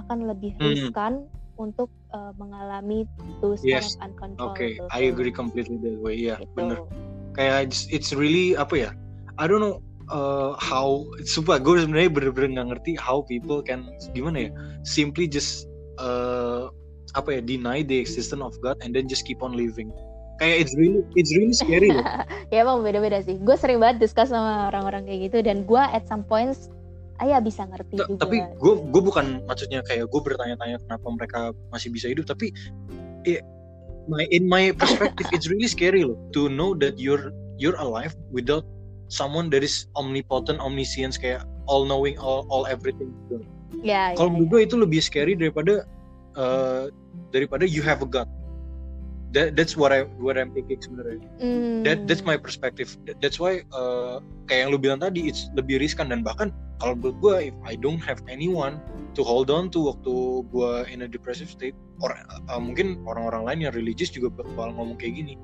akan 0.00 0.26
lebih 0.26 0.54
Hmm. 0.58 0.74
riskan 0.74 1.12
untuk 1.58 1.90
uh, 2.14 2.30
mengalami 2.38 3.04
those 3.42 3.62
Yes. 3.62 3.94
kind 3.98 4.14
of 4.14 4.54
oke 4.54 4.62
uncontrollable 4.62 4.88
I 4.94 5.00
agree 5.10 5.34
completely 5.34 5.78
that 5.82 5.98
way 5.98 6.16
ya 6.18 6.38
gitu. 6.38 6.54
bener 6.54 6.78
kayak 7.34 7.70
it's, 7.70 7.86
it's 7.90 8.10
really 8.14 8.54
apa 8.58 8.74
ya 8.88 8.90
I 9.38 9.46
don't 9.46 9.62
know 9.62 9.78
uh, 10.10 10.58
how 10.58 11.06
sumpah 11.26 11.62
gue 11.62 11.82
sebenarnya 11.84 12.10
bener-bener 12.10 12.58
nggak 12.58 12.68
ngerti 12.74 12.92
how 12.98 13.22
people 13.26 13.62
can 13.62 13.86
gimana 14.14 14.48
ya 14.48 14.50
simply 14.82 15.30
just 15.30 15.66
uh, 16.02 16.70
apa 17.14 17.38
ya 17.38 17.40
deny 17.42 17.82
the 17.86 17.98
existence 17.98 18.42
of 18.42 18.54
God 18.62 18.78
and 18.82 18.94
then 18.94 19.06
just 19.10 19.26
keep 19.26 19.42
on 19.42 19.54
living 19.54 19.90
kayak 20.38 20.56
it's 20.64 20.74
really 20.78 21.02
it's 21.18 21.34
really 21.34 21.54
scary 21.54 21.90
loh 21.90 22.06
ya 22.54 22.62
emang 22.62 22.86
beda-beda 22.86 23.18
sih 23.22 23.36
gue 23.38 23.56
sering 23.58 23.82
banget 23.82 24.06
discuss 24.06 24.30
sama 24.30 24.70
orang-orang 24.70 25.04
kayak 25.04 25.30
gitu 25.30 25.38
dan 25.42 25.66
gue 25.66 25.82
at 25.82 26.06
some 26.06 26.22
points 26.22 26.70
ayah 27.18 27.42
bisa 27.42 27.66
ngerti 27.66 27.98
Ta- 27.98 28.06
juga 28.06 28.20
tapi 28.26 28.36
gue 28.46 28.74
gue 28.88 29.02
bukan 29.02 29.42
maksudnya 29.50 29.82
kayak 29.82 30.06
gue 30.06 30.20
bertanya-tanya 30.22 30.78
kenapa 30.86 31.06
mereka 31.10 31.40
masih 31.74 31.90
bisa 31.90 32.06
hidup 32.06 32.30
tapi 32.30 32.54
i- 33.26 33.42
my 34.08 34.24
in 34.30 34.46
my 34.46 34.70
perspective 34.72 35.26
it's 35.34 35.50
really 35.50 35.68
scary 35.68 36.06
loh 36.06 36.16
to 36.30 36.46
know 36.46 36.72
that 36.72 36.96
you're 36.96 37.34
you're 37.58 37.76
alive 37.82 38.14
without 38.30 38.62
someone 39.10 39.50
that 39.50 39.66
is 39.66 39.90
omnipotent 39.98 40.62
omniscient 40.62 41.18
kayak 41.18 41.42
all 41.66 41.82
knowing 41.84 42.14
all 42.22 42.46
all 42.48 42.64
everything 42.70 43.10
gitu. 43.26 43.42
ya, 43.82 44.14
ya, 44.14 44.16
kalau 44.16 44.30
ya. 44.30 44.34
menurut 44.38 44.48
gue 44.54 44.60
itu 44.64 44.76
lebih 44.78 45.00
scary 45.02 45.34
daripada 45.34 45.84
uh, 46.38 46.88
daripada 47.34 47.66
you 47.68 47.82
have 47.82 48.00
a 48.00 48.08
god 48.08 48.30
that 49.32 49.56
that's 49.56 49.76
what 49.76 49.92
I 49.92 50.08
what 50.20 50.40
I'm 50.40 50.52
thinking 50.56 50.80
sebenarnya. 50.80 51.20
Hmm. 51.40 51.84
that 51.84 52.08
that's 52.08 52.24
my 52.24 52.36
perspective. 52.36 52.96
That- 53.04 53.20
that's 53.20 53.36
why 53.36 53.64
uh, 53.76 54.24
kayak 54.48 54.68
yang 54.68 54.70
lu 54.72 54.78
bilang 54.80 55.00
tadi 55.04 55.28
it's 55.28 55.52
lebih 55.52 55.80
riskan. 55.82 56.08
Dan 56.08 56.24
bahkan 56.24 56.54
kalau 56.80 56.96
menurut 56.96 57.16
gue 57.20 57.34
if 57.52 57.56
I 57.66 57.74
don't 57.76 58.00
have 58.00 58.22
anyone 58.30 58.80
to 59.18 59.20
hold 59.20 59.52
on 59.52 59.68
to 59.74 59.92
waktu 59.92 60.46
gue 60.48 60.72
in 60.88 61.04
a 61.04 61.08
depressive 61.10 61.50
state 61.50 61.76
or 62.00 62.14
uh, 62.14 62.60
mungkin 62.60 63.02
orang-orang 63.04 63.42
lain 63.44 63.58
yang 63.68 63.72
religious 63.74 64.08
juga 64.08 64.32
bakal 64.32 64.72
ngomong 64.72 64.96
kayak 64.96 65.20
gini. 65.20 65.34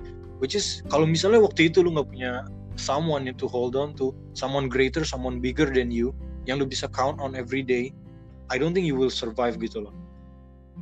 Which 0.41 0.57
is 0.57 0.83
kalau 0.89 1.05
misalnya 1.07 1.45
waktu 1.45 1.73
itu 1.73 1.85
lu 1.85 1.95
nggak 1.95 2.09
punya 2.11 2.33
someone 2.77 3.27
to 3.31 3.47
hold 3.47 3.79
on 3.79 3.95
to 3.95 4.11
someone 4.35 4.67
greater 4.67 5.07
someone 5.07 5.39
bigger 5.39 5.71
than 5.71 5.95
you 5.95 6.11
yang 6.45 6.59
lu 6.59 6.67
bisa 6.67 6.91
count 6.91 7.19
on 7.23 7.39
every 7.39 7.63
day 7.63 7.95
I 8.51 8.59
don't 8.61 8.75
think 8.75 8.87
you 8.87 8.99
will 8.99 9.15
survive 9.15 9.57
gitu 9.63 9.87
loh 9.89 9.95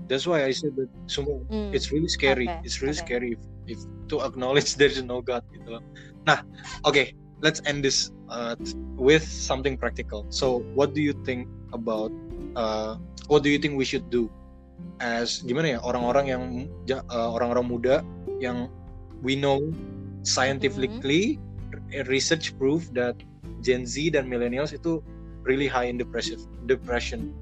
that's 0.09 0.27
why 0.27 0.45
I 0.45 0.53
said 0.53 0.77
that 0.77 0.91
semua 1.09 1.41
Hmm. 1.49 1.71
it's 1.73 1.93
really 1.93 2.09
scary. 2.11 2.49
Oke, 2.49 2.65
It's 2.67 2.81
really 2.83 2.97
oke. 2.97 3.05
scary 3.07 3.29
if, 3.37 3.43
if 3.67 3.79
to 4.13 4.21
acknowledge 4.25 4.75
there 4.81 4.91
is 4.91 5.03
no 5.03 5.21
God 5.21 5.45
gitu 5.53 5.79
loh. 5.79 5.85
Nah, 6.27 6.45
oke, 6.85 7.13
let's 7.41 7.61
end 7.67 7.83
this 7.83 8.11
uh, 8.31 8.55
with 8.97 9.25
something 9.25 9.77
practical. 9.77 10.27
So, 10.31 10.63
what 10.77 10.95
do 10.95 11.01
you 11.03 11.15
think 11.27 11.49
about 11.73 12.13
uh, 12.55 12.97
what 13.27 13.43
do 13.43 13.51
you 13.51 13.59
think 13.59 13.75
we 13.79 13.85
should 13.87 14.07
do 14.13 14.29
as 15.03 15.43
gimana 15.47 15.75
ya 15.75 15.79
orang-orang 15.83 16.27
yang 16.31 16.43
uh, 17.11 17.31
orang-orang 17.33 17.67
muda 17.67 17.95
yang 18.43 18.67
we 19.23 19.35
know 19.35 19.63
scientifically 20.27 21.39
r- 21.73 22.07
research 22.11 22.55
proof 22.59 22.87
that 22.95 23.15
Gen 23.63 23.87
Z 23.87 24.15
dan 24.15 24.27
millennials 24.27 24.75
itu 24.75 25.03
really 25.43 25.67
high 25.67 25.87
in 25.87 25.99
depressive 25.99 26.39
depression 26.67 27.35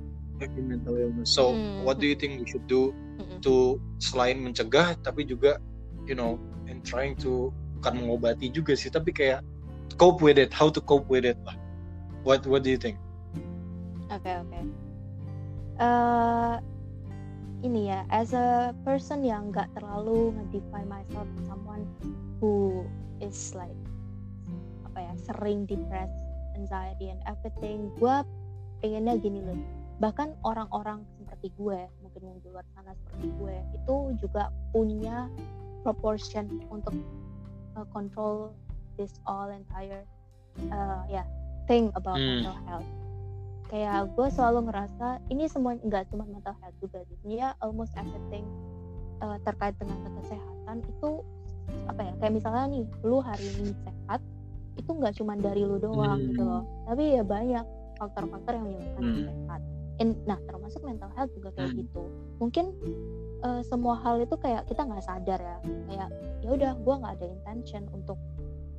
in 0.48 0.64
mental 0.68 0.96
illness. 0.96 1.28
So, 1.28 1.52
Hmm. 1.52 1.84
what 1.84 2.00
do 2.00 2.08
you 2.08 2.16
think 2.16 2.40
we 2.40 2.46
should 2.48 2.64
do 2.64 2.96
Mm-mm. 3.20 3.40
to 3.44 3.76
selain 4.00 4.40
mencegah 4.40 4.96
tapi 5.04 5.28
juga 5.28 5.60
you 6.08 6.16
know 6.16 6.40
in 6.64 6.80
trying 6.80 7.12
to 7.20 7.52
bukan 7.80 8.00
mengobati 8.00 8.48
juga 8.48 8.72
sih 8.72 8.88
tapi 8.88 9.12
kayak 9.12 9.44
cope 10.00 10.24
with 10.24 10.40
it 10.40 10.48
how 10.52 10.72
to 10.72 10.80
cope 10.80 11.04
with 11.12 11.28
it 11.28 11.36
lah 11.44 11.56
what 12.24 12.40
what 12.48 12.64
do 12.64 12.72
you 12.72 12.80
think 12.80 12.96
Oke 14.10 14.26
oke. 14.26 14.60
Eh, 15.80 16.56
ini 17.62 17.88
ya, 17.88 18.02
as 18.10 18.34
a 18.34 18.74
person 18.82 19.22
yang 19.22 19.54
nggak 19.54 19.70
terlalu 19.78 20.34
ngedefine 20.34 20.90
myself 20.90 21.24
as 21.38 21.44
someone 21.46 21.86
who 22.42 22.84
is 23.22 23.54
like 23.54 23.76
apa 24.90 24.98
ya 25.06 25.12
sering 25.30 25.62
depressed, 25.64 26.20
anxiety 26.58 27.08
and 27.14 27.22
everything. 27.24 27.86
Gue 28.02 28.12
pengennya 28.82 29.14
gini 29.22 29.40
loh. 29.46 29.56
Bahkan 30.00 30.40
orang-orang 30.42 31.04
seperti 31.20 31.52
gue, 31.54 31.76
mungkin 32.00 32.22
yang 32.24 32.38
di 32.40 32.48
luar 32.48 32.64
sana 32.72 32.96
seperti 32.96 33.28
gue, 33.36 33.56
itu 33.76 33.94
juga 34.18 34.48
punya 34.72 35.28
proportion 35.80 36.48
untuk 36.68 36.92
uh, 37.76 37.86
control 37.88 38.52
this 38.96 39.16
all 39.24 39.48
entire 39.48 40.04
uh, 40.68 41.04
ya 41.06 41.24
thing 41.64 41.88
about 41.94 42.16
Hmm. 42.16 42.44
mental 42.44 42.56
health 42.66 42.88
kayak 43.70 44.10
gue 44.12 44.28
selalu 44.28 44.66
ngerasa 44.66 45.22
ini 45.30 45.46
semua 45.46 45.78
nggak 45.78 46.10
cuma 46.10 46.26
mental 46.26 46.52
health 46.58 46.74
juga 46.82 47.06
sih 47.06 47.14
sebenarnya 47.22 47.54
almost 47.62 47.94
everything 47.94 48.42
uh, 49.22 49.38
terkait 49.40 49.78
dengan 49.78 49.94
kesehatan 50.10 50.82
itu 50.84 51.22
apa 51.86 52.00
ya 52.02 52.12
kayak 52.18 52.32
misalnya 52.34 52.64
nih 52.66 52.84
lu 53.00 53.22
hari 53.22 53.46
ini 53.56 53.70
sehat 53.86 54.20
itu 54.74 54.90
nggak 54.90 55.14
cuma 55.16 55.38
dari 55.38 55.62
lu 55.62 55.78
doang 55.78 56.18
Hmm. 56.18 56.28
gitu 56.28 56.42
loh 56.42 56.62
tapi 56.84 57.14
ya 57.14 57.22
banyak 57.22 57.64
faktor-faktor 57.96 58.52
yang 58.58 58.66
menyebabkan 58.66 59.02
Hmm. 59.06 59.24
sehat 59.30 59.60
In- 60.00 60.16
nah 60.24 60.40
termasuk 60.48 60.80
mental 60.80 61.12
health 61.12 61.28
juga 61.36 61.52
kayak 61.52 61.70
Hmm. 61.70 61.80
gitu 61.84 62.00
mungkin 62.40 62.64
uh, 63.44 63.60
semua 63.60 64.00
hal 64.00 64.16
itu 64.18 64.32
kayak 64.34 64.64
kita 64.64 64.80
nggak 64.82 65.04
sadar 65.04 65.36
ya 65.38 65.56
kayak 65.86 66.08
ya 66.40 66.48
udah 66.50 66.72
gue 66.74 66.94
nggak 66.96 67.14
ada 67.20 67.26
intention 67.28 67.84
untuk 67.92 68.16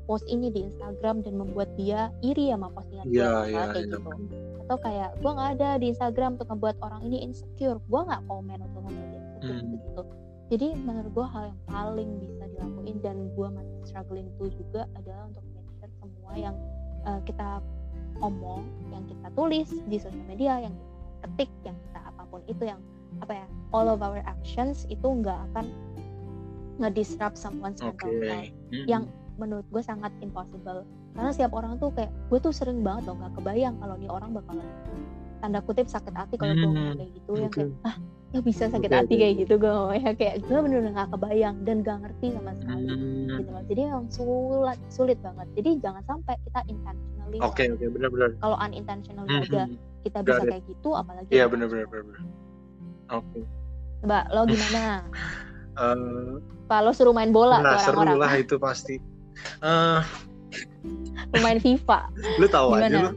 post 0.03 0.25
ini 0.25 0.49
di 0.49 0.65
Instagram 0.65 1.21
dan 1.21 1.37
membuat 1.37 1.69
dia 1.77 2.09
iri 2.19 2.49
sama 2.49 2.73
postingan 2.73 3.05
gue 3.05 3.15
Iya, 3.15 3.29
misalnya 3.29 3.47
iya, 3.47 3.63
kayak 3.69 3.77
iya. 3.77 3.85
gitu 3.85 3.97
atau 4.61 4.77
kayak 4.81 5.09
gue 5.17 5.31
nggak 5.31 5.49
ada 5.55 5.69
di 5.77 5.85
Instagram 5.89 6.29
untuk 6.35 6.49
membuat 6.49 6.75
orang 6.81 7.01
ini 7.05 7.17
insecure 7.21 7.77
gue 7.79 8.01
nggak 8.01 8.21
komen 8.25 8.59
untuk 8.59 8.81
membuat 8.81 9.07
dia 9.07 9.21
insecure 9.21 9.61
Hmm. 9.61 9.71
gitu 9.77 10.03
jadi 10.51 10.67
menurut 10.75 11.11
gue 11.13 11.27
hal 11.27 11.43
yang 11.47 11.59
paling 11.63 12.09
bisa 12.19 12.43
dilakuin 12.49 12.97
dan 12.99 13.17
gue 13.31 13.47
masih 13.47 13.77
struggling 13.85 14.27
itu 14.35 14.45
juga 14.57 14.89
adalah 14.97 15.29
untuk 15.29 15.43
make 15.53 15.69
sure 15.77 15.91
semua 16.01 16.33
yang 16.33 16.55
uh, 17.05 17.21
kita 17.23 17.61
omong 18.19 18.61
yang 18.89 19.03
kita 19.05 19.27
tulis 19.31 19.69
di 19.85 19.97
sosial 19.97 20.25
media 20.25 20.59
yang 20.59 20.73
kita 20.75 20.90
ketik 21.21 21.49
yang 21.61 21.77
kita 21.79 21.99
apa 22.01 22.21
pun 22.25 22.41
itu 22.45 22.63
yang 22.63 22.79
apa 23.19 23.33
ya 23.35 23.45
all 23.71 23.85
of 23.85 23.99
our 23.99 24.19
actions 24.23 24.83
itu 24.87 25.03
nggak 25.05 25.37
akan 25.51 25.69
ngedisrupt 26.77 27.37
someone's 27.37 27.77
mental 27.77 27.93
health 28.01 28.49
Hmm. 28.71 28.85
yang 28.87 29.03
menurut 29.35 29.65
gue 29.67 29.81
sangat 29.81 30.09
impossible. 30.19 30.81
Karena 31.11 31.29
setiap 31.29 31.51
orang 31.51 31.75
tuh 31.75 31.91
kayak 31.91 32.09
gue 32.29 32.39
tuh 32.39 32.49
sering 32.49 32.81
banget 32.81 33.11
loh 33.11 33.19
nggak 33.19 33.33
kebayang 33.35 33.75
kalau 33.77 33.95
nih 33.97 34.07
orang 34.07 34.31
bakalan 34.31 34.67
tanda 35.37 35.59
kutip 35.59 35.85
sakit 35.85 36.13
hati 36.13 36.35
kalau 36.37 36.53
gue 36.53 36.63
ngomong 36.63 36.87
Hmm, 36.87 36.97
kayak 36.97 37.11
gitu 37.11 37.31
yang 37.35 37.51
oke. 37.51 37.57
kayak 37.59 37.71
ah 37.83 37.95
lo 38.31 38.39
bisa 38.39 38.63
sakit 38.71 38.87
Oke, 38.87 38.95
hati 38.95 39.13
oke, 39.13 39.19
kayak 39.19 39.35
gitu 39.43 39.53
gue 39.59 39.67
ngomongnya. 39.67 40.11
Kayak 40.15 40.35
gue 40.39 40.57
bener-bener 40.57 40.91
nggak 40.95 41.09
kebayang 41.11 41.55
dan 41.67 41.75
gak 41.81 41.97
ngerti 41.99 42.27
sama 42.31 42.51
sekali 42.55 42.85
Hmm, 42.87 43.27
gitu 43.35 43.49
loh. 43.51 43.63
Jadi 43.67 43.81
memang 43.83 44.05
sulit 44.07 44.79
sulit 44.87 45.17
banget. 45.19 45.47
Jadi 45.51 45.69
jangan 45.83 46.03
sampai 46.07 46.35
kita 46.41 46.59
intentionally 46.65 47.37
oke 47.43 47.63
oke. 47.67 47.85
Benar-benar 47.91 48.29
kalau 48.39 48.57
unintentionally 48.57 49.27
Hmm, 49.29 49.43
aja 49.43 49.63
hmm. 49.67 49.77
Kita 50.01 50.19
bisa 50.21 50.41
kayak 50.43 50.63
gitu 50.65 50.89
apalagi 50.93 51.29
iya 51.29 51.45
benar-benar 51.45 51.85
intentional. 51.85 52.03
benar-benar 52.11 53.15
oke. 53.17 53.39
Coba 54.01 54.19
lo 54.33 54.41
gimana? 54.45 54.83
Eh, 55.71 56.35
Pak 56.67 56.79
lo 56.83 56.91
suruh 56.91 57.15
main 57.15 57.31
bola 57.31 57.63
nah 57.63 57.79
seru 57.79 58.03
orang-orang? 58.03 58.19
lah 58.19 58.33
itu 58.35 58.55
pasti. 58.59 58.99
Eh, 59.63 59.99
pemain 61.31 61.55
FIFA? 61.55 62.11
lu 62.43 62.47
tahu 62.51 62.75
Gimana? 62.75 62.85
aja 62.91 62.97
lu. 63.07 63.11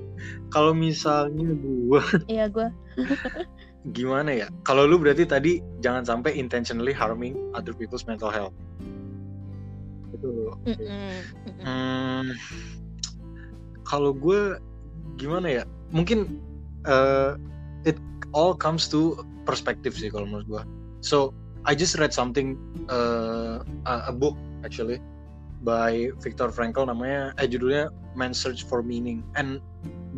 Kalau 0.55 0.71
misalnya 0.71 1.51
gua 1.59 1.99
iya 2.31 2.47
gue 2.47 2.71
gimana 3.91 4.31
ya? 4.33 4.47
Kalau 4.63 4.87
lu 4.87 5.03
berarti 5.03 5.27
tadi 5.27 5.59
jangan 5.83 6.07
sampai 6.07 6.39
intentionally 6.39 6.95
harming 6.95 7.35
other 7.59 7.75
people's 7.75 8.07
mental 8.07 8.31
health. 8.31 8.55
Itu 10.15 10.55
Hmm, 11.67 12.31
kalau 13.83 14.15
gue 14.15 14.63
gimana 15.19 15.51
ya? 15.51 15.65
Mungkin 15.91 16.39
uh, 16.87 17.37
it 17.85 17.99
all 18.33 18.55
comes 18.55 18.89
to 18.89 19.19
perspective 19.45 19.93
sih 19.97 20.09
kalau 20.09 20.25
menurut 20.29 20.47
gue. 20.49 20.63
So 21.05 21.33
I 21.65 21.77
just 21.77 21.97
read 22.01 22.13
something 22.13 22.57
uh, 22.89 23.61
a, 23.89 23.95
a 24.09 24.15
book 24.15 24.37
actually 24.65 25.01
by 25.65 26.13
Viktor 26.21 26.53
Frankl 26.53 26.85
namanya 26.89 27.33
eh 27.41 27.49
judulnya 27.49 27.89
Man's 28.17 28.37
Search 28.37 28.65
for 28.69 28.85
Meaning 28.85 29.25
and 29.37 29.61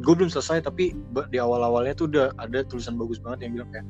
gue 0.02 0.14
belum 0.14 0.28
selesai 0.28 0.62
tapi 0.62 0.92
di 1.30 1.38
awal-awalnya 1.38 1.94
tuh 1.96 2.10
udah 2.10 2.34
ada 2.42 2.66
tulisan 2.66 2.98
bagus 2.98 3.22
banget 3.22 3.46
yang 3.46 3.52
bilang 3.58 3.70
kayak 3.72 3.86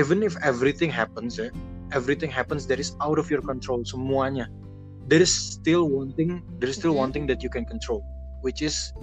even 0.00 0.22
if 0.22 0.38
everything 0.46 0.88
happens 0.88 1.36
ya 1.38 1.50
everything 1.92 2.30
happens 2.30 2.64
that 2.66 2.80
is 2.80 2.94
out 3.02 3.18
of 3.20 3.28
your 3.28 3.42
control 3.44 3.82
semuanya 3.84 4.48
there 5.10 5.20
is 5.20 5.30
still 5.30 5.90
one 5.90 6.14
thing 6.16 6.40
there 6.62 6.70
is 6.70 6.78
still 6.78 6.96
Mhm. 6.96 7.02
one 7.04 7.10
thing 7.12 7.24
that 7.28 7.44
you 7.44 7.50
can 7.52 7.66
control 7.68 8.00
which 8.40 8.64
is 8.64 8.94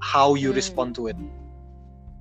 how 0.00 0.34
you 0.34 0.50
Hmm. 0.50 0.58
respond 0.58 0.96
to 0.96 1.06
it 1.06 1.16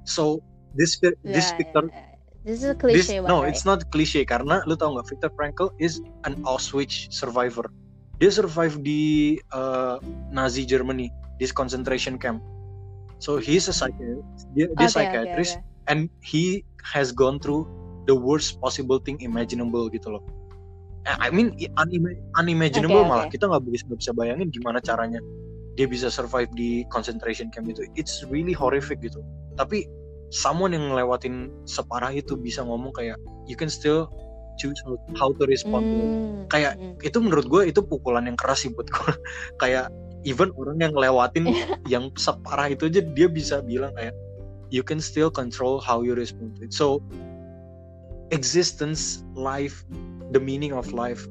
so 0.09 0.41
this 0.73 0.97
this 1.21 1.53
Yeah, 1.53 1.57
Viktor 1.61 1.85
yeah, 1.93 2.01
yeah. 2.01 2.17
This 2.39 2.63
is 2.63 2.69
a 2.71 2.73
this 2.73 3.07
cliche, 3.11 3.21
no 3.21 3.45
but 3.45 3.53
it's 3.53 3.65
not 3.67 3.85
cliche 3.93 4.25
karena 4.25 4.65
lu 4.65 4.73
tau 4.73 4.97
nggak 4.97 5.05
Viktor 5.05 5.31
Frankl 5.37 5.69
is 5.77 6.01
an 6.25 6.41
Auschwitz 6.49 7.13
survivor 7.13 7.69
dia 8.17 8.33
survive 8.33 8.81
di 8.81 9.37
uh, 9.53 10.01
Nazi 10.33 10.65
Germany 10.65 11.13
di 11.37 11.45
concentration 11.53 12.17
camp 12.17 12.41
so 13.21 13.37
he's 13.37 13.69
a 13.69 13.75
psychiatrist 13.75 14.49
dia, 14.57 14.65
oke, 14.73 14.87
psychiatrist 14.89 15.61
oke. 15.61 15.91
and 15.91 16.09
he 16.25 16.65
has 16.81 17.13
gone 17.13 17.37
through 17.37 17.67
the 18.09 18.15
worst 18.15 18.57
possible 18.57 18.97
thing 18.97 19.21
imaginable 19.21 19.85
gitu 19.93 20.17
loh. 20.17 20.23
I 21.05 21.29
mean 21.29 21.53
unima- 21.77 22.17
unimaginable 22.37 23.05
Oke, 23.05 23.09
malah 23.09 23.27
kita 23.29 23.45
nggak 23.45 23.63
bisa 23.69 23.85
nggak 23.87 23.99
bisa 24.01 24.11
bayangin 24.13 24.47
gimana 24.49 24.81
caranya 24.81 25.21
dia 25.77 25.87
bisa 25.87 26.11
survive 26.11 26.51
di 26.57 26.83
concentration 26.91 27.47
camp 27.53 27.71
itu. 27.71 27.87
It's 27.95 28.25
really 28.27 28.51
horrific 28.51 28.99
gitu. 28.99 29.23
Tapi 29.55 29.87
someone 30.29 30.73
yang 30.73 30.93
ngelewatin 30.93 31.49
separah 31.65 32.13
itu 32.13 32.37
bisa 32.37 32.61
ngomong 32.61 32.93
kayak 32.93 33.17
you 33.49 33.57
can 33.57 33.69
still 33.69 34.09
choose 34.59 34.77
how, 35.15 35.31
to 35.39 35.47
respond 35.47 35.87
to 35.87 35.95
it. 35.95 36.11
Hmm, 36.11 36.39
Kayak 36.51 36.73
hmm. 36.75 36.99
Itu 36.99 37.17
menurut 37.23 37.47
gue 37.47 37.71
itu 37.71 37.79
pukulan 37.79 38.27
yang 38.27 38.35
keras 38.35 38.67
sih 38.67 38.69
buat 38.75 38.91
gue. 38.91 39.13
kayak 39.63 39.87
even 40.27 40.51
orang 40.59 40.83
yang 40.83 40.91
ngelewatin 40.91 41.47
yang 41.93 42.11
separah 42.19 42.67
itu 42.67 42.91
aja 42.91 43.01
dia 43.15 43.27
bisa 43.31 43.63
bilang 43.63 43.95
kayak 43.95 44.11
you 44.69 44.83
can 44.83 44.99
still 44.99 45.31
control 45.31 45.79
how 45.79 46.03
you 46.03 46.13
respond 46.13 46.59
to 46.59 46.67
it. 46.67 46.75
So 46.75 46.99
existence, 48.35 49.23
life, 49.33 49.87
the 50.35 50.41
meaning 50.43 50.75
of 50.75 50.91
life 50.91 51.25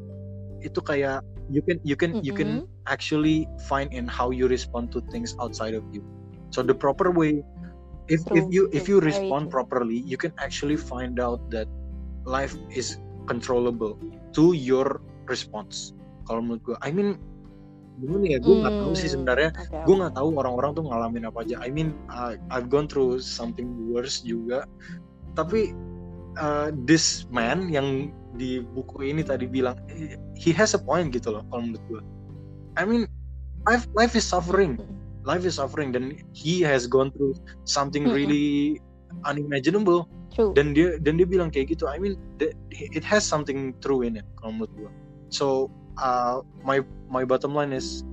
itu 0.58 0.82
kayak 0.82 1.22
you 1.46 1.62
can 1.62 1.78
you 1.86 1.94
can 1.94 2.18
you 2.24 2.34
can 2.34 2.66
actually 2.90 3.46
find 3.70 3.94
in 3.94 4.10
how 4.10 4.34
you 4.34 4.50
respond 4.50 4.90
to 4.90 4.98
things 5.12 5.38
outside 5.38 5.76
of 5.76 5.84
you. 5.94 6.02
So 6.50 6.64
the 6.64 6.74
proper 6.74 7.12
way 7.12 7.44
if 8.08 8.24
if 8.32 8.44
you 8.48 8.68
if 8.72 8.88
you 8.88 9.00
respond 9.00 9.52
properly, 9.52 10.00
you 10.04 10.16
can 10.16 10.32
actually 10.40 10.76
find 10.76 11.20
out 11.20 11.40
that 11.52 11.68
life 12.24 12.56
is 12.72 13.00
controllable 13.28 13.96
to 14.32 14.56
your 14.56 15.00
response. 15.28 15.92
Kalau 16.28 16.44
menurut 16.44 16.62
gue, 16.64 16.76
I 16.80 16.90
mean 16.92 17.20
gimana 18.00 18.36
ya? 18.36 18.38
Gue 18.40 18.56
nggak 18.64 18.76
tahu 18.80 18.92
sih 18.96 19.08
Hmm, 19.08 19.14
sebenarnya 19.20 19.50
oke, 19.52 19.78
gue 19.84 19.94
nggak 20.00 20.14
tahu 20.16 20.28
orang-orang 20.40 20.70
tuh 20.76 20.84
ngalamin 20.88 21.24
apa 21.28 21.38
aja. 21.44 21.56
I 21.60 21.68
mean, 21.68 21.96
I, 22.08 22.40
I've 22.48 22.72
gone 22.72 22.88
through 22.88 23.20
something 23.20 23.68
worse 23.92 24.24
juga. 24.24 24.64
Tapi 25.36 25.72
uh, 26.40 26.72
this 26.88 27.28
man 27.28 27.68
yang 27.68 28.12
di 28.36 28.62
buku 28.62 29.08
ini 29.08 29.24
tadi 29.24 29.48
bilang, 29.48 29.76
he 30.38 30.54
has 30.54 30.72
a 30.76 30.80
point 30.80 31.10
gitu 31.12 31.32
loh 31.34 31.42
kalau 31.50 31.62
menurut 31.68 31.84
gue. 31.90 32.02
I 32.78 32.86
mean, 32.86 33.10
life 33.66 33.90
life 33.92 34.14
is 34.14 34.24
suffering, 34.24 34.78
Hmm, 34.78 34.96
life 35.28 35.44
is 35.44 35.60
suffering, 35.60 35.92
dan 35.92 36.16
he 36.32 36.64
has 36.64 36.88
gone 36.88 37.12
through 37.12 37.36
something 37.68 38.08
Mm-mm. 38.08 38.16
really 38.16 38.80
unimaginable. 39.28 40.08
True. 40.32 40.56
Dan 40.56 40.72
dia 40.72 40.96
dan 41.04 41.20
dia 41.20 41.28
bilang 41.28 41.52
kayak 41.52 41.76
gitu. 41.76 41.84
I 41.84 42.00
mean, 42.00 42.16
the- 42.40 42.56
it 42.72 43.04
has 43.04 43.28
something 43.28 43.76
true 43.84 44.00
in 44.00 44.16
it 44.16 44.24
kalau 44.40 44.56
menurut 44.56 44.72
gue. 44.76 44.92
So 45.28 45.68
uh, 46.00 46.40
my 46.64 46.80
my 47.12 47.28
bottom 47.28 47.52
line 47.52 47.76
is 47.76 48.06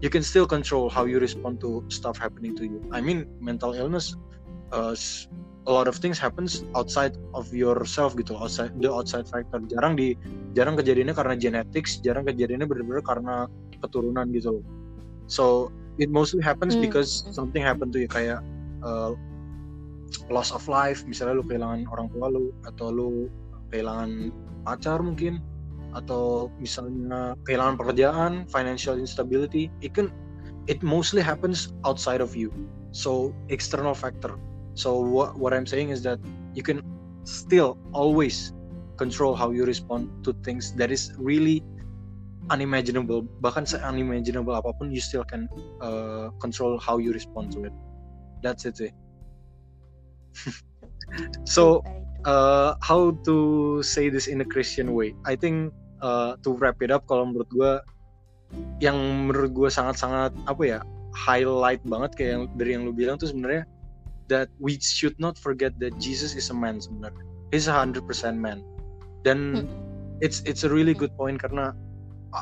you 0.00 0.08
can 0.08 0.24
still 0.24 0.48
control 0.48 0.88
how 0.88 1.04
you 1.04 1.20
respond 1.20 1.60
to 1.64 1.84
stuff 1.92 2.16
happening 2.16 2.56
to 2.56 2.64
you. 2.64 2.80
I 2.92 3.00
mean, 3.00 3.28
mental 3.40 3.72
illness, 3.72 4.16
uh, 4.72 4.96
a 5.64 5.72
lot 5.72 5.88
of 5.88 5.96
things 5.96 6.20
happens 6.20 6.64
outside 6.76 7.16
of 7.32 7.48
yourself 7.52 8.12
gitu, 8.14 8.36
outside 8.36 8.76
the 8.78 8.92
outside 8.92 9.24
factor. 9.28 9.60
Jarang 9.64 9.96
di 9.96 10.12
jarang 10.52 10.76
kejadiannya 10.76 11.16
karena 11.16 11.34
genetics, 11.40 11.98
jarang 12.04 12.28
kejadiannya 12.28 12.68
benar-benar 12.68 13.02
karena 13.02 13.34
keturunan 13.80 14.28
gitu. 14.30 14.60
So 15.26 15.72
it 15.98 16.10
mostly 16.10 16.42
happens 16.42 16.74
Hmm. 16.74 16.82
because 16.82 17.24
something 17.32 17.62
happened 17.62 17.92
to 17.94 18.00
you 18.02 18.10
kayak 18.10 18.42
uh, 18.82 19.14
loss 20.30 20.50
of 20.54 20.66
life, 20.68 21.04
misalnya 21.06 21.40
lu 21.40 21.44
kehilangan 21.46 21.86
orang 21.90 22.06
tua 22.12 22.26
lu 22.30 22.50
atau 22.66 22.86
lu 22.90 23.08
kehilangan 23.70 24.30
pacar 24.64 25.02
mungkin 25.02 25.42
atau 25.94 26.50
misalnya 26.58 27.38
kehilangan 27.46 27.78
pekerjaan, 27.78 28.32
financial 28.50 28.98
instability, 28.98 29.70
it 29.82 29.94
can 29.94 30.10
it 30.66 30.82
mostly 30.82 31.22
happens 31.22 31.70
outside 31.86 32.20
of 32.20 32.34
you. 32.34 32.50
So 32.94 33.34
external 33.50 33.94
factor. 33.94 34.34
So 34.74 34.98
what 34.98 35.38
what 35.38 35.54
I'm 35.54 35.66
saying 35.66 35.90
is 35.94 36.02
that 36.06 36.18
you 36.54 36.62
can 36.62 36.82
still 37.26 37.78
always 37.94 38.52
control 38.98 39.34
how 39.34 39.50
you 39.50 39.66
respond 39.66 40.10
to 40.26 40.34
things 40.46 40.74
that 40.78 40.90
is 40.90 41.14
really 41.18 41.62
unimaginable. 42.50 43.24
Bahkan 43.40 43.64
se-unimaginable 43.64 44.52
apa 44.56 44.72
pun, 44.76 44.92
you 44.92 45.00
still 45.00 45.24
can 45.24 45.48
uh, 45.80 46.28
control 46.40 46.76
how 46.80 46.98
you 46.98 47.12
respond 47.12 47.52
to 47.54 47.64
it. 47.64 47.74
That's 48.44 48.68
it. 48.68 48.76
sih. 48.76 48.92
so 51.48 51.80
uh, 52.26 52.74
how 52.82 53.16
to 53.24 53.36
say 53.80 54.08
this 54.08 54.26
in 54.26 54.40
a 54.40 54.48
Christian 54.48 54.92
way? 54.92 55.14
I 55.24 55.36
think 55.36 55.72
uh, 56.02 56.36
to 56.44 56.52
wrap 56.56 56.82
it 56.84 56.90
up, 56.90 57.06
kalau 57.08 57.32
menurut 57.32 57.48
gue, 57.48 57.72
yang 58.78 59.28
menurut 59.30 59.50
gue 59.54 59.70
sangat-sangat 59.72 60.34
apa 60.46 60.62
ya 60.62 60.78
highlight 61.14 61.80
banget 61.86 62.10
kayak 62.18 62.30
yang, 62.30 62.44
dari 62.58 62.70
yang 62.74 62.82
lu 62.86 62.92
bilang 62.92 63.16
tuh 63.16 63.30
sebenarnya 63.30 63.64
that 64.26 64.50
we 64.58 64.76
should 64.80 65.14
not 65.22 65.38
forget 65.38 65.74
that 65.78 65.94
Jesus 66.02 66.34
is 66.34 66.50
a 66.50 66.56
man 66.56 66.82
sebenarnya. 66.82 67.22
He's 67.54 67.70
a 67.70 67.74
100% 67.74 68.02
man. 68.36 68.66
Dan 69.24 69.64
Hmm. 69.64 69.66
it's 70.20 70.44
it's 70.46 70.62
a 70.62 70.70
really 70.70 70.94
good 70.94 71.10
point 71.16 71.40
karena 71.40 71.72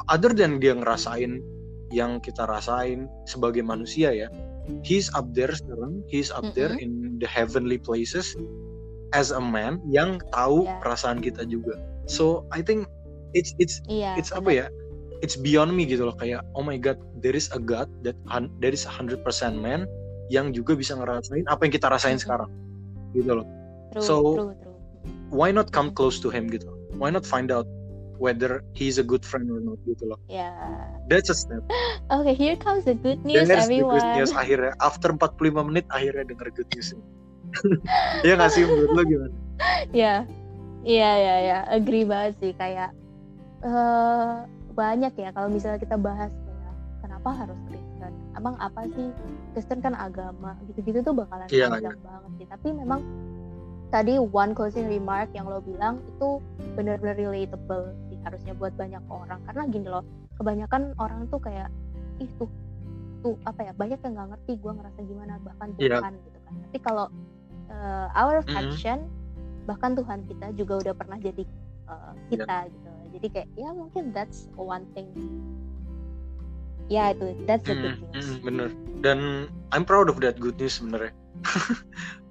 other 0.08 0.32
than 0.32 0.58
dia 0.58 0.72
ngerasain 0.76 1.40
yang 1.92 2.18
kita 2.24 2.48
rasain 2.48 3.04
sebagai 3.28 3.60
manusia 3.60 4.12
ya, 4.12 4.28
he's 4.80 5.12
up 5.12 5.28
there 5.36 5.52
sekarang, 5.52 6.00
he's 6.08 6.32
up 6.32 6.46
there 6.56 6.72
in 6.80 7.20
the 7.20 7.28
heavenly 7.28 7.76
places 7.76 8.32
as 9.12 9.28
a 9.28 9.42
man 9.42 9.76
yang 9.92 10.16
tahu 10.32 10.64
Yeah. 10.64 10.80
perasaan 10.80 11.20
kita 11.20 11.44
juga. 11.44 11.76
So 12.08 12.48
I 12.50 12.64
think 12.64 12.88
it's 13.36 13.52
it's 13.60 13.84
Iya. 13.86 14.16
it's 14.16 14.32
apa 14.32 14.50
ya? 14.50 14.66
It's 15.22 15.38
beyond 15.38 15.76
me 15.76 15.86
gitu 15.86 16.08
loh 16.08 16.16
kayak 16.18 16.42
oh 16.58 16.64
my 16.64 16.80
god, 16.80 16.98
there 17.22 17.36
is 17.36 17.52
a 17.54 17.60
God 17.60 17.86
that 18.02 18.16
there 18.58 18.74
is 18.74 18.88
a 18.88 18.92
100% 18.92 19.20
man 19.54 19.84
yang 20.32 20.50
juga 20.56 20.72
bisa 20.74 20.96
ngerasain 20.96 21.44
apa 21.46 21.68
yang 21.68 21.72
kita 21.76 21.92
rasain 21.92 22.16
Mhm. 22.16 22.22
sekarang. 22.24 22.50
Gitu 23.12 23.30
loh. 23.30 23.46
True, 23.92 24.02
So, 24.02 24.14
true, 24.34 24.54
true. 24.56 24.76
Why 25.28 25.52
not 25.52 25.68
come 25.76 25.92
close 25.92 26.16
to 26.24 26.32
him 26.32 26.48
gitu? 26.48 26.68
Why 26.96 27.12
not 27.12 27.28
find 27.28 27.52
out 27.52 27.68
whether 28.22 28.62
he's 28.78 29.02
a 29.02 29.02
good 29.02 29.26
friend 29.26 29.50
or 29.50 29.58
not 29.58 29.82
gitu 29.82 30.06
loh. 30.06 30.18
Yeah. 30.30 30.54
That's 31.10 31.26
a 31.26 31.34
step. 31.34 31.66
Okay, 32.06 32.38
here 32.38 32.54
comes 32.54 32.86
the 32.86 32.94
good 32.94 33.18
news, 33.26 33.50
There's 33.50 33.50
the 33.50 33.66
everyone. 33.66 33.98
good 33.98 34.10
news 34.22 34.30
akhirnya 34.30 34.78
after 34.78 35.10
45 35.10 35.66
menit 35.66 35.90
akhirnya 35.90 36.30
denger 36.30 36.54
good 36.54 36.70
news. 36.70 36.94
ya 38.26 38.38
nggak 38.38 38.50
sih 38.54 38.62
menurut 38.62 38.90
lo 38.94 39.02
gimana? 39.02 39.34
Ya, 39.94 40.26
iya, 40.82 41.10
iya, 41.18 41.34
iya, 41.42 41.58
agree 41.70 42.02
banget 42.02 42.34
sih 42.38 42.50
kayak 42.54 42.90
eh 43.62 44.34
banyak 44.74 45.14
ya 45.14 45.30
kalau 45.30 45.46
misalnya 45.50 45.78
kita 45.78 45.94
bahas 45.94 46.30
kayak 46.30 46.74
kenapa 47.02 47.30
harus 47.30 47.58
Kristen? 47.70 48.12
Emang 48.34 48.54
apa 48.58 48.86
sih 48.90 49.06
Kristen 49.54 49.78
kan 49.82 49.94
agama 49.94 50.58
gitu-gitu 50.70 51.02
tuh 51.02 51.14
bakalan 51.14 51.46
Iya, 51.50 51.70
panjang 51.70 51.98
banget 52.02 52.30
sih. 52.42 52.46
Tapi 52.50 52.68
memang 52.74 53.00
tadi 53.92 54.16
one 54.18 54.56
closing 54.56 54.88
remark 54.88 55.30
yang 55.36 55.46
lo 55.46 55.60
bilang 55.62 56.00
itu 56.08 56.40
benar-benar 56.74 57.14
relatable 57.14 57.92
harusnya 58.24 58.52
buat 58.54 58.72
banyak 58.74 59.02
orang. 59.08 59.40
Karena 59.46 59.62
gini 59.68 59.86
loh 59.86 60.04
kebanyakan 60.38 60.96
orang 60.96 61.28
tuh 61.28 61.38
kayak 61.38 61.68
ih 62.18 62.30
tuh 62.38 62.48
tuh 63.22 63.38
apa 63.46 63.70
ya 63.70 63.72
banyak 63.78 64.02
yang 64.02 64.12
nggak 64.18 64.28
ngerti 64.34 64.52
gue 64.58 64.72
ngerasa 64.74 64.98
gimana 65.06 65.32
bahkan 65.46 65.68
Iya. 65.78 65.98
Tuhan 66.02 66.14
gitu 66.26 66.38
kan. 66.42 66.52
Tapi 66.66 66.78
kalau 66.82 67.06
uh, 67.70 68.06
our 68.18 68.42
action 68.50 68.98
bahkan 69.62 69.94
Tuhan 69.94 70.26
kita 70.26 70.46
juga 70.58 70.74
udah 70.82 70.94
pernah 70.98 71.18
jadi 71.22 71.46
uh, 71.86 72.12
kita 72.28 72.66
gitu. 72.66 72.90
Jadi 73.12 73.26
kayak 73.30 73.48
ya 73.54 73.70
mungkin 73.70 74.10
that's 74.10 74.50
one 74.58 74.82
thing. 74.96 75.06
Ya 76.90 77.14
itu 77.14 77.32
that's 77.46 77.64
a 77.70 77.76
good 77.78 77.94
Mm, 77.94 78.04
news. 78.10 78.26
mm, 78.26 78.36
bener. 78.44 78.68
Dan 79.00 79.18
I'm 79.70 79.86
proud 79.86 80.10
of 80.10 80.18
that 80.20 80.36
good 80.42 80.58
news 80.58 80.76
sebenarnya. 80.76 81.14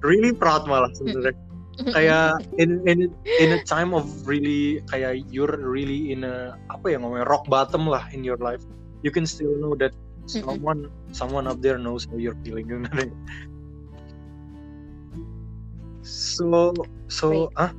Really 0.05 0.33
proud 0.33 0.65
malah 0.65 0.89
sebenarnya 0.97 1.37
kayak 1.80 2.43
in 2.59 2.84
in 2.86 3.09
in 3.39 3.49
a 3.55 3.61
time 3.63 3.95
of 3.95 4.05
really 4.28 4.84
kayak 4.91 5.24
you're 5.32 5.55
really 5.57 6.11
in 6.11 6.28
a 6.28 6.53
apa 6.69 6.93
ya 6.93 6.97
ngomongnya 6.99 7.26
rock 7.26 7.47
bottom 7.47 7.88
lah 7.88 8.05
in 8.11 8.22
your 8.22 8.38
life. 8.38 8.61
You 9.01 9.09
can 9.09 9.26
still 9.26 9.57
know 9.57 9.74
that 9.82 9.95
someone 10.30 10.91
someone 11.11 11.49
up 11.49 11.63
there 11.63 11.82
knows 11.82 12.05
how 12.05 12.22
you're 12.22 12.38
feeling 12.45 12.69
sebenarnya. 12.69 13.13
so 16.01 16.74
so 17.07 17.47
Great. 17.49 17.61
ah 17.61 17.72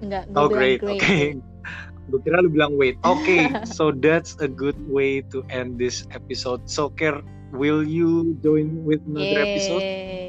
Enggak, 0.00 0.24
gue 0.32 0.40
oh 0.40 0.48
great. 0.48 0.80
great. 0.80 0.96
okay. 0.96 1.24
Gue 2.08 2.18
kira 2.24 2.40
lu 2.42 2.50
bilang 2.50 2.74
wait. 2.74 2.96
Okay 3.04 3.52
so 3.76 3.92
that's 3.92 4.34
a 4.40 4.48
good 4.48 4.76
way 4.88 5.20
to 5.30 5.44
end 5.52 5.76
this 5.76 6.08
episode. 6.10 6.64
So 6.66 6.88
Ker 6.90 7.20
will 7.54 7.82
you 7.82 8.34
join 8.42 8.82
with 8.86 9.02
another 9.06 9.40
episode 9.44 9.82
Yeay. 9.82 10.28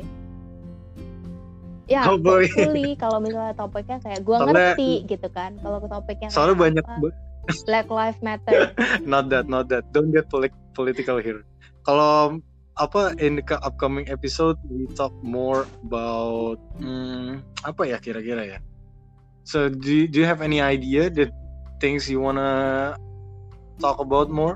Ya, 1.91 2.07
Oh, 2.07 2.15
hopefully 2.15 2.95
kalau 2.95 3.19
misalnya 3.19 3.51
topiknya 3.51 3.99
kayak 3.99 4.23
gue 4.23 4.37
ngerti 4.47 4.91
gitu 5.11 5.27
kan. 5.27 5.59
Kalau 5.59 5.83
topiknya 5.83 6.31
soalnya 6.31 6.55
banyak 6.55 6.85
apa, 6.87 7.11
Black 7.67 7.91
Lives 7.91 8.23
Matter. 8.23 8.71
not 9.11 9.27
that 9.27 9.51
not 9.51 9.67
that 9.67 9.83
don't 9.91 10.15
get 10.15 10.31
polit- 10.31 10.55
political 10.71 11.19
here 11.19 11.43
kalau 11.83 12.39
apa 12.79 13.13
in 13.19 13.37
the 13.37 13.43
upcoming 13.61 14.07
episode 14.07 14.55
we 14.71 14.87
talk 14.95 15.11
more 15.19 15.67
about 15.83 16.57
hmm, 16.79 17.43
apa 17.67 17.81
ya 17.83 17.97
kira-kira 17.99 18.57
ya 18.57 18.59
so 19.43 19.67
do 19.67 19.91
you, 19.91 20.05
do 20.07 20.23
you 20.23 20.27
have 20.27 20.39
any 20.39 20.63
idea 20.63 21.11
that 21.11 21.29
things 21.83 22.07
you 22.07 22.23
wanna 22.23 22.95
talk 23.83 23.99
about 23.99 24.31
more 24.31 24.55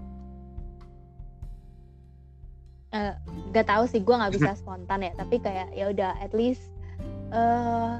Gak 3.52 3.66
tahu 3.66 3.84
sih, 3.86 4.00
gue 4.00 4.16
nggak 4.16 4.34
bisa 4.34 4.52
spontan 4.60 5.00
ya. 5.02 5.12
Tapi 5.16 5.36
kayak 5.38 5.72
ya 5.72 5.90
udah, 5.90 6.12
at 6.18 6.32
least 6.32 6.62
eh 7.30 8.00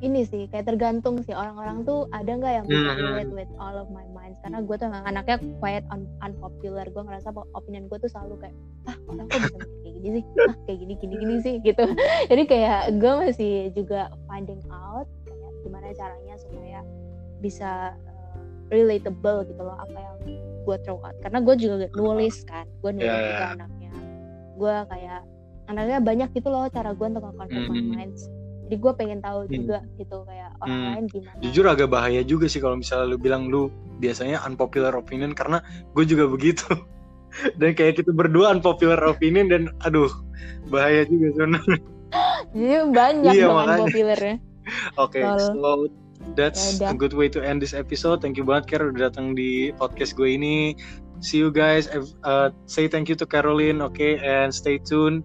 ini 0.00 0.24
sih 0.24 0.48
kayak 0.48 0.64
tergantung 0.64 1.20
sih 1.20 1.36
orang-orang 1.36 1.84
tuh 1.84 2.08
ada 2.10 2.32
nggak 2.32 2.52
yang 2.56 2.64
bisa 2.64 2.88
Mhm. 2.88 3.00
relate 3.04 3.32
with 3.36 3.52
all 3.60 3.76
of 3.76 3.88
my 3.92 4.08
minds 4.10 4.40
karena 4.40 4.64
gue 4.64 4.72
tuh 4.72 4.88
emang 4.88 5.04
anaknya 5.04 5.36
quiet 5.60 5.84
un 5.92 6.08
unpopular 6.20 6.88
gue 6.88 7.02
ngerasa 7.04 7.28
opinion 7.52 7.84
gue 7.84 8.00
tuh 8.00 8.08
selalu 8.08 8.40
kayak 8.40 8.56
ah 8.86 8.96
orang 9.06 9.28
kok 9.28 9.40
bisa 9.44 9.56
kayak 9.84 9.96
gini 10.00 10.18
sih 10.24 10.40
ah 10.40 10.54
kayak 10.64 10.78
gini 10.80 10.94
gini 10.96 11.14
gini 11.18 11.34
sih 11.44 11.54
gitu 11.68 11.84
jadi 12.32 12.42
kayak 12.48 12.80
gue 12.96 13.12
masih 13.20 13.52
juga 13.76 14.00
finding 14.24 14.62
out 14.72 15.04
kayak 15.22 15.52
gimana 15.60 15.92
caranya 15.92 16.34
supaya 16.40 16.78
bisa 17.38 17.92
eh, 18.00 18.32
relatable 18.72 19.44
gitu 19.44 19.60
loh 19.60 19.76
apa 19.76 19.96
yang 19.96 20.16
gue 20.64 20.76
throw 20.80 20.96
out 21.00 21.16
karena 21.20 21.38
gue 21.40 21.54
juga 21.56 21.74
nulis 21.92 22.40
kan 22.44 22.64
gue 22.80 22.90
nulis 22.90 23.04
Yeah, 23.04 23.20
juga 23.20 23.36
yeah. 23.36 23.52
anaknya 23.52 23.79
gue 24.60 24.74
kayak 24.86 25.20
anaknya 25.66 25.98
banyak 25.98 26.28
gitu 26.36 26.48
loh 26.52 26.68
cara 26.68 26.92
gue 26.92 27.06
untuk 27.08 27.24
my 27.32 27.48
Mhm. 27.48 27.88
minds 27.88 28.28
jadi 28.68 28.76
gue 28.76 28.92
pengen 28.94 29.18
tahu 29.18 29.48
Hmm. 29.48 29.50
juga 29.50 29.78
gitu 29.96 30.16
kayak 30.22 30.50
orang 30.60 30.68
Hmm. 30.70 30.90
lain 30.94 31.06
gimana 31.08 31.38
jujur 31.40 31.64
agak 31.64 31.88
bahaya 31.88 32.20
juga 32.22 32.46
sih 32.46 32.60
kalau 32.60 32.76
misalnya 32.76 33.06
lu 33.08 33.16
bilang 33.16 33.48
lu 33.48 33.72
biasanya 33.98 34.44
unpopular 34.44 34.92
opinion 34.92 35.32
karena 35.32 35.64
gue 35.96 36.04
juga 36.04 36.28
begitu 36.28 36.68
dan 37.60 37.72
kayak 37.72 37.98
kita 37.98 38.12
berdua 38.12 38.52
unpopular 38.52 39.00
opinion 39.06 39.48
dan 39.48 39.62
aduh 39.80 40.10
bahaya 40.68 41.02
juga 41.06 41.26
sebenarnya 41.32 41.78
jadi 42.54 42.76
banyak 42.90 43.32
Iya, 43.32 43.44
dong 43.48 43.58
unpopularnya 43.64 44.36
Oke, 45.02 45.18
Lol. 45.24 45.38
so 45.40 45.70
that's 46.36 46.78
Yaudah. 46.78 46.92
a 46.92 46.94
good 46.94 47.10
way 47.10 47.26
to 47.26 47.40
end 47.40 47.58
this 47.58 47.72
episode. 47.72 48.20
Thank 48.20 48.36
you 48.36 48.44
banget 48.46 48.76
Ker 48.76 48.82
udah 48.86 49.10
datang 49.10 49.32
di 49.34 49.72
podcast 49.74 50.14
gue 50.14 50.30
ini. 50.30 50.76
See 51.20 51.38
you 51.38 51.50
guys. 51.50 51.88
Uh, 52.24 52.50
say 52.66 52.88
thank 52.88 53.08
you 53.08 53.14
to 53.16 53.26
Caroline, 53.26 53.82
okay, 53.82 54.18
and 54.18 54.54
stay 54.54 54.78
tuned. 54.78 55.24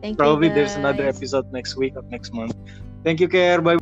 thank 0.00 0.18
Probably 0.18 0.48
you 0.48 0.54
there's 0.54 0.74
another 0.74 1.06
episode 1.06 1.52
next 1.52 1.76
week 1.76 1.94
or 1.96 2.02
next 2.10 2.34
month. 2.34 2.54
Thank 3.04 3.20
you, 3.20 3.28
Ker. 3.28 3.60
Bye. 3.60 3.81